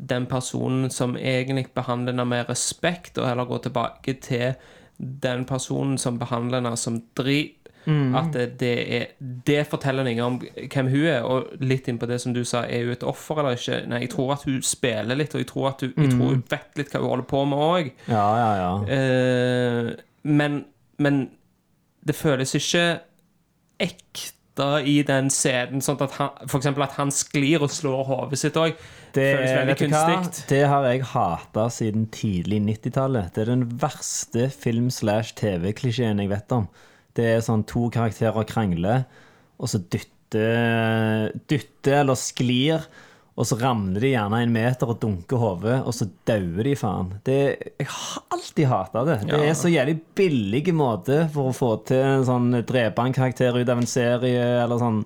den 0.00 0.24
personen 0.26 0.88
som 0.90 1.16
egentlig 1.16 1.68
behandler 1.76 2.14
henne 2.14 2.24
med 2.24 2.48
respekt, 2.48 3.18
og 3.18 3.28
heller 3.28 3.48
går 3.48 3.66
tilbake 3.66 4.14
til 4.24 4.54
den 4.96 5.44
personen 5.48 5.98
som 6.00 6.18
behandler 6.20 6.62
henne 6.62 6.76
som 6.80 7.02
drit. 7.16 7.56
At 7.88 8.34
det, 8.34 8.60
det, 8.60 8.72
er, 8.94 9.04
det 9.18 9.62
forteller 9.66 10.04
noe 10.04 10.24
om 10.26 10.34
hvem 10.40 10.90
hun 10.92 11.06
er, 11.08 11.24
og 11.24 11.62
litt 11.64 11.88
inn 11.88 11.98
på 11.98 12.06
det 12.06 12.20
som 12.22 12.34
du 12.36 12.42
sa, 12.44 12.66
er 12.68 12.84
hun 12.84 12.94
et 12.94 13.06
offer 13.08 13.40
eller 13.40 13.56
ikke? 13.56 13.78
Nei, 13.88 14.02
jeg 14.04 14.12
tror 14.12 14.34
at 14.36 14.44
hun 14.46 14.60
spiller 14.62 15.16
litt, 15.16 15.34
og 15.34 15.42
jeg 15.42 15.48
tror 15.48 15.70
at 15.72 15.84
hun, 15.86 15.94
jeg 15.96 16.12
tror 16.12 16.34
hun 16.34 16.42
vet 16.52 16.80
litt 16.80 16.92
hva 16.92 17.00
hun 17.00 17.08
holder 17.14 17.28
på 17.32 17.44
med 17.50 17.64
òg. 17.66 17.92
Ja, 18.12 18.26
ja, 18.40 18.50
ja. 18.60 18.72
Eh, 18.96 19.90
men, 20.28 20.60
men 21.00 21.22
det 22.06 22.16
føles 22.20 22.54
ikke 22.60 22.84
ekte 23.80 24.39
hata 24.60 24.82
i 24.84 25.00
den 25.06 25.30
scenen, 25.32 25.82
sånn 25.84 26.00
at 26.04 26.16
han, 26.18 26.48
for 26.50 26.82
at 26.84 26.96
han 26.98 27.12
sklir 27.14 27.64
og 27.64 27.72
slår 27.72 28.04
hodet 28.08 28.40
sitt 28.40 28.58
òg. 28.60 28.76
Det, 29.14 29.26
det 30.50 30.62
har 30.70 30.86
jeg 30.86 31.06
hata 31.10 31.66
siden 31.72 32.06
tidlig 32.14 32.60
90-tallet. 32.68 33.32
Det 33.34 33.42
er 33.42 33.52
den 33.54 33.66
verste 33.80 34.48
film-slash-TV-klisjeen 34.54 36.22
jeg 36.22 36.30
vet 36.30 36.54
om. 36.54 36.68
Det 37.16 37.26
er 37.26 37.42
sånn 37.42 37.64
to 37.66 37.88
karakterer 37.90 38.46
krangler, 38.46 39.06
og 39.58 39.72
så 39.72 39.80
dytter, 39.82 41.32
dytter 41.50 42.02
eller 42.04 42.18
sklir, 42.18 42.86
og 43.38 43.46
så 43.46 43.56
ramler 43.60 44.02
de 44.02 44.12
gjerne 44.12 44.40
en 44.42 44.52
meter 44.52 44.90
og 44.90 44.98
dunker 45.00 45.40
hodet, 45.40 45.78
og 45.86 45.94
så 45.96 46.08
dauer 46.28 46.66
de, 46.66 46.74
faen. 46.76 47.12
Det, 47.24 47.38
jeg 47.78 47.88
har 47.88 48.24
alltid 48.36 48.68
hata 48.68 49.04
det. 49.06 49.18
Det 49.30 49.40
er 49.46 49.56
så 49.56 49.70
jævlig 49.72 49.96
billig 50.18 50.74
måte 50.76 51.22
for 51.32 51.50
å 51.50 51.56
få 51.56 51.72
til 51.88 52.02
en 52.04 52.26
sånn 52.26 52.50
drepe 52.66 53.06
en 53.06 53.16
karakter 53.16 53.56
ut 53.56 53.68
av 53.68 53.80
en 53.80 53.88
serie, 53.90 54.44
eller 54.64 54.82
sånn 54.82 55.04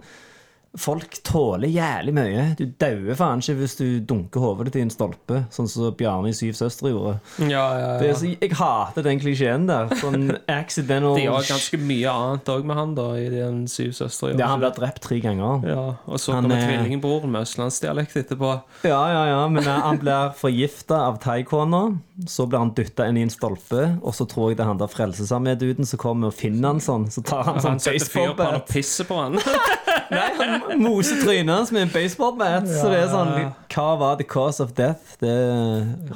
Folk 0.80 1.20
tåler 1.22 1.70
jævlig 1.70 2.12
mye. 2.16 2.44
Du 2.58 2.64
dauer 2.82 3.14
faen 3.18 3.38
ikke 3.44 3.54
hvis 3.60 3.76
du 3.78 3.84
dunker 4.02 4.42
hodet 4.42 4.66
ditt 4.72 4.80
i 4.80 4.82
en 4.82 4.90
stolpe, 4.90 5.44
sånn 5.54 5.68
som 5.70 5.92
Bjarne 5.94 6.32
i 6.32 6.34
Syv 6.34 6.56
søstre 6.58 6.90
gjorde. 6.90 7.12
Ja, 7.46 7.62
ja, 7.78 7.90
Det 8.00 8.08
ja. 8.08 8.16
så, 8.18 8.30
jeg 8.32 8.50
hater 8.58 9.06
den 9.06 9.20
klisjeen 9.22 9.68
der. 9.70 9.92
Sånn 10.00 10.32
accidental 10.50 11.14
De 11.20 11.28
gjør 11.28 11.46
ganske 11.52 11.78
mye 11.78 12.10
annet 12.10 12.50
òg 12.56 12.66
med 12.66 12.80
han, 12.80 12.94
da, 12.98 13.06
i 13.22 13.28
den 13.30 13.60
Syv 13.70 13.92
søstre. 14.00 14.32
Ja, 14.34 14.48
han 14.50 14.64
blir 14.64 14.74
drept 14.74 15.02
tre 15.06 15.20
ganger. 15.22 15.62
Ja, 15.70 15.84
og 16.10 16.18
så 16.18 16.34
kommer 16.40 16.58
er- 16.58 16.66
tvillingbroren 16.66 17.30
med 17.36 17.46
østlandsdialekt 17.46 18.18
etterpå. 18.24 18.50
Ja, 18.82 18.98
ja, 19.14 19.22
ja, 19.30 19.40
men 19.48 19.62
eh, 19.62 19.80
han 19.86 20.02
blir 20.02 20.34
forgifta 20.40 21.04
av 21.06 21.20
taikona. 21.22 21.84
Så 22.30 22.46
blir 22.46 22.60
han 22.62 22.74
dytta 22.74 23.08
inn 23.10 23.16
i 23.18 23.24
en 23.26 23.30
stolpe, 23.32 23.86
og 24.02 24.12
så 24.14 24.26
tror 24.30 24.50
jeg 24.52 24.58
det 24.58 24.62
er 24.66 24.68
han 24.72 24.78
der 24.78 24.90
Frelsesarmé-duden 24.90 25.86
som 25.88 25.98
kommer 26.02 26.30
og 26.30 26.36
finner 26.38 26.74
han 26.74 26.82
sånn. 26.82 27.08
Så 27.10 27.22
tar 27.26 27.42
han 27.48 27.58
sånn 27.62 27.78
Han 27.78 27.82
setter 27.82 28.10
fyr 28.10 28.34
på 28.38 28.46
han 28.46 28.60
og 28.60 28.68
pisser 28.70 29.06
på 29.08 29.18
han. 29.22 29.38
Nei, 30.10 30.26
han 30.38 30.82
moser 30.82 31.20
trynet 31.22 31.54
hans 31.54 31.70
med 31.74 31.82
en 31.86 31.92
baseballbat. 31.94 32.66
Så 32.68 32.90
det 32.92 32.98
er 33.04 33.08
sånn 33.12 33.32
Hva 33.74 33.86
var 34.00 34.16
the 34.20 34.26
cause 34.28 34.60
of 34.64 34.74
death? 34.76 35.14
Det 35.22 35.34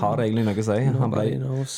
har 0.00 0.16
det 0.18 0.22
egentlig 0.28 0.44
noe 0.48 0.58
å 0.60 0.66
si. 0.68 0.78
Han 0.84 0.98
Nobody 0.98 1.36
ble, 1.36 1.40
knows. 1.46 1.76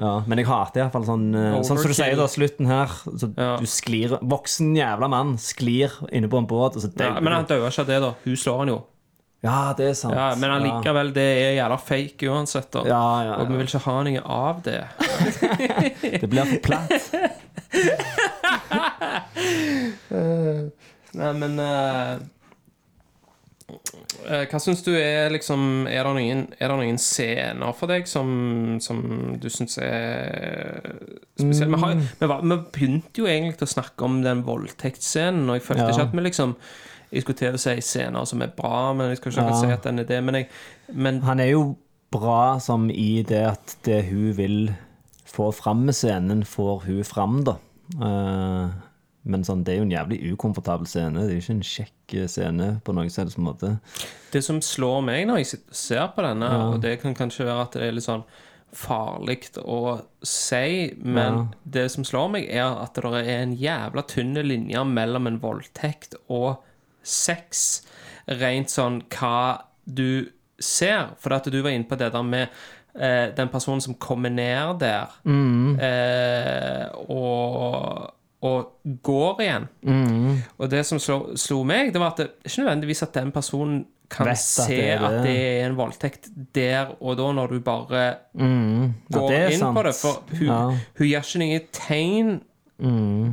ja, 0.00 0.14
men 0.26 0.38
jeg 0.40 0.46
hater 0.48 0.80
iallfall 0.84 1.06
sånn 1.08 1.26
Overkill. 1.34 1.66
Sånn 1.68 1.78
som 1.82 1.90
du 1.92 1.96
sier 1.98 2.16
da, 2.20 2.28
slutten 2.30 2.66
her. 2.70 2.88
Så 3.10 3.32
Ja. 3.36 3.50
Du 3.60 3.66
sklir 3.68 4.16
Voksen 4.22 4.72
jævla 4.78 5.08
mann 5.12 5.36
sklir 5.42 5.90
inne 6.12 6.28
på 6.32 6.38
en 6.40 6.46
båt, 6.50 6.76
og 6.76 6.82
så 6.86 6.92
Ja, 6.98 7.18
men 7.20 7.32
han 7.32 7.44
dauer 7.50 7.68
ikke 7.68 7.84
av 7.84 7.90
det, 7.92 8.00
da. 8.06 8.14
Hun 8.24 8.36
slår 8.36 8.58
han 8.64 8.68
jo. 8.76 8.80
Ja, 9.42 9.72
det 9.72 9.86
er 9.88 9.94
sant. 9.96 10.12
Ja, 10.12 10.34
men 10.36 10.50
allikevel, 10.52 11.14
det 11.16 11.22
er 11.24 11.54
jævla 11.56 11.78
fake 11.80 12.28
uansett. 12.28 12.66
da 12.74 12.82
Ja, 12.84 13.04
ja, 13.24 13.34
Og 13.40 13.48
vi 13.48 13.56
vil 13.56 13.66
ikke 13.70 13.80
ha 13.86 13.94
noe 14.04 14.20
av 14.20 14.60
det. 14.66 14.84
Det 16.20 16.28
blir 16.28 16.44
for 16.44 16.60
platt. 16.60 17.08
Nei, 21.18 21.32
men 21.34 21.58
eh, 21.58 22.18
Hva 24.50 24.58
syns 24.62 24.82
du 24.86 24.90
er 24.98 25.30
liksom 25.34 25.86
Er 25.90 26.06
det 26.06 26.12
noen, 26.16 26.40
er 26.58 26.70
det 26.72 26.76
noen 26.80 26.98
scener 27.02 27.74
for 27.78 27.90
deg 27.90 28.06
som, 28.10 28.30
som 28.82 29.00
du 29.42 29.46
syns 29.52 29.76
er 29.82 30.80
spesielle? 31.38 31.76
Vi, 31.76 31.82
har, 31.84 31.94
vi, 32.20 32.30
var, 32.30 32.42
vi 32.42 32.58
begynte 32.74 33.22
jo 33.22 33.28
egentlig 33.30 33.66
å 33.68 33.72
snakke 33.74 34.06
om 34.06 34.20
den 34.26 34.42
voldtektsscenen, 34.46 35.46
og 35.50 35.58
jeg 35.58 35.66
følte 35.68 35.86
Ja. 35.86 35.92
ikke 35.94 36.08
at 36.08 36.16
vi 36.18 36.26
liksom 36.28 36.56
Jeg 37.10 37.22
skulle 37.24 37.40
til 37.42 37.56
å 37.58 37.62
si 37.62 37.76
scener 37.82 38.26
som 38.30 38.42
er 38.46 38.52
bra, 38.54 38.92
men 38.94 39.08
jeg 39.10 39.18
skal 39.18 39.32
ikke 39.34 39.46
Ja. 39.50 39.60
si 39.62 39.70
at 39.74 39.82
den 39.88 39.98
er 39.98 40.04
det. 40.06 40.20
Men, 40.22 40.34
jeg, 40.38 40.48
men 40.94 41.22
Han 41.26 41.40
er 41.42 41.50
jo 41.50 41.64
bra 42.14 42.58
som 42.62 42.88
i 42.90 43.22
det 43.26 43.40
at 43.48 43.76
det 43.86 44.04
hun 44.10 44.30
vil 44.38 44.60
få 45.30 45.48
fram 45.54 45.84
med 45.86 45.94
scenen, 45.94 46.44
får 46.46 46.84
hun 46.86 47.04
fram, 47.06 47.40
da. 47.46 47.56
Eh, 47.98 48.70
men 49.24 49.42
sånn, 49.44 49.64
det 49.64 49.74
er 49.74 49.78
jo 49.82 49.86
en 49.88 49.92
jævlig 49.92 50.18
ukomfortabel 50.32 50.86
scene. 50.88 51.20
Det 51.26 51.30
er 51.34 51.34
jo 51.36 51.42
ikke 51.44 51.56
en 51.58 51.66
kjekk 51.70 52.14
eh, 52.16 52.28
scene 52.32 52.68
på 52.84 52.94
noen 52.96 53.10
helst 53.12 53.38
måte. 53.38 53.74
Det 54.32 54.40
som 54.46 54.60
slår 54.64 55.02
meg 55.04 55.26
når 55.28 55.42
jeg 55.42 55.60
ser 55.76 56.06
på 56.16 56.24
denne, 56.24 56.48
og 56.70 56.80
det 56.80 57.00
kan 57.02 57.14
kanskje 57.18 57.44
være 57.48 57.66
at 57.66 57.76
det 57.76 57.82
er 57.88 57.92
litt 57.98 58.06
sånn 58.06 58.24
farlig 58.72 59.50
å 59.58 60.00
si, 60.22 60.92
men 61.02 61.34
Ja. 61.34 61.46
det 61.66 61.90
som 61.90 62.04
slår 62.06 62.28
meg, 62.30 62.48
er 62.48 62.70
at 62.80 62.94
det 62.94 63.04
er 63.04 63.42
en 63.42 63.56
jævla 63.58 64.04
tynn 64.06 64.34
linje 64.46 64.84
mellom 64.86 65.26
en 65.26 65.40
voldtekt 65.42 66.14
og 66.30 66.62
sex. 67.02 67.82
Rent 68.28 68.70
sånn 68.70 69.02
hva 69.10 69.62
du 69.86 70.30
ser. 70.60 71.08
For 71.18 71.32
at 71.34 71.44
du 71.50 71.60
var 71.62 71.70
inne 71.74 71.88
på 71.88 71.98
det 71.98 72.12
der 72.12 72.22
med 72.22 72.48
eh, 72.94 73.32
den 73.34 73.48
personen 73.48 73.80
som 73.82 73.94
kommer 73.94 74.30
ned 74.30 74.78
der, 74.78 75.08
eh, 75.26 76.86
og, 77.08 78.10
og 78.42 78.70
går 79.04 79.40
igjen. 79.44 79.64
Og 80.58 80.70
det 80.72 80.84
som 80.88 80.98
slo, 80.98 81.34
slo 81.36 81.62
meg, 81.68 81.92
det 81.92 82.00
var 82.00 82.14
at 82.14 82.16
det 82.22 82.28
ikke 82.46 82.62
nødvendigvis 82.62 83.02
at 83.04 83.12
den 83.18 83.32
personen 83.32 83.82
kan 84.10 84.26
Vet 84.26 84.32
at 84.32 84.42
se 84.42 84.66
det 84.74 84.86
er 84.90 85.02
at 85.06 85.12
det. 85.12 85.24
det 85.28 85.34
er 85.60 85.66
en 85.68 85.76
voldtekt 85.78 86.30
der 86.56 86.94
og 87.00 87.16
da, 87.20 87.28
når 87.36 87.52
du 87.52 87.60
bare 87.62 88.00
Ja, 88.34 88.88
går 89.12 89.34
inn 89.52 89.58
sant. 89.60 89.76
på 89.76 89.82
det. 89.86 89.94
For 89.94 90.22
hun, 90.38 90.46
Ja. 90.48 90.60
hun 90.98 91.06
gjør 91.06 91.26
ikke 91.28 91.42
noen 91.44 91.68
tegn 91.72 92.40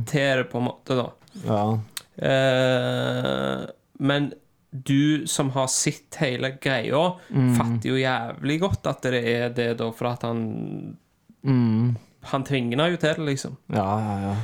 til 0.06 0.36
det, 0.42 0.50
på 0.52 0.58
en 0.60 0.68
måte, 0.68 0.94
da. 0.94 1.08
Ja. 1.48 1.62
Eh, 2.28 3.66
men 3.98 4.32
du 4.70 5.26
som 5.26 5.50
har 5.56 5.66
sett 5.72 6.14
hele 6.20 6.52
greia, 6.60 7.14
Mm. 7.32 7.54
fatter 7.56 7.88
jo 7.88 7.96
jævlig 7.96 8.60
godt 8.60 8.86
at 8.86 9.02
det 9.02 9.24
er 9.24 9.48
det, 9.48 9.78
da, 9.78 9.90
for 9.90 10.06
at 10.12 10.22
han 10.22 10.96
Han 12.28 12.44
tvinger 12.44 12.76
henne 12.76 12.90
jo 12.90 12.96
til 12.96 13.14
det, 13.14 13.24
liksom. 13.24 13.56
Mm. 13.70 13.76
ja, 13.76 13.98
ja, 13.98 14.20
ja. 14.28 14.34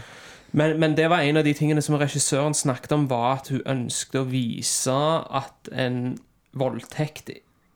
Men, 0.55 0.77
men 0.79 0.95
det 0.95 1.09
var 1.11 1.25
en 1.27 1.41
av 1.41 1.47
de 1.47 1.55
tingene 1.57 1.83
som 1.83 1.97
regissøren 1.99 2.55
snakket 2.55 2.93
om, 2.95 3.09
var 3.11 3.41
at 3.41 3.51
hun 3.51 3.65
ønsket 3.67 4.21
å 4.21 4.29
vise 4.31 4.95
at 4.95 5.73
en 5.75 6.15
voldtekt 6.55 7.33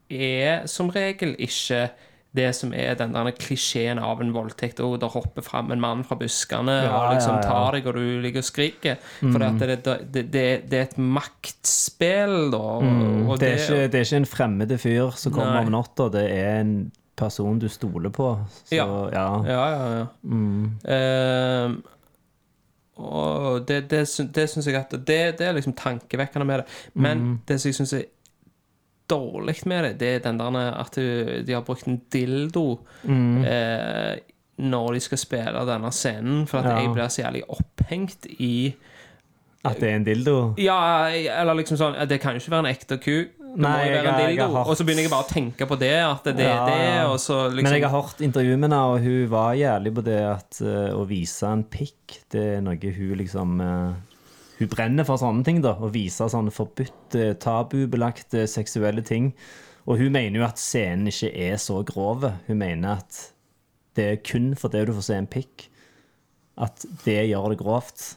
er 0.09 0.69
som 0.71 0.93
regel 0.95 1.35
ikke 1.43 1.89
det 2.37 2.51
som 2.55 2.75
er 2.77 2.95
den 2.99 3.15
der 3.17 3.31
klisjeen 3.35 3.99
av 3.99 4.21
en 4.23 4.31
voldtekt. 4.35 4.83
Og 4.85 4.99
der 5.03 5.11
hopper 5.11 5.45
fram 5.45 5.73
en 5.75 5.83
mann 5.83 6.05
fra 6.07 6.19
buskene 6.21 6.77
Ja, 6.85 6.93
og 6.93 7.17
liksom 7.17 7.41
tar 7.43 7.75
deg, 7.75 7.89
og 7.89 7.99
du 7.99 8.21
ligger 8.23 8.45
og 8.45 8.49
skriker. 8.49 9.01
For 9.23 9.43
det, 9.43 9.71
det, 9.87 9.97
det, 10.13 10.47
det, 10.69 10.79
er 10.79 10.87
et 10.87 10.99
maktspill, 11.01 12.37
da. 12.55 12.65
Mm. 12.85 13.35
Det, 13.41 13.51
er 13.51 13.59
ikke, 13.65 13.83
det 13.89 14.01
er 14.01 14.09
ikke 14.09 14.23
en 14.23 14.31
fremmede 14.37 14.81
fyr 14.81 15.19
som 15.19 15.35
kommer 15.35 15.59
Nei. 15.59 15.67
om 15.67 15.75
natta. 15.75 16.11
Det 16.15 16.27
er 16.37 16.61
en 16.61 16.75
person 17.19 17.59
du 17.59 17.67
stoler 17.73 18.13
på. 18.15 18.35
Så, 18.61 18.77
Ja. 18.77 18.87
ja. 19.11 19.29
Ja, 19.49 19.63
ja, 19.75 19.87
ja. 19.97 20.09
Ehm, 20.95 21.81
og 22.99 23.67
det, 23.69 23.85
det, 23.91 24.03
det 24.35 24.45
syns 24.51 24.67
jeg 24.67 24.75
at 24.75 24.91
det, 25.07 25.39
det 25.39 25.47
er 25.47 25.53
liksom 25.57 25.73
tankevekkende 25.79 26.47
med 26.47 26.59
det. 26.59 26.67
Men 26.95 27.41
det 27.49 27.61
som 27.61 27.69
jeg 27.71 27.75
syns 27.79 27.93
er 27.99 28.07
dårlig 29.09 29.55
med 29.71 29.85
det, 29.85 29.93
det 30.01 30.09
er 30.17 30.25
den 30.27 30.39
der 30.41 30.75
at 30.83 30.99
de 31.47 31.53
har 31.55 31.63
brukt 31.65 31.87
en 31.89 32.01
dildo 32.13 32.81
eh, 33.09 34.19
når 34.59 34.93
de 34.97 35.01
skal 35.01 35.19
spille 35.23 35.63
denne 35.69 35.93
scenen, 35.95 36.47
for 36.51 36.59
at 36.59 36.65
Ja. 36.73 36.81
jeg 36.83 36.93
blir 36.97 37.09
så 37.09 37.23
jævlig 37.23 37.43
opphengt 37.49 38.27
i 38.41 38.75
At 39.65 39.81
det 39.81 39.89
er 39.91 39.97
en 39.97 40.05
dildo. 40.07 40.55
Ja, 40.59 41.09
eller 41.11 41.55
liksom 41.59 41.77
sånn 41.77 41.97
Det 42.09 42.21
kan 42.21 42.33
jo 42.37 42.39
ikke 42.43 42.51
være 42.51 42.67
en 42.67 42.75
ekte 42.75 42.97
ku. 43.03 43.25
Det 43.59 43.65
må 43.65 43.71
Nei, 43.73 43.79
jo 43.89 43.91
jeg 43.91 44.05
være 44.05 44.07
en 44.07 44.19
jeg 44.19 44.23
har 44.23 44.29
dildo. 44.47 44.55
hørt- 44.55 44.69
Og 44.71 44.77
så 44.79 44.85
begynner 44.87 45.03
jeg 45.03 45.11
bare 45.11 45.25
å 45.25 45.33
tenke 45.33 45.67
på 45.67 45.77
det, 45.81 45.95
at 45.99 46.25
det 46.29 46.35
er 46.39 46.47
Ja, 46.47 46.67
det, 46.69 47.11
og 47.11 47.17
så 47.19 47.39
liksom 47.51 47.63
Men 47.67 47.73
jeg 47.75 47.83
har 47.83 48.03
hørt 48.03 48.21
intervjuet 48.23 48.59
med 48.63 48.71
henne, 48.71 48.83
og 48.87 49.01
hun 49.03 49.29
var 49.33 49.55
jævlig 49.59 49.93
på 49.97 50.05
det 50.07 50.19
at 50.23 50.61
eh, 50.63 50.93
å 50.95 51.03
vise 51.11 51.43
en 51.51 51.65
pikk, 51.65 52.21
det 52.31 52.45
er 52.57 52.61
noe 52.63 52.79
hun 52.95 53.17
liksom 53.19 53.57
eh, 53.61 53.95
Hun 54.61 54.69
brenner 54.69 55.05
for 55.05 55.17
sånne 55.19 55.43
ting, 55.45 55.61
da. 55.63 55.75
Å 55.75 55.91
vise 55.91 56.27
sånne 56.31 56.51
forbudte, 56.55 57.35
tabubelagte 57.39 58.47
seksuelle 58.51 59.03
ting. 59.07 59.33
Og 59.87 59.99
hun 59.99 60.11
mener 60.13 60.39
jo 60.41 60.45
at 60.47 60.59
scenen 60.59 61.07
ikke 61.11 61.31
er 61.35 61.57
så 61.63 61.85
grov. 61.87 62.25
Hun 62.47 62.59
mener 62.59 62.97
at 62.99 63.33
det 63.95 64.05
er 64.13 64.17
kun 64.23 64.55
fordi 64.55 64.85
du 64.87 64.93
får 64.93 65.03
se 65.09 65.15
en 65.19 65.27
pikk, 65.31 65.69
at 66.59 66.85
det 67.05 67.29
gjør 67.31 67.51
det 67.55 67.59
grovt. 67.59 68.17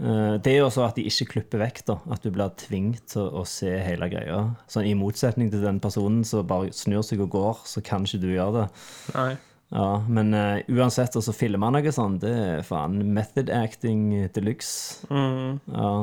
Eh, 0.00 0.36
Det 0.42 0.52
er 0.52 0.58
jo 0.58 0.66
også 0.66 0.84
at 0.88 0.96
de 0.98 1.04
ikke 1.06 1.28
klipper 1.34 1.62
vekk, 1.62 1.82
da. 1.86 1.98
At 2.10 2.22
du 2.24 2.30
blir 2.34 2.50
tvunget 2.58 3.06
til 3.14 3.28
å 3.30 3.44
se 3.46 3.70
hele 3.70 4.08
greia. 4.10 4.40
Sånn, 4.66 4.88
I 4.90 4.94
motsetning 4.98 5.50
til 5.52 5.62
den 5.62 5.80
personen 5.80 6.24
som 6.26 6.46
bare 6.46 6.72
snur 6.74 7.04
seg 7.06 7.22
og 7.22 7.30
går, 7.30 7.62
så 7.70 7.82
kan 7.84 8.06
ikke 8.06 8.22
du 8.24 8.30
gjøre 8.32 8.62
det. 8.62 8.66
Nei. 9.14 9.32
Ja, 9.74 10.04
Men 10.06 10.34
uh, 10.34 10.60
uansett, 10.70 11.16
å 11.16 11.32
filme 11.34 11.70
noe 11.72 11.92
sånt, 11.94 12.20
det 12.22 12.30
er 12.30 12.66
faen 12.66 13.00
method 13.14 13.50
acting 13.50 14.28
de 14.34 14.42
luxe. 14.44 15.06
Ja. 15.10 15.94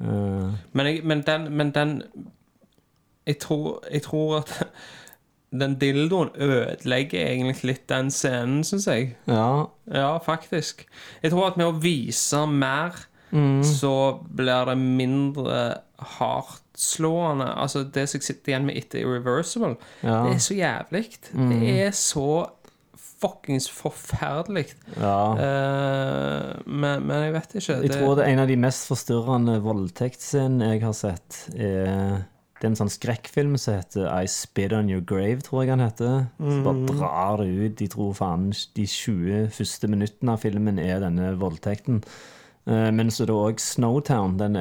Uh. 0.00 0.54
Men, 0.72 0.86
jeg, 0.86 1.04
men 1.04 1.22
den, 1.26 1.50
men 1.56 1.70
den 1.74 2.02
jeg, 3.26 3.38
tror, 3.40 3.82
jeg 3.90 4.02
tror 4.02 4.38
at 4.42 4.54
den 5.54 5.76
dildoen 5.80 6.30
ødelegger 6.34 7.20
egentlig 7.28 7.64
litt 7.70 7.84
den 7.92 8.10
scenen, 8.10 8.64
syns 8.66 8.86
jeg. 8.90 9.12
ja. 9.30 9.66
Ja, 9.92 10.14
faktisk. 10.24 10.86
Jeg 11.22 11.30
tror 11.34 11.50
at 11.50 11.58
med 11.60 11.66
å 11.68 11.74
vise 11.82 12.46
mer, 12.48 12.96
så 13.66 13.90
blir 14.30 14.64
det 14.70 14.76
mindre 14.80 15.58
hardtslående. 15.98 17.48
Altså, 17.60 17.82
det 17.94 18.06
som 18.08 18.18
jeg 18.20 18.26
sitter 18.28 18.52
igjen 18.52 18.66
med 18.68 18.76
etter 18.78 19.02
Irreversible, 19.02 19.74
Ja. 20.02 20.22
det 20.26 20.34
er 20.36 20.42
så 20.44 20.54
jævlig. 20.54 21.04
Det 21.34 21.70
er 21.86 21.90
så 21.98 22.28
fuckings 23.20 23.68
forferdelig. 23.70 24.66
Ja. 24.96 25.18
Uh, 25.32 26.62
men, 26.66 27.06
men 27.06 27.22
jeg 27.24 27.32
vet 27.36 27.54
ikke. 27.60 27.78
Jeg 27.82 27.90
tror 27.94 28.14
det 28.18 28.24
er 28.26 28.32
en 28.34 28.42
av 28.44 28.48
de 28.50 28.56
mest 28.60 28.88
forstyrrende 28.90 29.58
voldtektsscenene 29.64 30.72
jeg 30.74 30.82
har 30.84 30.96
sett, 30.98 31.38
er 31.56 32.22
det 32.64 32.70
er 32.70 32.72
en 32.72 32.78
sånn 32.80 32.92
skrekkfilm 32.94 33.58
som 33.60 33.74
heter 33.76 34.06
I 34.08 34.24
Spit 34.32 34.72
On 34.72 34.88
Your 34.88 35.02
Grave, 35.04 35.42
tror 35.44 35.64
jeg 35.66 35.74
han 35.74 35.82
heter. 35.84 36.22
Så 36.40 36.62
bare 36.64 36.86
drar 36.88 37.42
det 37.42 37.50
ut. 37.52 37.74
De 37.76 37.88
tror 37.92 38.14
faen 38.16 38.46
de 38.78 38.86
20 38.88 39.50
første 39.52 39.90
minuttene 39.92 40.32
av 40.32 40.40
filmen 40.40 40.80
er 40.80 41.02
denne 41.04 41.34
voldtekten. 41.36 42.00
Eh, 42.66 42.88
Men 42.90 43.12
så 43.12 43.26
er 43.26 43.28
det 43.28 43.36
òg 43.36 43.60
Snowtown, 43.60 44.38
den 44.40 44.56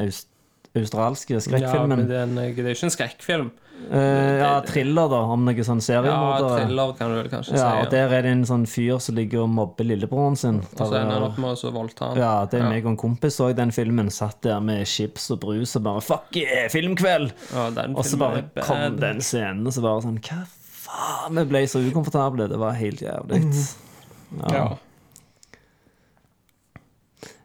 aus 0.76 1.26
skrekkfilmen. 1.26 1.62
Ja, 1.64 1.86
men 1.86 2.08
det 2.10 2.18
er, 2.18 2.24
en, 2.26 2.36
det 2.36 2.64
er 2.64 2.72
jo 2.74 2.78
ikke 2.78 2.90
en 2.90 2.98
skrekkfilm. 2.98 3.52
Uh, 3.84 4.40
ja, 4.40 4.52
thriller, 4.64 5.10
da, 5.12 5.20
om 5.34 5.42
noe 5.44 5.64
sånn 5.66 5.82
Ja, 5.82 5.88
seriemordere. 5.90 6.62
thriller 6.62 6.94
kan 6.96 7.10
du 7.12 7.18
vel 7.18 7.28
kanskje 7.32 7.58
Ja, 7.58 7.66
si. 7.66 7.82
og 7.82 7.90
der 7.92 8.14
er 8.16 8.24
det 8.24 8.32
en 8.32 8.46
sånn 8.48 8.64
fyr 8.70 9.02
som 9.04 9.18
ligger 9.18 9.44
og 9.44 9.50
mobber 9.52 9.88
lillebroren 9.88 10.38
sin. 10.40 10.62
Og 10.78 10.80
så 10.80 11.02
ender 11.02 11.18
han 11.18 11.26
opp 11.28 11.42
med 11.42 11.52
å 11.52 11.60
så 11.60 11.72
voldta 11.74 12.12
han. 12.12 12.22
Ja, 12.22 12.32
det 12.50 12.62
er 12.62 12.70
meg 12.70 12.86
og 12.86 12.94
en 12.94 13.00
kompis 13.02 13.42
òg, 13.44 13.56
den 13.60 13.74
filmen. 13.76 14.12
Satt 14.14 14.40
der 14.46 14.64
med 14.64 14.88
chips 14.88 15.28
og 15.36 15.42
brus 15.44 15.76
og 15.80 15.84
bare 15.90 16.06
Fuck 16.06 16.40
yeah, 16.40 16.70
filmkveld! 16.72 17.34
Ja, 17.52 17.68
den 17.76 17.98
Og 17.98 18.08
så 18.08 18.22
bare 18.22 18.46
kom 18.62 19.00
den 19.02 19.22
scenen, 19.26 19.66
og 19.68 19.76
så 19.76 19.84
bare 19.84 20.06
sånn 20.06 20.22
Hva 20.24 20.44
faen? 20.48 21.42
Vi 21.42 21.46
ble 21.52 21.66
så 21.68 21.84
ukomfortable. 21.84 22.48
Det 22.52 22.62
var 22.62 22.78
helt 22.80 23.04
jævlig. 23.04 23.44
Ja. 24.50 24.66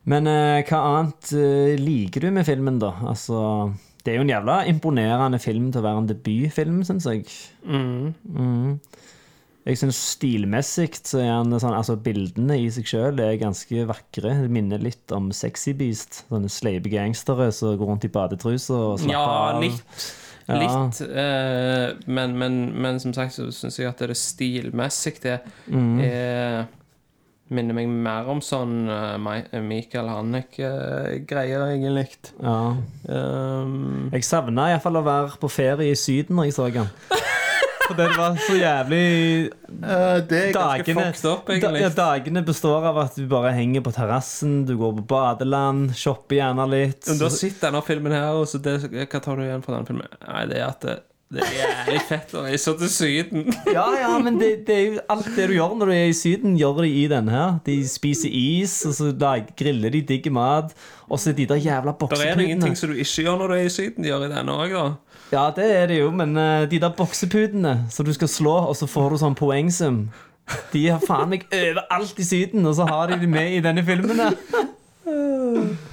Men 0.08 0.26
eh, 0.30 0.62
hva 0.68 0.78
annet 0.88 1.32
eh, 1.36 1.74
liker 1.80 2.24
du 2.24 2.30
med 2.32 2.46
filmen, 2.48 2.78
da? 2.80 2.94
Altså 3.10 3.40
Det 4.04 4.14
er 4.14 4.20
jo 4.20 4.24
en 4.24 4.32
jævla 4.32 4.60
imponerende 4.70 5.40
film 5.42 5.66
til 5.74 5.82
å 5.82 5.84
være 5.84 6.02
en 6.04 6.08
debutfilm, 6.08 6.78
syns 6.88 7.04
jeg. 7.10 7.26
Mm. 7.68 8.78
Jeg 9.68 9.76
syns 9.82 9.98
stilmessig 10.14 10.94
så 11.04 11.18
er 11.20 11.28
han 11.34 11.52
sånn 11.60 11.74
Altså, 11.76 11.98
bildene 12.00 12.56
i 12.62 12.70
seg 12.72 12.86
sjøl 12.88 13.20
er 13.20 13.34
ganske 13.42 13.82
vakre. 13.90 14.32
Det 14.46 14.48
minner 14.54 14.80
litt 14.80 15.12
om 15.12 15.28
Sexy 15.36 15.74
Beast. 15.76 16.22
Sånne 16.30 16.48
sleipe 16.52 16.88
gangstere 16.92 17.50
som 17.52 17.76
går 17.76 17.90
rundt 17.92 18.06
i 18.08 18.12
badetruser 18.14 18.78
og 18.94 19.02
slapper 19.02 19.12
Ja, 19.12 19.26
av. 19.52 19.60
litt. 19.66 20.08
Ja. 20.48 20.56
Litt. 20.62 21.02
Eh, 21.04 21.90
men, 22.08 22.32
men, 22.40 22.54
men 22.80 22.96
som 23.02 23.12
sagt 23.12 23.36
så 23.36 23.50
syns 23.52 23.76
jeg 23.76 23.90
at 23.90 24.00
det 24.00 24.08
er 24.14 24.16
stilmessig 24.16 25.18
det 25.26 25.34
Mm. 25.68 25.98
er 26.00 26.64
Minner 27.48 27.76
meg 27.78 27.88
mer 27.88 28.26
om 28.28 28.42
sånn 28.44 28.90
eh, 28.92 29.60
Michael 29.64 30.10
Hannek-greier, 30.12 31.62
egentlig. 31.72 32.10
Ja. 32.42 32.76
Um, 33.08 34.10
Jeg 34.12 34.26
savna 34.28 34.68
iallfall 34.74 35.00
å 35.00 35.04
være 35.06 35.40
på 35.40 35.48
ferie 35.52 35.94
i 35.94 35.96
Syden 35.96 36.36
når 36.36 36.50
jeg 36.50 36.58
så 36.58 36.68
den. 36.74 36.90
For 37.88 37.96
det 37.96 38.10
var 38.18 38.34
så 38.44 38.52
jævlig 38.58 39.04
det 40.28 40.40
er 40.42 40.52
ganske 40.52 40.92
fucked 40.92 41.24
up, 41.30 41.48
egentlig. 41.48 41.80
Da, 41.80 41.86
ja, 41.86 41.92
dagene 41.96 42.42
består 42.44 42.84
av 42.90 43.00
at 43.00 43.16
du 43.16 43.24
bare 43.30 43.54
henger 43.56 43.80
på 43.86 43.94
terrassen, 43.96 44.58
du 44.68 44.74
går 44.76 44.98
på 44.98 45.06
badeland, 45.08 45.94
shopper 45.96 46.42
gjerne 46.42 46.68
litt. 46.68 47.06
Men 47.08 47.20
du 47.22 47.24
har 47.30 47.32
sett 47.32 47.62
denne 47.64 47.80
filmen 47.86 48.12
her, 48.12 48.36
og 48.36 48.44
så 48.50 48.60
det, 48.60 48.76
hva 48.92 49.22
tar 49.24 49.40
du 49.40 49.46
igjen 49.46 49.64
fra 49.64 49.78
denne 49.78 49.88
filmen? 49.88 50.18
Nei, 50.26 50.42
det 50.52 50.60
er 50.60 50.66
at 50.68 50.84
det, 51.28 51.42
er 51.44 51.56
jævlig 51.58 52.02
fett 52.08 52.30
å 52.32 52.42
reise 52.46 52.72
til 52.80 52.88
Syden. 52.88 53.48
Ja, 53.76 53.84
ja, 54.00 54.12
men 54.22 54.38
det, 54.40 54.62
det 54.64 54.74
er 54.74 54.84
jo 54.86 55.02
alt 55.12 55.26
det 55.36 55.48
du 55.50 55.54
gjør 55.58 55.74
når 55.76 55.90
du 55.90 55.94
er 55.94 56.06
i 56.08 56.14
Syden, 56.16 56.54
gjør 56.56 56.80
de 56.86 56.92
i 57.02 57.02
denne 57.10 57.34
her. 57.34 57.58
De 57.66 57.74
spiser 57.88 58.32
is, 58.32 58.78
og 58.88 58.94
så 58.96 59.10
lag, 59.12 59.50
griller 59.58 59.92
de 59.92 60.00
digg 60.08 60.30
mat. 60.32 60.72
Og 61.08 61.20
så 61.20 61.34
de 61.36 61.44
der 61.48 61.60
jævla 61.60 61.92
Det 62.00 62.22
er 62.24 62.40
ingenting 62.40 62.76
som 62.76 62.88
du 62.88 62.96
ikke 62.96 63.26
gjør 63.26 63.36
når 63.42 63.52
du 63.52 63.56
er 63.58 63.66
i 63.66 63.74
Syden, 63.74 64.04
de 64.04 64.08
gjør 64.08 64.24
i 64.24 64.32
denne 64.32 64.56
òg, 64.56 64.72
da. 64.72 64.86
Ja, 65.28 65.44
det 65.52 65.68
er 65.76 65.86
det 65.90 65.98
jo, 65.98 66.08
men 66.16 66.32
uh, 66.40 66.64
de 66.64 66.80
der 66.80 66.96
bokseputene 66.96 67.74
som 67.92 68.08
du 68.08 68.14
skal 68.16 68.32
slå, 68.32 68.56
og 68.70 68.76
så 68.76 68.88
får 68.88 69.12
du 69.12 69.20
sånn 69.20 69.36
poengsum 69.36 70.06
De 70.72 70.86
har 70.88 71.04
faen 71.04 71.28
meg 71.34 71.44
overalt 71.60 72.16
i 72.16 72.24
Syden, 72.24 72.64
og 72.64 72.78
så 72.80 72.88
har 72.88 73.12
de 73.12 73.20
det 73.20 73.28
med 73.28 73.58
i 73.58 73.60
denne 73.64 73.84
filmen. 73.84 74.24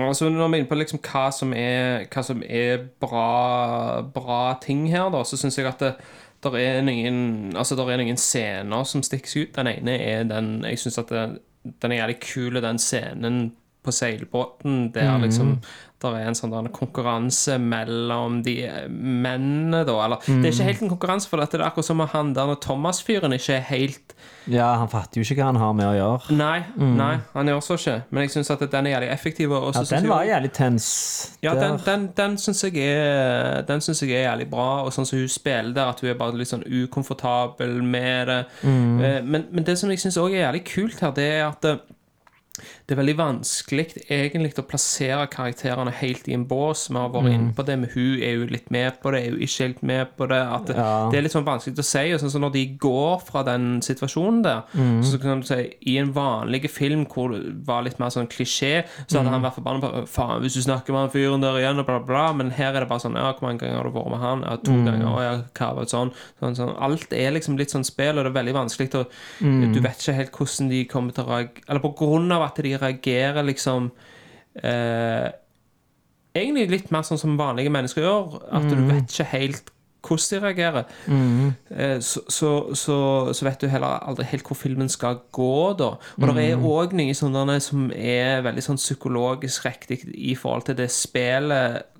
Altså 0.00 0.28
Når 0.28 0.48
vi 0.48 0.56
er 0.56 0.62
inne 0.62 0.70
på 0.70 0.78
liksom 0.78 1.00
hva 1.04 1.26
som 1.34 1.52
er, 1.54 2.06
hva 2.10 2.22
som 2.24 2.42
er 2.42 2.86
bra, 3.00 4.00
bra 4.14 4.42
ting 4.62 4.86
her, 4.90 5.10
da, 5.12 5.20
så 5.24 5.36
syns 5.36 5.58
jeg 5.58 5.68
at 5.68 5.84
det 5.84 5.94
der 6.42 6.56
er, 6.58 6.80
noen, 6.82 7.52
altså, 7.56 7.76
der 7.78 7.92
er 7.92 8.00
noen 8.00 8.18
scener 8.18 8.86
som 8.88 9.02
stikker 9.06 9.30
seg 9.30 9.44
ut. 9.46 9.52
Den 9.54 9.68
ene 9.70 9.92
er 10.02 10.24
den 10.26 10.64
Jeg 10.66 10.80
syns 10.82 10.98
at 10.98 11.12
den 11.12 11.92
er 11.92 12.00
jævlig 12.00 12.16
kul, 12.24 12.58
den 12.62 12.80
scenen 12.82 13.52
på 13.82 13.90
seilbåten 13.94 14.92
der 14.94 15.18
liksom 15.24 15.56
der 16.02 16.16
er 16.18 16.26
en 16.26 16.34
sånn 16.34 16.50
der 16.50 16.66
konkurranse 16.74 17.60
mellom 17.62 18.40
de 18.42 18.56
mennene, 18.90 19.84
da. 19.86 19.92
Eller 20.04 20.18
det 20.26 20.48
er 20.48 20.54
ikke 20.56 20.64
helt 20.66 20.80
en 20.82 20.90
konkurranse, 20.90 21.28
for 21.30 21.38
dette, 21.38 21.54
det 21.54 21.62
er 21.62 21.68
akkurat 21.68 21.86
som 21.86 22.00
at 22.02 22.10
han 22.16 22.32
der 22.34 22.50
Thomas-fyren 22.58 23.30
ikke 23.36 23.54
er 23.60 23.62
helt 23.68 24.14
Ja, 24.50 24.72
han 24.80 24.90
fatter 24.90 25.20
jo 25.20 25.22
ikke 25.22 25.36
hva 25.38 25.52
han 25.52 25.60
har 25.62 25.76
med 25.78 25.86
å 25.86 25.92
gjøre. 25.94 26.34
Nei, 26.34 26.56
nei, 26.98 27.12
han 27.36 27.46
gjør 27.52 27.62
så 27.62 27.76
ikke. 27.78 27.94
Men 28.10 28.24
jeg 28.26 28.32
syns 28.34 28.50
at 28.50 28.64
den 28.72 28.88
er 28.90 28.96
jævlig 28.96 29.12
effektiv. 29.14 29.54
Og 29.54 29.70
Ja, 29.78 29.84
den 29.92 30.08
var 30.10 30.24
jævlig 30.26 30.50
tens. 30.58 30.88
ja, 31.46 31.54
den, 31.54 31.76
Der. 31.78 31.84
den, 31.86 32.08
den 32.18 32.36
syns 32.42 32.64
jeg, 32.66 32.76
er- 32.82 33.62
den 33.70 33.80
synes 33.80 34.02
jeg 34.02 34.10
er 34.10 34.26
jævlig 34.32 34.50
bra. 34.50 34.82
Og 34.82 34.90
sånn 34.92 35.06
som 35.06 35.18
hun 35.22 35.28
spiller 35.30 35.72
der, 35.72 35.86
at 35.94 36.00
hun 36.02 36.10
er 36.10 36.18
bare 36.18 36.34
litt 36.34 36.50
sånn 36.50 36.66
ukomfortabel 36.66 37.78
med 37.82 38.26
det. 38.26 38.40
Mm. 38.66 39.22
Men, 39.30 39.46
men 39.52 39.64
det 39.64 39.78
som 39.78 39.90
jeg 39.94 40.02
syns 40.02 40.18
òg 40.18 40.34
er 40.34 40.48
jævlig 40.50 40.64
kult 40.74 40.98
her, 41.06 41.14
det 41.14 41.30
er 41.38 41.46
at 41.46 41.64
eh, 41.64 41.76
det 42.92 42.98
er 42.98 43.00
veldig 43.06 43.14
vanskelig 43.16 43.84
egentlig 44.12 44.52
å 44.60 44.64
plassere 44.68 45.24
karakterene 45.32 45.92
helt 45.96 46.26
i 46.28 46.34
en 46.36 46.42
bås. 46.48 46.82
Vi 46.92 46.98
har 47.00 47.08
vært 47.14 47.30
inne 47.32 47.54
på 47.56 47.64
det, 47.64 47.76
men 47.80 47.88
hun 47.94 48.20
er 48.20 48.34
jo 48.36 48.48
litt 48.50 48.68
med 48.74 48.98
på 49.00 49.12
det, 49.14 49.22
er 49.22 49.30
jo 49.32 49.38
ikke 49.46 49.62
helt 49.64 49.80
med 49.88 50.10
på 50.18 50.26
det. 50.28 50.40
Det, 50.68 50.76
Ja. 50.76 51.08
det 51.10 51.18
er 51.18 51.22
litt 51.24 51.32
sånn 51.32 51.46
vanskelig 51.46 51.78
å 51.80 51.84
si. 51.88 52.02
Og 52.12 52.20
sånn, 52.20 52.32
så 52.34 52.40
når 52.42 52.52
de 52.52 52.64
går 52.82 53.22
fra 53.24 53.42
den 53.48 53.80
situasjonen 53.80 54.42
der, 54.44 54.62
så 55.02 55.18
kan 55.22 55.40
du 55.40 55.46
si 55.46 55.74
i 55.88 55.96
en 56.02 56.12
vanlig 56.12 56.68
film 56.70 57.06
hvor 57.06 57.32
det 57.32 57.64
var 57.66 57.82
litt 57.86 57.98
mer 57.98 58.10
sånn 58.12 58.28
klisjé, 58.28 58.84
så 59.08 59.18
hadde 59.22 59.30
han 59.32 59.42
vært 59.42 59.56
forbanna 59.56 59.80
på 59.80 60.06
Faen, 60.08 60.42
hvis 60.42 60.54
du 60.54 60.60
snakker 60.60 60.92
med 60.92 61.00
han 61.08 61.10
fyren 61.16 61.40
der 61.40 61.56
igjen, 61.62 61.78
og 61.80 61.86
bla, 61.86 61.98
bla. 62.00 62.26
Men 62.36 62.50
her 62.50 62.74
er 62.76 62.80
det 62.84 62.88
bare 62.90 63.00
sånn 63.00 63.16
Ja, 63.16 63.32
hvor 63.32 63.48
mange 63.48 63.60
ganger 63.64 63.76
har 63.80 63.84
du 63.84 63.90
vært 63.96 64.10
med 64.10 64.20
han? 64.20 64.42
Ja, 64.42 64.56
to 64.56 64.72
ganger. 64.84 65.06
Og 65.08 65.20
ja, 65.22 65.32
hva 65.56 65.74
var 65.74 65.82
det 65.88 65.90
sånn? 65.96 66.12
sånn, 66.40 66.56
sånn. 66.56 66.76
Alt 66.78 67.12
er 67.12 67.32
liksom 67.32 67.56
litt 67.56 67.70
sånn 67.70 67.84
spill, 67.84 68.18
og 68.18 68.24
det 68.24 68.32
er 68.36 68.42
veldig 68.42 68.54
vanskelig 68.60 68.90
å 69.00 69.06
Du 69.72 69.80
vet 69.80 69.96
ikke 70.02 70.14
helt 70.16 70.32
hvordan 70.32 70.68
de 70.68 70.84
kommer 70.84 71.12
til 71.14 71.24
å 71.24 71.28
reagere 71.28 71.62
Eller 71.68 71.80
på 71.80 71.94
grunn 71.96 72.32
av 72.32 72.42
at 72.42 72.56
de 72.56 72.76
reagerer 72.82 73.46
liksom 73.46 73.92
eh, 74.62 75.30
Egentlig 76.32 76.70
litt 76.70 76.92
mer 76.94 77.04
sånn 77.04 77.20
som 77.20 77.34
vanlige 77.36 77.68
mennesker 77.68 78.00
gjør. 78.00 78.38
At 78.56 78.64
du 78.64 78.78
vet 78.88 79.10
ikke 79.10 79.26
helt 79.34 79.66
hvordan 80.02 80.40
de 80.40 80.46
reagerer. 80.46 80.84
Eh, 81.70 82.00
så, 82.00 82.20
så, 82.28 82.74
så, 82.74 82.96
så 83.32 83.44
vet 83.44 83.60
du 83.60 83.68
heller 83.68 84.00
aldri 84.02 84.24
helt 84.30 84.46
hvor 84.48 84.58
filmen 84.58 84.88
skal 84.88 85.20
gå, 85.32 85.74
da. 85.78 85.92
Og 86.18 86.34
det 86.34 86.46
er 86.48 86.64
òg 86.64 86.96
noe 86.98 87.14
sånne 87.14 87.58
som 87.62 87.90
er 87.94 88.42
veldig 88.46 88.64
sånn 88.64 88.80
psykologisk 88.80 89.66
riktig 89.68 90.02
i 90.14 90.34
forhold 90.38 90.66
til 90.70 90.78
det 90.80 90.90
spillet 90.92 91.91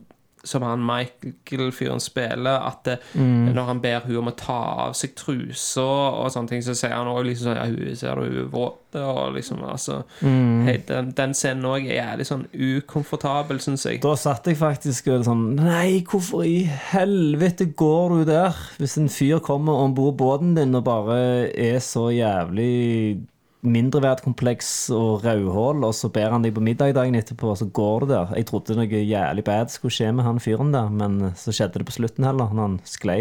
som 0.44 0.64
han 0.66 0.82
Michael-fyren 0.82 2.00
spiller, 2.02 2.64
at 2.66 2.80
det, 2.86 2.96
når 3.14 3.68
han 3.68 3.80
ber 3.82 4.06
hun 4.06 4.16
om 4.22 4.30
å 4.32 4.36
ta 4.38 4.58
av 4.88 4.96
seg 4.98 5.14
trusa 5.18 5.84
og 5.84 6.30
sånne 6.34 6.50
ting, 6.50 6.64
så 6.66 6.74
sier 6.74 6.96
han 6.96 7.10
også 7.10 7.26
liksom 7.28 7.48
sånn 7.48 7.60
Ja, 7.60 7.66
hun 7.70 7.96
ser 7.98 8.18
du 8.18 8.26
hun 8.26 8.40
er 8.42 8.48
våt, 8.50 8.98
og 8.98 9.36
liksom 9.36 9.62
altså 9.64 10.00
hei, 10.20 10.76
den, 10.88 11.12
den 11.16 11.34
scenen 11.36 11.68
òg 11.70 11.86
er 11.86 12.00
jævlig 12.00 12.26
sånn 12.28 12.44
ukomfortabel, 12.52 13.62
syns 13.62 13.86
jeg. 13.86 14.02
Da 14.04 14.14
satt 14.18 14.50
jeg 14.50 14.58
faktisk 14.60 15.12
og 15.14 15.26
sånn 15.28 15.44
Nei, 15.60 16.02
hvorfor 16.08 16.44
i 16.48 16.62
helvete 16.92 17.70
går 17.78 18.16
du 18.18 18.24
der? 18.32 18.58
Hvis 18.82 18.98
en 19.00 19.10
fyr 19.12 19.40
kommer 19.44 19.84
om 19.84 19.94
bord 19.96 20.18
båten 20.20 20.56
din 20.58 20.74
og 20.74 20.86
bare 20.88 21.20
er 21.54 21.78
så 21.84 22.08
jævlig 22.12 23.22
mindreverdkompleks 23.62 24.68
og 24.96 25.22
rødhål, 25.22 25.84
og 25.86 25.94
så 25.94 26.10
ber 26.12 26.34
han 26.34 26.42
deg 26.42 26.54
på 26.56 26.64
middag 26.64 26.96
dagen 26.96 27.14
etterpå, 27.14 27.52
og 27.52 27.60
så 27.60 27.68
går 27.70 28.02
du 28.02 28.06
der. 28.10 28.32
Jeg 28.38 28.48
trodde 28.50 28.74
noe 28.78 29.02
jævlig 29.02 29.44
bad 29.46 29.70
skulle 29.70 29.94
skje 29.94 30.10
med 30.16 30.26
han 30.26 30.40
fyren 30.42 30.72
der, 30.74 30.90
men 30.90 31.30
så 31.38 31.54
skjedde 31.54 31.78
det 31.78 31.86
på 31.86 31.94
slutten 31.94 32.26
heller, 32.26 32.50
når 32.50 32.68
han 32.68 32.80
sklei. 32.88 33.20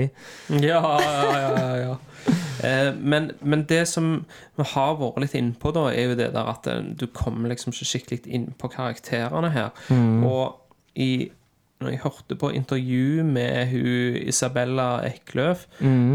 Ja, 0.49 0.81
ja, 0.97 1.51
ja, 1.53 1.67
ja. 1.83 1.93
Eh, 2.65 2.89
men, 2.97 3.31
men 3.41 3.65
det 3.69 3.83
som 3.89 4.09
vi 4.57 4.65
har 4.73 4.97
vært 4.97 5.21
litt 5.23 5.37
innpå, 5.37 5.73
da, 5.77 5.87
er 5.93 6.11
jo 6.11 6.17
det 6.17 6.31
der 6.33 6.49
at 6.55 6.69
eh, 6.69 6.81
du 6.89 7.05
kommer 7.13 7.53
liksom 7.53 7.75
ikke 7.75 7.89
skikkelig 7.93 8.23
inn 8.25 8.49
på 8.57 8.71
karakterene 8.73 9.53
her. 9.53 9.71
Og 10.25 10.57
i, 10.97 11.29
når 11.81 11.89
jeg 11.95 12.03
hørte 12.03 12.35
på 12.35 12.49
intervju 12.49 13.23
med 13.23 13.67
hun 13.71 14.19
Isabella 14.27 15.01
Ekløf, 15.07 15.65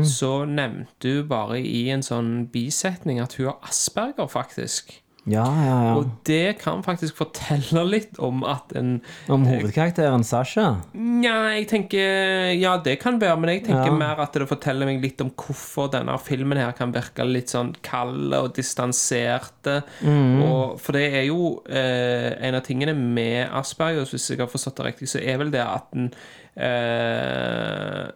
så 0.06 0.44
nevnte 0.44 1.16
hun 1.18 1.28
bare 1.28 1.60
i 1.60 1.88
en 1.90 2.02
sånn 2.06 2.46
bisetning 2.52 3.20
at 3.20 3.34
hun 3.38 3.46
har 3.50 3.58
asperger, 3.68 4.26
faktisk. 4.30 5.02
Ja, 5.26 5.42
ja, 5.42 5.76
ja. 5.88 5.94
Og 5.98 6.10
det 6.28 6.60
kan 6.60 6.84
faktisk 6.86 7.16
fortelle 7.18 7.82
litt 7.88 8.20
om 8.22 8.44
at 8.46 8.70
en 8.78 9.00
Om 9.32 9.42
hovedkarakteren 9.48 10.22
Sasha. 10.22 10.68
Nja, 10.94 11.32
jeg 11.56 11.66
tenker 11.72 12.52
Ja, 12.54 12.76
det 12.78 13.00
kan 13.02 13.18
være, 13.18 13.34
men 13.42 13.50
jeg 13.50 13.64
tenker 13.66 13.90
Ja. 13.90 13.96
mer 13.98 14.22
at 14.22 14.32
det 14.38 14.46
forteller 14.46 14.86
meg 14.86 15.02
litt 15.02 15.20
om 15.24 15.32
hvorfor 15.34 15.90
denne 15.90 16.14
filmen 16.22 16.58
her 16.62 16.70
kan 16.78 16.94
virke 16.94 17.26
litt 17.26 17.50
sånn 17.50 17.74
kald 17.82 18.32
og 18.38 18.52
distanserte. 18.54 19.80
Og, 20.06 20.78
for 20.78 20.92
det 20.94 21.08
er 21.12 21.26
jo 21.26 21.56
eh, 21.68 22.36
En 22.46 22.54
av 22.54 22.62
tingene 22.62 22.94
med 22.94 23.48
Asperger, 23.50 24.06
hvis 24.06 24.30
jeg 24.30 24.38
har 24.38 24.46
forstått 24.52 24.78
det 24.78 24.86
riktig, 24.92 25.08
så 25.10 25.18
er 25.18 25.38
vel 25.42 25.50
det 25.50 25.64
at 25.66 25.90
den 25.92 26.12
eh, 26.56 28.06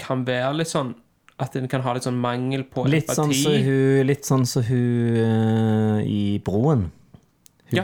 kan 0.00 0.24
være 0.26 0.54
litt 0.60 0.70
sånn 0.70 0.94
At 1.42 1.56
en 1.58 1.66
kan 1.66 1.82
ha 1.82 1.94
litt 1.96 2.04
sånn 2.06 2.18
mangel 2.22 2.62
på 2.70 2.84
Litt 2.86 3.08
sånn 3.10 3.32
empati. 3.32 3.62
hun, 3.66 4.06
litt 4.06 4.28
sånn 4.28 4.44
som 4.46 4.62
hun 4.68 5.16
uh, 5.18 5.98
i 6.06 6.38
Broen. 6.46 6.92
Hun 7.64 7.78
Ja. 7.80 7.82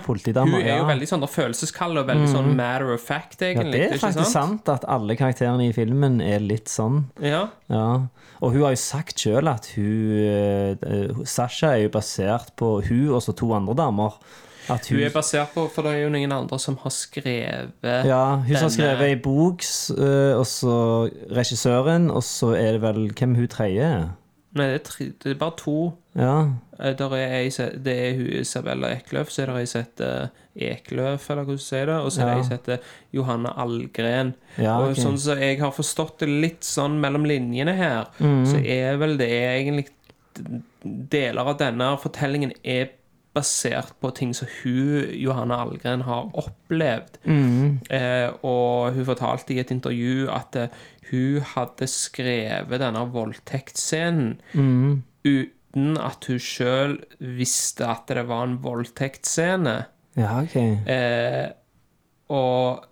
Hun 0.60 0.60
er 0.60 0.76
jo 0.78 0.84
veldig 0.86 1.08
sånn 1.08 1.24
følelseskald 1.26 1.98
og 1.98 2.06
veldig 2.06 2.28
sånn 2.30 2.50
matter 2.54 2.92
of 2.94 3.02
fact, 3.02 3.40
ja, 3.42 3.64
det 3.64 3.80
er 3.88 3.98
faktisk 3.98 4.30
sant 4.30 4.68
at 4.70 4.84
alle 4.86 5.16
karakterene 5.18 5.66
i 5.66 5.72
filmen 5.74 6.20
er 6.22 6.38
litt 6.44 6.70
sånn. 6.70 7.08
Ja. 7.18 7.48
Ja. 7.72 7.86
Og 8.40 8.52
hun 8.54 8.62
har 8.68 8.76
jo 8.76 8.80
sagt 8.84 9.18
sjøl 9.24 9.50
at 9.50 9.66
hun 9.74 10.76
uh, 10.86 11.24
Sasha 11.26 11.74
er 11.74 11.88
jo 11.88 11.94
basert 11.96 12.54
på 12.60 12.76
hun 12.86 13.08
og 13.16 13.24
så 13.24 13.34
to 13.34 13.50
andre 13.56 13.74
damer. 13.74 14.14
At 14.68 14.88
Hun 14.90 15.00
er 15.00 15.10
basert 15.14 15.54
på 15.54 15.64
For 15.72 15.82
det 15.82 15.92
er 15.96 16.02
jo 16.04 16.10
noen 16.12 16.32
andre 16.32 16.58
som 16.60 16.76
har 16.82 16.90
skrevet 16.90 18.06
Ja, 18.06 18.36
hun 18.36 18.46
denne... 18.46 18.60
har 18.60 18.68
skrevet 18.74 19.06
ei 19.08 19.16
bok, 19.16 19.64
øh, 19.96 20.38
og 20.38 20.46
så 20.46 20.74
regissøren, 21.32 22.10
og 22.10 22.22
så 22.26 22.52
er 22.58 22.72
det 22.76 22.82
vel 22.82 23.06
Hvem 23.16 23.34
hun 23.34 23.48
tredje 23.48 23.82
er? 23.86 24.08
Nei, 24.50 24.66
det 24.66 24.80
er, 24.80 24.82
tre, 24.82 25.04
det 25.22 25.30
er 25.30 25.36
bare 25.38 25.54
to. 25.60 25.92
Ja. 26.18 26.48
Eh, 26.80 26.94
Der 26.98 27.12
er 27.14 27.34
ei, 27.38 27.50
det 27.84 27.92
er 27.94 28.16
hun 28.18 28.26
Isabella 28.40 28.88
Ekløf, 28.96 29.30
så 29.30 29.42
er 29.44 29.46
det 29.52 29.60
ei 29.60 29.66
som 29.70 29.84
heter 29.84 30.28
Ekløf, 30.56 31.28
eller 31.30 31.44
hvordan 31.44 31.60
du 31.60 31.62
sier 31.62 31.86
det, 31.86 31.98
og 32.02 32.10
så 32.10 32.24
er 32.24 32.26
det 32.26 32.32
Ja. 32.32 32.38
ei 32.40 32.48
som 32.48 32.56
heter 32.56 32.78
Johanne 33.14 33.52
Algren. 33.62 34.34
Ja, 34.58 34.74
Og 34.80 34.90
okay. 34.90 35.04
sånn 35.04 35.18
som 35.22 35.38
jeg 35.38 35.60
har 35.60 35.70
forstått 35.70 36.18
det 36.24 36.28
litt 36.28 36.66
sånn 36.66 36.98
mellom 37.00 37.24
linjene 37.30 37.76
her, 37.78 38.10
mm. 38.18 38.42
så 38.50 38.58
er 38.66 38.98
vel 38.98 39.16
det 39.22 39.30
egentlig 39.30 39.86
Deler 40.82 41.44
av 41.46 41.58
denne 41.60 41.86
fortellingen 42.00 42.52
er 42.64 42.88
basert 43.36 43.94
på 44.02 44.10
ting 44.16 44.32
som 44.34 44.48
hun, 44.60 45.10
Johanne 45.14 45.54
Algren, 45.54 46.02
har 46.06 46.30
opplevd. 46.38 47.20
Mm. 47.24 47.78
Eh, 47.90 48.28
og 48.42 48.96
hun 48.96 49.06
fortalte 49.06 49.54
i 49.54 49.60
et 49.62 49.70
intervju 49.70 50.26
at 50.34 50.58
eh, 50.58 50.82
hun 51.10 51.46
hadde 51.54 51.88
skrevet 51.90 52.82
denne 52.82 53.06
voldtektsscenen 53.14 54.36
mm. 54.52 55.02
uten 55.26 55.96
at 56.02 56.26
hun 56.30 56.42
sjøl 56.42 56.98
visste 57.18 57.86
at 57.86 58.10
det 58.10 58.26
var 58.30 58.46
en 58.48 58.60
voldtektsscene. 58.64 59.76
Ja, 60.18 60.40
ok. 60.42 60.56
Eh, 60.90 61.48
og 62.34 62.86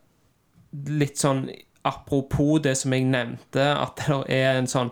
litt 0.99 1.19
sånn 1.19 1.47
apropos 1.89 2.59
det 2.63 2.75
som 2.79 2.93
jeg 2.95 3.07
nevnte, 3.09 3.65
at 3.65 4.03
det 4.07 4.19
er 4.35 4.59
en 4.59 4.69
sånn 4.71 4.91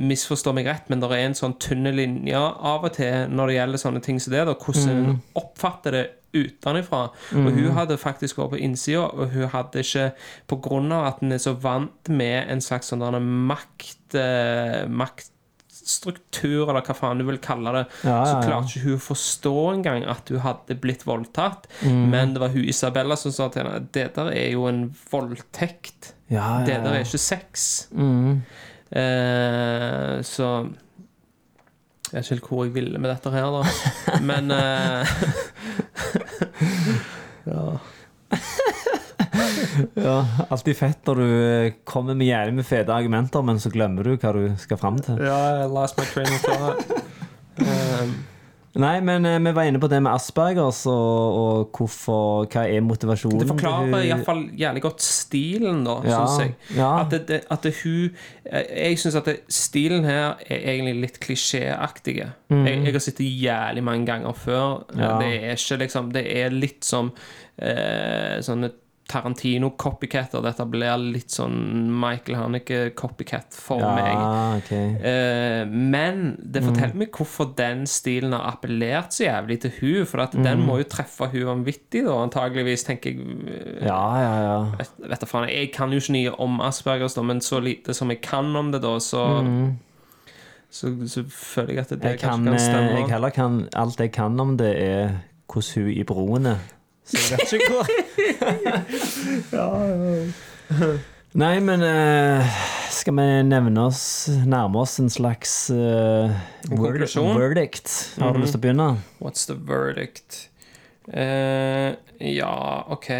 Misforstå 0.00 0.52
meg 0.56 0.66
rett, 0.70 0.86
men 0.88 1.00
det 1.02 1.10
er 1.12 1.26
en 1.26 1.34
sånn 1.36 1.58
tynne 1.60 1.90
linje 1.92 2.38
av 2.38 2.84
og 2.88 2.92
til 2.96 3.28
når 3.28 3.50
det 3.50 3.56
gjelder 3.58 3.82
sånne 3.82 4.00
ting 4.04 4.20
som 4.20 4.32
det, 4.32 4.46
da, 4.48 4.54
hvordan 4.54 4.88
en 4.94 5.18
oppfatter 5.36 5.96
det 5.96 6.04
utenfra. 6.36 7.02
Og 7.32 7.46
hun 7.56 7.70
hadde 7.76 7.96
faktisk 8.00 8.36
vært 8.38 8.50
på 8.52 8.60
innsida, 8.60 9.06
og 9.08 9.30
hun 9.32 9.48
hadde 9.48 9.80
ikke 9.80 10.10
På 10.46 10.58
grunn 10.60 10.92
av 10.92 11.06
at 11.08 11.22
en 11.24 11.32
er 11.32 11.40
så 11.40 11.54
vant 11.56 12.10
med 12.12 12.50
en 12.52 12.60
slags 12.60 12.90
sånn 12.92 13.00
makt 13.48 14.14
eh, 14.16 14.84
maktstruktur, 15.88 16.68
eller 16.68 16.84
hva 16.84 16.94
faen 16.96 17.20
du 17.20 17.24
vil 17.28 17.40
kalle 17.42 17.72
det, 17.78 17.84
Ja, 18.04 18.18
så 18.24 18.34
ja, 18.34 18.42
så 18.42 18.44
klarte 18.44 18.72
ikke 18.74 18.84
hun 18.86 18.98
å 18.98 19.04
forstå 19.08 19.54
engang 19.72 20.04
at 20.08 20.28
hun 20.32 20.42
hadde 20.44 20.76
blitt 20.82 21.04
voldtatt. 21.08 21.68
Men 21.84 22.34
det 22.34 22.42
var 22.44 22.52
hun 22.54 22.64
Isabella 22.68 23.16
som 23.16 23.32
sa 23.34 23.48
til 23.52 23.64
henne 23.64 23.88
det 23.96 24.10
der 24.16 24.32
er 24.32 24.52
jo 24.52 24.68
en 24.70 24.88
voldtekt. 25.12 26.14
Ja, 26.28 26.60
Det 26.66 26.74
ja, 26.76 26.82
der 26.84 26.98
er 26.98 27.04
ikke 27.06 27.18
sex. 27.24 27.88
Mhm. 27.92 28.42
Eh, 28.90 30.22
så 30.24 30.66
Jeg 32.08 32.14
vet 32.14 32.24
ikke 32.24 32.34
helt 32.34 32.48
hvor 32.48 32.64
jeg 32.64 32.74
ville 32.74 32.98
med 32.98 33.10
dette 33.12 33.30
her, 33.34 33.46
da. 33.52 33.62
Men 34.24 34.50
eh, 34.58 35.06
Ja, 39.94 40.26
alltid 40.48 40.76
fett 40.76 41.06
når 41.06 41.14
du 41.20 41.24
eh, 41.28 41.72
kommer 41.86 42.14
med 42.18 42.26
jævlig 42.26 42.54
med 42.58 42.66
fete 42.66 42.92
argumenter, 42.94 43.42
men 43.46 43.60
så 43.62 43.70
glemmer 43.72 44.02
du 44.06 44.16
hva 44.16 44.32
du 44.34 44.56
skal 44.60 44.78
fram 44.80 44.98
til. 45.04 45.16
Ja, 45.22 45.64
I 45.64 45.66
lost 45.70 45.98
my 45.98 46.04
train 46.08 46.32
of 46.34 46.42
thought. 46.42 46.84
Um, 47.58 48.12
Nei, 48.78 49.00
men 49.00 49.24
eh, 49.26 49.38
vi 49.40 49.52
var 49.56 49.66
inne 49.66 49.80
på 49.80 49.88
det 49.90 49.98
med 50.04 50.12
Aspergers, 50.12 50.82
og, 50.86 51.38
og 51.42 51.78
hvorfor, 51.78 52.44
hva 52.52 52.66
er 52.68 52.82
motivasjonen? 52.84 53.40
Det 53.40 53.48
forklarer 53.48 54.04
iallfall 54.06 54.42
jævlig 54.60 54.82
godt 54.84 55.02
stilen, 55.02 55.80
da, 55.86 55.96
Ja, 56.06 56.18
syns 56.26 56.42
jeg. 56.44 56.54
ja. 56.76 56.90
At, 57.00 57.10
det, 57.14 57.20
det, 57.30 57.40
at 57.50 57.62
det, 57.64 57.72
hun 57.82 58.10
eh, 58.44 58.66
Jeg 58.88 58.98
syns 59.02 59.16
at 59.18 59.30
det, 59.30 59.36
stilen 59.48 60.04
her 60.04 60.36
er 60.46 60.66
egentlig 60.74 60.94
litt 61.06 61.18
klisjéaktig. 61.24 62.18
Jeg, 62.20 62.76
jeg 62.84 62.92
har 62.92 63.00
sett 63.08 63.18
det 63.22 63.30
jævlig 63.42 63.84
mange 63.88 64.06
ganger 64.06 64.32
før. 64.36 64.84
Mm. 64.92 65.00
Ja. 65.00 65.14
Det 65.22 65.32
er 65.38 65.56
ikke 65.56 65.80
liksom 65.84 66.12
Det 66.14 66.26
er 66.42 66.54
litt 66.54 66.84
som 66.84 67.10
eh, 67.58 68.38
sånne 68.44 68.70
Tarantino-copycatter. 69.08 70.42
Dette 70.44 70.66
blir 70.68 71.00
litt 71.00 71.32
sånn 71.32 71.88
Michael 72.00 72.36
Haneke-copycat 72.38 73.56
for 73.56 73.80
meg. 73.80 74.60
Okay. 74.60 74.92
Eh, 75.00 75.62
men 75.68 76.36
det 76.42 76.62
forteller 76.66 76.98
meg 77.02 77.12
hvorfor 77.16 77.50
den 77.58 77.86
stilen 77.88 78.36
har 78.36 78.46
appellert 78.52 79.16
så 79.16 79.26
jævlig 79.26 79.60
til 79.64 79.74
hun 79.80 80.06
For 80.08 80.24
at 80.26 80.36
den 80.36 80.62
må 80.66 80.78
jo 80.82 80.88
treffe 80.92 81.30
hun 81.32 81.46
vanvittig, 81.48 82.04
da, 82.06 82.18
antageligvis, 82.26 82.84
tenker 82.88 83.16
jeg. 83.16 83.26
Ja, 83.86 84.02
ja, 84.20 84.32
ja. 84.44 84.56
Vet, 84.78 84.94
vet 85.08 85.24
du, 85.24 85.30
faen, 85.30 85.48
Jeg 85.52 85.72
kan 85.74 85.92
jo 85.92 86.02
ikke 86.02 86.16
nye 86.18 86.36
om 86.38 86.60
Aspergers, 86.64 87.16
da, 87.18 87.24
men 87.26 87.40
så 87.44 87.60
lite 87.64 87.96
som 87.96 88.12
jeg 88.12 88.20
kan 88.24 88.50
om 88.56 88.72
det, 88.74 88.82
da, 88.84 88.96
så 89.02 89.24
så, 90.70 90.90
så 91.08 91.22
føler 91.32 91.78
jeg 91.78 91.86
at 91.86 91.92
det, 91.94 92.02
det 92.02 92.10
Jeg, 92.10 92.18
kanskje 92.20 92.44
kan 92.44 92.52
kan 92.52 92.60
stemme. 92.60 92.96
jeg 92.98 93.06
heller 93.08 93.32
kan 93.32 93.54
Alt 93.72 94.00
jeg 94.04 94.10
kan 94.12 94.40
om 94.40 94.56
det, 94.60 94.74
er 94.76 95.14
hvordan 95.48 95.86
hun 95.86 95.94
i 95.96 96.02
broen 96.04 96.50
Så 97.08 97.16
jeg 97.16 97.38
vet 97.40 97.52
ikke 97.56 97.72
hvor 97.72 97.86
Nei, 101.38 101.54
men 101.60 101.82
uh, 101.84 102.44
skal 102.92 103.14
vi 103.16 103.24
nevne 103.46 103.82
oss 103.88 104.28
nærme 104.48 104.80
oss 104.80 104.98
en 105.00 105.10
slags 105.12 105.70
uh, 105.72 106.32
konklusjon? 106.68 107.36
verdict? 107.38 107.92
Har 108.20 108.32
du 108.32 108.40
lyst 108.42 108.56
til 108.56 108.60
å 108.60 108.64
begynne? 108.64 108.88
What's 109.22 109.44
the 109.48 109.56
verdict? 109.56 110.48
Uh, 111.08 111.96
ja, 112.20 112.54
OK. 112.92 113.10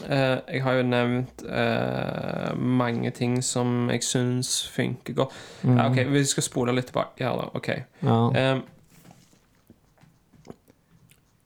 Uh, 0.00 0.38
jeg 0.48 0.62
har 0.64 0.78
jo 0.78 0.84
nevnt 0.88 1.42
uh, 1.44 2.52
mange 2.56 3.10
ting 3.16 3.40
som 3.44 3.90
jeg 3.92 4.04
syns 4.06 4.54
funker 4.72 5.16
godt. 5.24 5.34
Ja, 5.66 5.90
OK, 5.90 6.04
vi 6.12 6.24
skal 6.28 6.46
spole 6.46 6.76
litt 6.76 6.88
tilbake 6.92 7.24
her, 7.24 7.36
da. 7.40 7.50
OK. 7.56 7.72
Ja. 8.04 8.20
Um, 8.54 8.62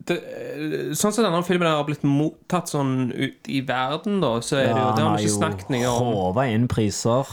det, 0.06 0.16
eh, 0.22 0.94
sånn 0.94 1.12
som 1.12 1.24
denne 1.26 1.42
filmen 1.46 1.68
har 1.68 1.84
blitt 1.88 2.04
mottatt 2.06 2.68
sånn 2.72 3.10
ut 3.12 3.48
i 3.50 3.60
verden, 3.66 4.20
da, 4.22 4.36
så 4.40 4.56
er 4.60 4.70
det 4.72 4.80
jo 4.80 4.92
Det 4.96 5.04
har 5.04 5.16
vi 5.16 5.24
ikke 5.26 5.36
snakket 5.38 5.68
noe 5.74 5.92
om. 5.92 6.12
håva 6.14 6.46
inn 6.52 6.68
priser. 6.68 7.26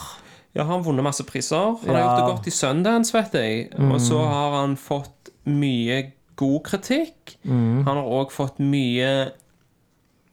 Ja, 0.55 0.63
han 0.65 0.79
har 0.79 0.83
vunnet 0.85 1.03
masse 1.05 1.23
priser. 1.25 1.77
Han 1.85 1.95
har 1.95 2.01
gjort 2.03 2.19
det 2.19 2.35
godt 2.35 2.47
i 2.47 2.51
Sundance, 2.53 3.13
vet 3.13 3.31
jeg. 3.33 3.69
Og 3.79 3.99
så 4.01 4.19
har 4.23 4.51
han 4.61 4.75
fått 4.77 5.31
mye 5.45 6.11
god 6.35 6.63
kritikk. 6.63 7.37
Han 7.45 7.85
har 7.85 8.05
òg 8.05 8.31
fått 8.31 8.59
mye 8.59 9.31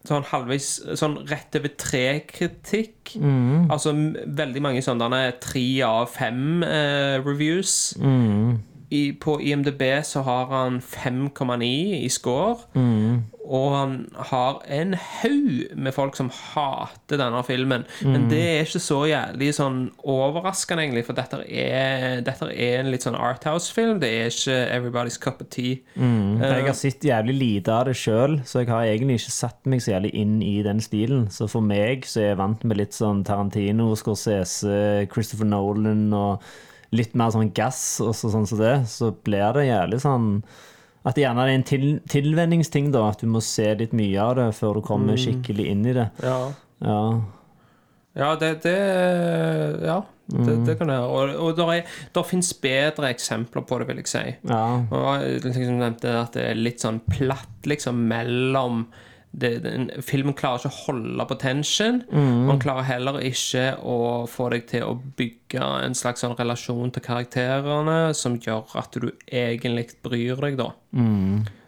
sånn 0.09 0.25
halvveis 0.25 0.81
Sånn 0.97 1.19
rett 1.29 1.55
over 1.57 1.69
tre-kritikk. 1.77 3.17
Altså 3.71 3.93
veldig 4.27 4.63
mange 4.63 4.81
sånne 4.85 5.23
tre 5.41 5.83
av 5.83 6.09
fem 6.09 6.63
eh, 6.65 7.19
reviews. 7.25 7.95
I, 8.91 9.13
på 9.13 9.37
IMDb 9.39 9.83
så 10.03 10.25
har 10.27 10.49
han 10.51 10.81
5,9 10.83 11.67
i 12.03 12.09
score. 12.11 12.57
Og 13.51 13.73
han 13.75 13.95
har 14.31 14.61
en 14.71 14.93
haug 14.95 15.73
med 15.75 15.95
folk 15.95 16.15
som 16.15 16.29
hater 16.31 17.19
denne 17.19 17.41
filmen. 17.47 17.83
Men 18.07 18.29
det 18.31 18.41
er 18.47 18.61
ikke 18.63 18.83
så 18.83 18.99
jævlig 19.11 19.49
sånn 19.57 19.81
overraskende, 20.07 20.85
egentlig, 20.85 21.03
for 21.09 21.19
dette 21.19 21.41
er, 21.47 22.21
dette 22.27 22.47
er 22.53 22.85
en 22.85 22.93
litt 22.93 23.07
sånn 23.07 23.19
Arthouse-film. 23.19 23.99
Det 24.03 24.11
er 24.21 24.31
ikke 24.31 24.59
Everybody's 24.77 25.19
Cup 25.23 25.43
of 25.43 25.51
Tea. 25.51 25.81
Jeg 25.99 26.67
har 26.69 26.79
sett 26.79 27.07
jævlig 27.07 27.35
lite 27.41 27.75
av 27.75 27.89
det 27.91 27.97
sjøl, 27.99 28.39
så 28.47 28.63
jeg 28.63 28.71
har 28.71 28.87
egentlig 28.87 29.19
ikke 29.19 29.35
satt 29.35 29.71
meg 29.71 29.83
så 29.83 29.97
jævlig 29.97 30.15
inn 30.23 30.39
i 30.47 30.57
den 30.67 30.83
stilen. 30.85 31.27
Så 31.35 31.51
for 31.51 31.65
meg 31.65 32.07
så 32.07 32.23
er 32.23 32.33
jeg 32.35 32.43
vant 32.43 32.67
med 32.67 32.79
litt 32.79 32.95
sånn 32.95 33.25
Tarantino, 33.27 33.93
Scorsese, 33.99 35.07
Christopher 35.11 35.51
Nolan 35.51 36.07
og 36.15 36.51
litt 36.97 37.15
mer 37.19 37.31
sånn 37.35 37.53
gass 37.55 38.01
og 38.03 38.15
så, 38.19 38.33
sånn 38.33 38.49
som 38.51 38.61
det, 38.61 38.75
så 38.91 39.13
blir 39.27 39.55
det 39.57 39.69
jævlig 39.69 40.01
sånn 40.03 40.31
at 41.01 41.17
det 41.17 41.23
gjerne 41.25 41.45
er 41.47 41.55
en 41.55 41.65
til, 41.65 41.85
tilvenningsting, 42.13 42.91
da. 42.93 43.07
At 43.15 43.23
du 43.23 43.29
må 43.31 43.41
se 43.45 43.71
litt 43.79 43.95
mye 43.97 44.21
av 44.21 44.35
det 44.37 44.49
før 44.59 44.81
du 44.81 44.85
kommer 44.85 45.17
skikkelig 45.21 45.69
inn 45.73 45.85
i 45.89 45.95
det. 45.97 46.11
Ja. 46.25 46.41
Ja. 46.85 47.03
Ja, 48.19 48.35
det, 48.37 48.51
det 48.65 48.75
Ja, 49.87 50.01
det, 50.27 50.57
det 50.67 50.75
kan 50.77 50.91
det 50.91 50.99
være. 50.99 51.37
Og, 51.39 51.57
og 51.57 51.85
der 52.15 52.27
fins 52.27 52.53
bedre 52.53 53.09
eksempler 53.15 53.65
på 53.65 53.79
det, 53.81 53.89
vil 53.89 54.03
jeg 54.03 54.11
si. 54.11 54.25
ja. 54.51 54.65
Og 54.91 55.25
liksom 55.47 55.81
nevnte 55.81 56.13
at 56.21 56.37
det 56.37 56.51
er 56.51 56.61
litt 56.61 56.85
sånn 56.85 57.01
platt 57.09 57.71
liksom 57.71 58.05
mellom 58.11 58.85
det, 59.33 59.51
den, 59.63 59.85
Filmen 60.03 60.35
klarer 60.35 60.59
ikke 60.59 60.73
å 60.73 60.79
holde 60.89 61.27
på 61.31 61.37
tension. 61.39 62.01
Man 62.49 62.59
klarer 62.59 62.83
heller 62.89 63.21
ikke 63.23 63.77
å 63.87 64.27
få 64.27 64.49
deg 64.51 64.65
til 64.73 64.83
å 64.89 64.97
bygge 65.17 65.63
en 65.87 65.95
slags 65.95 66.25
sånn 66.25 66.35
relasjon 66.39 66.91
til 66.91 67.05
karakterene 67.07 68.11
som 68.19 68.35
gjør 68.43 68.75
at 68.81 68.99
du 68.99 69.13
egentlig 69.31 69.87
bryr 70.03 70.35
deg, 70.43 70.59
da. 70.59 70.73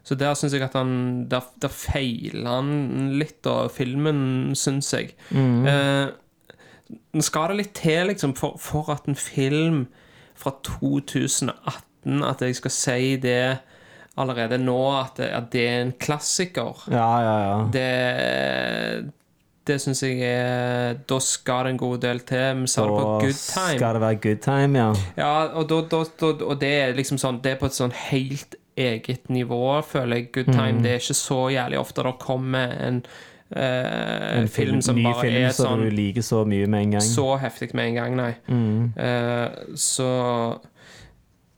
Så 0.03 0.17
der 0.19 0.35
syns 0.35 0.53
jeg 0.57 0.65
at 0.67 0.75
han 0.75 1.29
Der, 1.31 1.45
der 1.63 1.71
feiler 1.71 2.49
han 2.57 3.13
litt, 3.15 3.39
da, 3.47 3.69
filmen, 3.71 4.51
syns 4.59 4.91
jeg. 4.93 5.15
Eh, 5.71 6.11
Nå 7.15 7.23
skal 7.25 7.53
det 7.53 7.61
litt 7.61 7.75
til, 7.79 8.09
liksom, 8.11 8.35
for, 8.37 8.59
for 8.61 8.91
at 8.93 9.07
en 9.09 9.15
film 9.17 9.85
fra 10.37 10.51
2018 10.67 12.25
At 12.27 12.43
jeg 12.43 12.57
skal 12.59 12.75
si 12.75 13.17
det 13.23 13.61
allerede 14.21 14.59
nå, 14.61 14.79
at 15.01 15.17
det, 15.17 15.31
at 15.33 15.51
det 15.53 15.65
er 15.69 15.83
en 15.87 15.93
klassiker. 16.01 16.85
Ja, 16.93 17.11
ja, 17.25 17.37
ja. 17.47 17.59
Det 17.73 19.13
det 19.63 19.77
syns 19.79 20.01
jeg 20.03 20.19
er 20.27 20.97
Da 21.07 21.21
skal 21.23 21.69
det 21.69 21.75
en 21.77 21.79
god 21.79 22.01
del 22.03 22.21
til. 22.27 22.63
Vi 22.65 22.71
sa 22.71 22.83
det 22.83 22.97
på 22.97 23.11
good 23.23 23.39
time. 23.39 23.79
skal 23.79 23.95
det 23.95 24.01
være 24.03 24.21
good 24.25 24.43
time, 24.43 24.79
ja. 24.79 24.89
Ja, 25.17 25.35
og, 25.55 25.69
da, 25.71 25.81
da, 25.91 26.03
da, 26.21 26.33
og 26.45 26.61
det 26.61 26.73
er 26.81 26.97
liksom 26.99 27.21
sånn 27.23 27.39
Det 27.45 27.55
er 27.55 27.61
på 27.61 27.71
et 27.71 27.79
sånn 27.79 27.95
helt 28.11 28.57
eget 28.77 29.29
nivå, 29.31 29.83
føler 29.85 30.17
jeg. 30.17 30.33
Good 30.33 30.51
time. 30.51 30.81
Mm. 30.81 30.83
Det 30.83 30.91
er 30.91 31.03
ikke 31.05 31.19
så 31.19 31.43
jævlig 31.53 31.79
ofte 31.79 32.09
det 32.09 32.17
kommer 32.23 32.81
en, 32.89 33.05
Uh, 33.53 34.39
En 34.41 34.49
film 34.49 34.79
som 34.81 34.97
ny 34.97 35.03
bare 35.05 35.27
film 35.27 35.35
er 35.45 35.51
som 35.53 35.67
sånn 35.67 35.83
du 35.85 35.91
liker 35.93 36.25
så 36.25 36.39
mye 36.49 36.65
med 36.73 36.87
en 36.87 36.95
gang. 36.95 37.03
så 37.05 37.27
heftig 37.37 37.75
med 37.77 37.91
en 37.91 37.99
gang, 37.99 38.15
nei. 38.17 38.31
Mm. 38.49 38.95
Uh, 38.97 39.75
så 39.77 40.07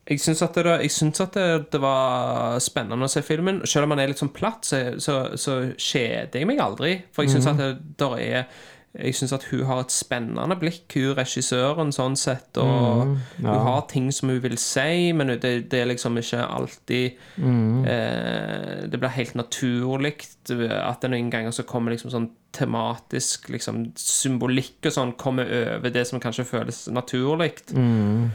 jeg 0.05 0.21
syns 0.21 0.43
at, 0.45 0.55
det, 0.55 0.77
jeg 0.85 0.93
syns 0.93 1.21
at 1.25 1.37
det, 1.39 1.49
det 1.73 1.81
var 1.81 2.59
spennende 2.61 3.09
å 3.09 3.13
se 3.13 3.23
filmen. 3.25 3.63
Selv 3.65 3.87
om 3.87 3.95
den 3.95 4.05
er 4.05 4.13
litt 4.13 4.21
sånn 4.21 4.35
platt, 4.37 4.69
så, 4.69 4.83
så, 5.01 5.19
så 5.41 5.59
kjeder 5.81 6.43
jeg 6.43 6.49
meg 6.51 6.61
aldri. 6.61 6.99
For 7.15 7.25
jeg 7.25 7.37
syns 7.37 7.49
Mhm. 7.49 7.55
at 7.55 7.99
det 7.99 8.13
er 8.27 8.47
jeg 8.95 9.15
synes 9.19 9.33
at 9.35 9.45
hun 9.51 9.65
har 9.67 9.81
et 9.83 9.91
spennende 9.91 10.55
blikk, 10.55 10.95
hun 10.95 11.17
regissøren, 11.19 11.91
sånn 11.91 12.15
sett. 12.15 12.55
Og 12.63 13.09
mm, 13.09 13.17
ja. 13.43 13.49
hun 13.49 13.65
har 13.67 13.81
ting 13.91 14.07
som 14.15 14.31
hun 14.31 14.39
vil 14.45 14.55
si, 14.61 15.11
men 15.17 15.33
det, 15.43 15.67
det 15.73 15.81
er 15.81 15.89
liksom 15.91 16.21
ikke 16.21 16.45
alltid 16.47 17.19
mm. 17.43 17.85
eh, 17.91 18.87
Det 18.87 19.01
blir 19.01 19.17
helt 19.17 19.35
naturlig 19.35 20.15
at 20.47 21.03
det 21.03 21.11
noen 21.11 21.33
ganger 21.33 21.51
så 21.51 21.67
kommer 21.67 21.95
liksom 21.95 22.13
sånn 22.15 22.31
tematisk 22.55 23.49
liksom, 23.51 23.89
symbolikk 23.99 24.87
og 24.87 24.95
sånn 24.95 25.17
kommer 25.19 25.51
over 25.75 25.91
det 25.91 26.07
som 26.07 26.23
kanskje 26.23 26.47
føles 26.47 26.85
naturlig. 26.95 27.65
Mm. 27.75 28.31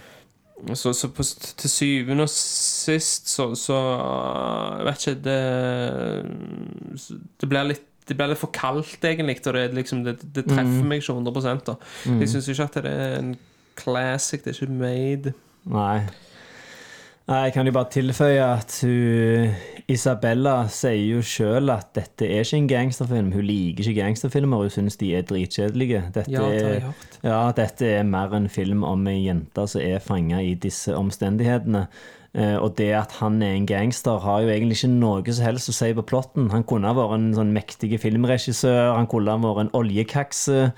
Så, 0.76 0.92
så 0.94 1.08
på, 1.08 1.24
til 1.58 1.70
syvende 1.72 2.26
og 2.26 2.30
sist 2.30 3.30
så, 3.32 3.56
så 3.56 3.78
Jeg 4.80 4.86
vet 4.90 5.06
ikke 5.08 5.22
Det 5.24 5.38
Det 7.40 7.50
blir 7.50 7.70
litt 7.74 7.86
det 8.10 8.16
blir 8.18 8.32
litt 8.32 8.40
for 8.42 8.50
kaldt, 8.50 9.04
egentlig, 9.06 9.36
og 9.46 9.54
det, 9.54 9.68
liksom, 9.78 10.00
det, 10.04 10.16
det 10.34 10.42
treffer 10.48 10.80
Mm. 10.82 10.88
meg 10.90 10.98
ikke 11.04 11.14
100 11.14 11.60
da. 11.68 11.76
Mm. 12.10 12.16
Jeg 12.24 12.30
syns 12.32 12.48
ikke 12.50 12.64
at 12.66 12.78
det 12.80 12.86
er 12.90 13.20
en 13.20 13.36
classic. 13.78 14.42
Det 14.42 14.50
er 14.50 14.64
ikke 14.64 14.74
made. 14.80 15.34
Nei. 15.70 16.00
Nei, 17.30 17.44
Jeg 17.46 17.54
kan 17.54 17.68
jo 17.70 17.74
bare 17.76 17.92
tilføye 17.94 18.42
at 18.42 18.74
hun, 18.82 19.52
Isabella 19.90 20.56
sier 20.74 21.04
jo 21.16 21.20
sjøl 21.26 21.70
at 21.74 21.92
dette 21.98 22.26
er 22.26 22.42
ikke 22.42 22.58
en 22.58 22.70
gangsterfilm. 22.72 23.30
Hun 23.36 23.46
liker 23.46 23.86
ikke 23.86 24.02
gangsterfilmer, 24.02 24.64
hun 24.66 24.74
syns 24.74 24.98
de 24.98 25.12
er 25.18 25.28
dritkjedelige. 25.30 26.04
Dette, 26.16 26.32
Ja, 26.34 26.42
det 26.42 26.48
har 26.48 26.54
jeg 26.56 26.80
er, 26.80 26.88
hørt. 26.88 27.20
ja, 27.24 27.42
dette 27.58 27.92
er 28.00 28.08
mer 28.10 28.34
en 28.34 28.50
film 28.50 28.84
om 28.84 29.06
ei 29.12 29.20
jente 29.28 29.68
som 29.70 29.82
er 29.82 30.02
fanga 30.02 30.42
i 30.42 30.56
disse 30.56 30.96
omstendighetene. 30.98 31.86
Eh, 32.34 32.58
og 32.62 32.76
det 32.78 32.92
at 32.94 33.12
han 33.22 33.42
er 33.46 33.56
en 33.58 33.66
gangster, 33.70 34.18
har 34.26 34.42
jo 34.42 34.50
egentlig 34.50 34.78
ikke 34.78 34.92
noe 35.00 35.34
som 35.34 35.46
helst 35.46 35.70
å 35.70 35.74
si 35.74 35.94
på 35.98 36.06
plotten. 36.10 36.50
Han 36.54 36.66
kunne 36.66 36.90
ha 36.90 36.98
vært 36.98 37.18
en 37.18 37.34
sånn 37.38 37.54
mektig 37.54 37.94
filmregissør, 38.02 38.96
han 38.98 39.10
kunne 39.10 39.34
ha 39.34 39.42
vært 39.46 39.68
en 39.68 39.76
oljekakse. 39.78 40.72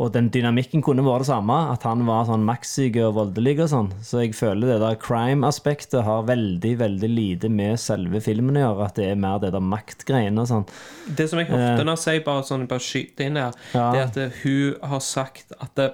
Og 0.00 0.08
den 0.14 0.30
dynamikken 0.32 0.80
kunne 0.82 1.04
vært 1.04 1.26
det 1.26 1.28
samme, 1.28 1.56
at 1.70 1.84
han 1.86 2.00
var 2.08 2.24
sånn 2.26 2.44
makssyk 2.48 2.96
og 3.04 3.12
voldelig 3.18 3.58
og 3.60 3.68
sånn. 3.70 3.90
Så 4.02 4.22
jeg 4.24 4.32
føler 4.34 4.72
det 4.72 4.78
der 4.82 4.96
crime-aspektet 4.98 6.02
har 6.06 6.24
veldig, 6.26 6.72
veldig 6.80 7.10
lite 7.12 7.50
med 7.52 7.78
selve 7.78 8.22
filmen 8.24 8.56
å 8.58 8.64
gjøre. 8.64 8.86
At 8.88 8.98
det 8.98 9.10
er 9.12 9.20
mer 9.20 9.38
det 9.42 9.52
der 9.54 9.62
maktgreiene 9.62 10.42
og 10.42 10.48
sånn. 10.50 10.64
Det 11.06 11.28
som 11.30 11.38
jeg 11.42 11.50
ofte 11.52 11.84
når 11.84 11.92
jeg 11.92 12.04
sier 12.06 12.24
bare 12.26 12.46
sånn, 12.48 12.66
bare 12.70 12.86
skyter 12.88 13.28
inn 13.28 13.36
her, 13.42 13.52
Ja. 13.76 13.86
det 13.92 14.00
er 14.00 14.08
at 14.08 14.16
eh, 14.24 14.40
hun 14.42 14.90
har 14.94 15.04
sagt 15.06 15.52
at 15.60 15.74
det, 15.78 15.90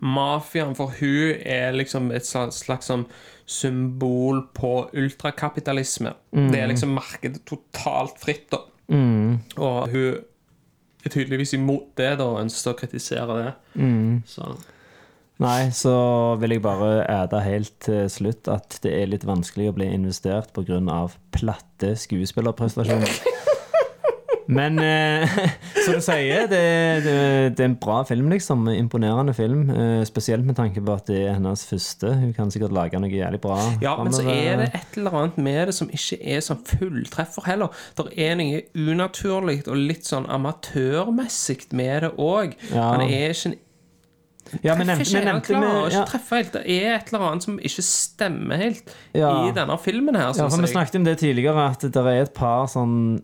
mafiaen 0.00 0.76
for 0.76 0.92
hun 1.00 1.40
er 1.44 1.74
liksom 1.76 2.10
et 2.14 2.24
slags, 2.28 2.62
slags 2.64 2.88
sånn 2.88 3.06
symbol 3.50 4.44
på 4.54 4.88
ultrakapitalisme. 4.94 6.12
Mm. 6.36 6.50
Det 6.52 6.60
er 6.60 6.70
liksom 6.70 6.94
markedet 6.94 7.42
totalt 7.48 8.20
fritt, 8.22 8.46
da. 8.52 8.62
Mm. 8.90 9.40
Og 9.58 9.88
hun 9.92 10.20
er 11.04 11.14
tydeligvis 11.14 11.54
imot 11.56 11.94
det, 11.98 12.12
da, 12.20 12.26
og 12.26 12.42
ønsker 12.42 12.74
å 12.74 12.78
kritisere 12.78 13.38
det. 13.40 13.54
Mm. 13.80 14.20
Så 14.28 14.52
Nei, 15.40 15.70
så 15.72 15.94
vil 16.36 16.52
jeg 16.52 16.60
bare 16.60 17.06
adde 17.08 17.38
helt 17.40 17.72
til 17.80 18.10
slutt 18.12 18.48
at 18.52 18.76
det 18.84 18.92
er 18.92 19.08
litt 19.08 19.24
vanskelig 19.24 19.70
å 19.70 19.76
bli 19.78 19.86
investert 19.88 20.52
pga. 20.52 20.80
platte 21.32 21.94
skuespillerprestasjoner. 21.96 23.14
Men 24.50 24.78
eh, 24.82 25.30
som 25.84 25.96
du 25.96 26.02
sier, 26.02 26.48
det, 26.50 26.60
det, 27.04 27.14
det 27.56 27.64
er 27.64 27.68
en 27.68 27.76
bra 27.80 28.00
film, 28.08 28.30
liksom. 28.32 28.66
Imponerende 28.74 29.34
film. 29.36 29.68
Eh, 29.70 30.02
spesielt 30.08 30.46
med 30.46 30.58
tanke 30.58 30.82
på 30.82 30.96
at 30.96 31.06
det 31.10 31.22
er 31.28 31.36
hennes 31.38 31.64
første. 31.68 32.12
Hun 32.20 32.34
kan 32.36 32.50
sikkert 32.52 32.74
lage 32.74 33.00
noe 33.00 33.12
jævlig 33.12 33.40
bra. 33.44 33.58
Ja, 33.84 33.94
men 34.02 34.14
så 34.16 34.26
er 34.26 34.60
det 34.64 34.68
et 34.74 34.98
eller 34.98 35.16
annet 35.22 35.40
med 35.40 35.70
det 35.70 35.76
som 35.78 35.90
ikke 35.94 36.20
er 36.34 36.44
sånn 36.44 36.62
fulltreffer 36.66 37.46
heller. 37.48 37.80
Det 37.98 38.10
er 38.18 38.36
noe 38.40 38.62
unaturlig 38.74 39.62
og 39.68 39.78
litt 39.78 40.08
sånn 40.08 40.28
amatørmessig 40.30 41.70
med 41.76 42.06
det 42.06 42.14
òg. 42.18 42.56
Ja. 42.72 42.92
Han 42.94 43.06
er 43.06 43.34
ikke 43.34 43.52
en 43.52 43.58
Ja, 44.64 44.74
men 44.74 44.88
nevnte, 44.90 45.04
ikke, 45.06 45.20
klar 45.46 45.84
ikke 45.86 45.94
ja, 45.94 46.20
helt. 46.32 46.54
Det 46.56 46.62
er 46.74 46.94
et 46.96 47.10
eller 47.12 47.26
annet 47.28 47.44
som 47.46 47.58
ikke 47.62 47.84
stemmer 47.86 48.58
helt 48.58 48.88
Ja. 49.14 49.28
i 49.46 49.52
denne 49.54 49.76
filmen 49.78 50.16
her, 50.18 50.32
ja, 50.34 50.48
for 50.48 50.64
Vi 50.64 50.72
snakket 50.72 50.98
om 50.98 51.04
det 51.06 51.20
tidligere, 51.20 51.68
at 51.70 51.84
det 51.86 52.02
er 52.02 52.24
et 52.24 52.34
par 52.34 52.66
sånn 52.66 53.20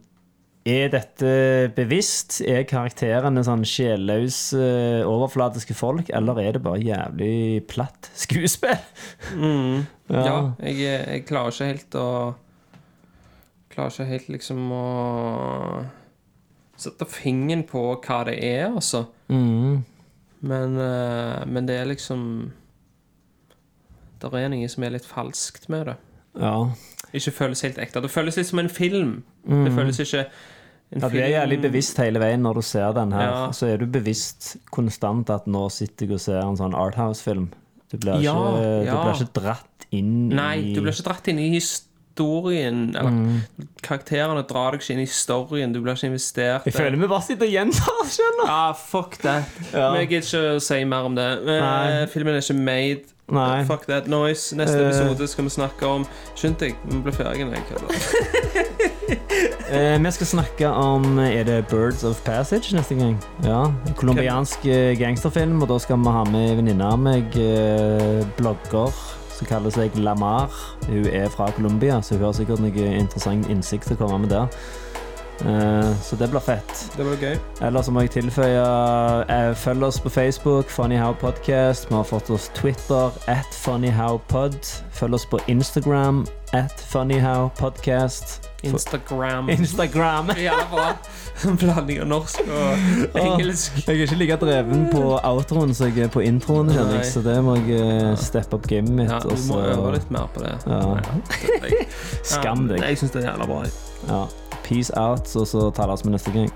Er 0.66 0.88
dette 0.90 1.28
bevisst? 1.76 2.40
Er 2.42 2.64
karakterene 2.66 3.44
sånn 3.46 3.62
sjelløse, 3.68 4.58
overflatiske 5.06 5.76
folk, 5.78 6.08
eller 6.10 6.40
er 6.42 6.56
det 6.56 6.62
bare 6.64 6.80
jævlig 6.82 7.62
platt 7.70 8.10
skuespill? 8.18 8.80
Mm. 9.36 9.84
Ja, 10.06 10.20
Ja. 10.22 10.34
jeg, 10.62 10.76
jeg 10.86 11.22
klarer 11.26 11.50
ikke 11.50 11.66
helt 11.66 11.94
å 11.98 12.08
Klarer 13.74 13.90
ikke 13.90 14.04
helt 14.06 14.28
liksom 14.36 14.60
å 14.70 14.82
sette 16.78 17.08
fingeren 17.10 17.64
på 17.66 17.80
hva 18.04 18.20
det 18.28 18.36
er, 18.38 18.68
altså. 18.70 19.00
Mm. 19.32 19.80
Men, 20.46 20.76
eh, 20.78 21.42
men 21.50 21.66
det 21.66 21.78
er 21.80 21.88
liksom 21.90 22.22
Det 24.22 24.30
er 24.32 24.48
noe 24.52 24.68
som 24.70 24.84
er 24.86 24.94
litt 24.94 25.08
falskt 25.08 25.66
med 25.72 25.86
det. 25.90 25.96
Ja. 26.40 26.54
Ikke 27.16 27.32
føles 27.34 27.62
helt 27.66 27.78
ekte. 27.82 28.00
Det 28.04 28.10
føles 28.12 28.36
litt 28.38 28.48
som 28.48 28.60
en 28.62 28.68
film. 28.72 29.22
Mm. 29.46 29.64
Det 29.66 29.74
føles 29.76 30.00
ikke 30.06 30.24
Ja, 30.94 31.08
du 31.10 31.16
er 31.18 31.28
jævlig 31.32 31.58
bevisst 31.64 31.96
hele 31.98 32.20
veien 32.22 32.42
når 32.46 32.54
du 32.54 32.62
ser 32.62 32.92
den 32.94 33.10
her. 33.12 33.26
Ja. 33.26 33.46
Så 33.52 33.66
er 33.72 33.76
du 33.82 33.86
bevisst 33.90 34.56
konstant 34.70 35.28
at 35.34 35.46
nå 35.50 35.64
sitter 35.74 36.06
jeg 36.06 36.14
og 36.14 36.20
ser 36.22 36.38
en 36.44 36.56
sånn 36.56 36.74
Arthouse-film. 36.78 37.48
Du 37.90 37.96
blir, 37.98 38.20
Ja, 38.22 38.34
ikke, 38.34 38.62
du 38.84 38.86
ja. 38.86 39.00
blir 39.02 39.14
ikke 39.20 39.32
dratt 39.40 39.86
inn 39.94 40.28
Nei, 40.28 40.54
i 40.58 40.74
du 40.74 40.80
blir 40.82 40.92
ikke 40.94 41.08
dratt 41.08 41.28
inn 41.28 41.38
i 41.42 41.48
historien. 41.54 42.94
Eller 42.96 43.10
Mm. 43.10 43.42
karakterene 43.82 44.46
drar 44.48 44.72
deg 44.72 44.80
ikke 44.80 44.92
inn 44.94 45.00
i 45.02 45.06
historien. 45.10 45.72
Du 45.72 45.80
blir 45.82 45.94
ikke 45.94 46.06
investert. 46.10 46.64
Jeg 46.66 46.74
føler 46.74 46.96
vi 47.02 47.06
bare 47.08 47.22
sitter 47.22 47.46
og 47.46 47.52
gjentar, 47.52 48.00
skjønner 48.06 48.46
Ja, 48.46 48.72
fuck 48.72 49.18
that. 49.22 49.44
Ja. 49.72 49.92
Men 49.92 50.06
gidder 50.06 50.22
ikke 50.22 50.56
å 50.56 50.62
si 50.62 50.84
mer 50.84 51.04
om 51.04 51.14
det. 51.14 51.28
Eh, 51.48 51.60
Nei. 51.60 52.06
Filmen 52.06 52.34
er 52.34 52.40
ikke 52.40 52.58
made. 52.58 53.02
Nei. 53.28 53.64
Fuck 53.64 53.86
that 53.86 54.06
noise. 54.06 54.54
Neste 54.54 54.78
Eh. 54.78 54.86
episode 54.88 55.28
skal 55.28 55.44
vi 55.44 55.50
snakke 55.50 55.82
om 55.86 56.06
Skynd 56.36 56.58
deg, 56.58 56.76
vi 56.86 57.00
blir 57.02 57.12
ferdige. 57.12 58.62
Eh, 59.70 60.04
vi 60.04 60.10
skal 60.10 60.26
snakke 60.26 60.68
om 60.68 61.18
Er 61.18 61.42
det 61.44 61.66
Birds 61.66 62.04
of 62.04 62.24
Passage 62.24 62.76
neste 62.76 62.94
gang? 62.94 63.16
Ja. 63.44 63.72
Colombiansk 63.96 64.66
eh, 64.66 64.98
gangsterfilm, 64.98 65.62
og 65.62 65.68
da 65.68 65.78
skal 65.78 65.98
vi 65.98 66.12
ha 66.14 66.22
med 66.30 66.54
venninna 66.56 66.92
av 66.94 67.00
meg, 67.02 67.34
eh, 67.34 68.22
blogger 68.38 68.94
som 69.34 69.48
kaller 69.50 69.74
seg 69.74 69.96
Lamar. 69.98 70.54
Hun 70.86 71.06
er 71.10 71.26
fra 71.28 71.50
Colombia, 71.50 71.98
så 72.00 72.14
hun 72.14 72.28
har 72.28 72.36
sikkert 72.38 72.62
noe 72.62 72.92
interessant 72.94 73.50
innsikt 73.50 73.90
å 73.90 73.98
komme 73.98 74.22
med 74.22 74.30
der. 74.30 74.46
Eh, 75.44 75.92
så 76.02 76.16
det 76.16 76.30
blir 76.32 76.40
fett. 76.40 76.74
Det 76.96 77.04
blir 77.04 77.20
gøy. 77.20 77.38
Eller 77.66 77.82
så 77.82 77.92
må 77.92 78.06
jeg 78.06 78.14
tilføye 78.16 78.64
eh, 79.28 79.52
Følg 79.56 79.82
oss 79.88 80.00
på 80.00 80.12
Facebook, 80.12 80.70
Funnyhowpodcast 80.72 81.36
Podcast. 81.36 81.90
Vi 81.90 81.94
har 81.94 82.04
fått 82.04 82.30
oss 82.30 82.50
Twitter, 82.54 83.10
at 83.26 83.46
funnyhowpod. 83.52 84.56
Følg 84.92 85.14
oss 85.14 85.26
på 85.26 85.38
Instagram, 85.48 86.26
at 86.52 86.80
funnyhowpodcast. 86.88 88.48
Instagram. 88.62 89.50
Instagram. 89.50 90.30
Ja, 90.36 90.54
bra. 90.70 90.92
Blanding 91.60 92.00
av 92.00 92.08
norsk 92.08 92.40
og 92.46 92.86
engelsk. 93.26 93.76
Jeg 93.86 93.98
er 93.98 94.06
ikke 94.06 94.18
like 94.22 94.38
dreven 94.40 94.88
på 94.92 95.02
outroen 95.20 95.74
som 95.74 95.90
jeg 95.90 96.06
er 96.06 96.12
på 96.12 96.24
introen, 96.24 96.72
kjenner 96.72 96.98
jeg, 97.00 97.10
så 97.12 97.22
det 97.26 97.36
må 97.44 97.58
jeg 97.60 97.76
eh, 97.82 98.14
steppe 98.20 98.56
opp 98.56 98.66
gamet 98.70 98.96
mitt. 99.02 99.12
Ja, 99.12 99.20
du 99.20 99.36
må 99.50 99.60
også. 99.60 99.76
øve 99.76 99.92
litt 99.98 100.10
mer 100.10 100.32
på 100.34 100.46
det. 100.46 100.56
Ja. 100.66 100.80
Ja, 100.96 101.84
Skam 102.36 102.66
deg. 102.72 102.82
Jeg 102.82 103.02
syns 103.02 103.14
det 103.14 103.24
er 103.24 103.32
jævla 103.32 103.52
bra. 103.52 103.62
Ja. 104.08 104.24
Peace 104.66 104.90
out, 104.98 105.36
og 105.38 105.46
så 105.46 105.70
tales 105.70 106.02
vi 106.04 106.10
neste 106.10 106.32
gang. 106.34 106.50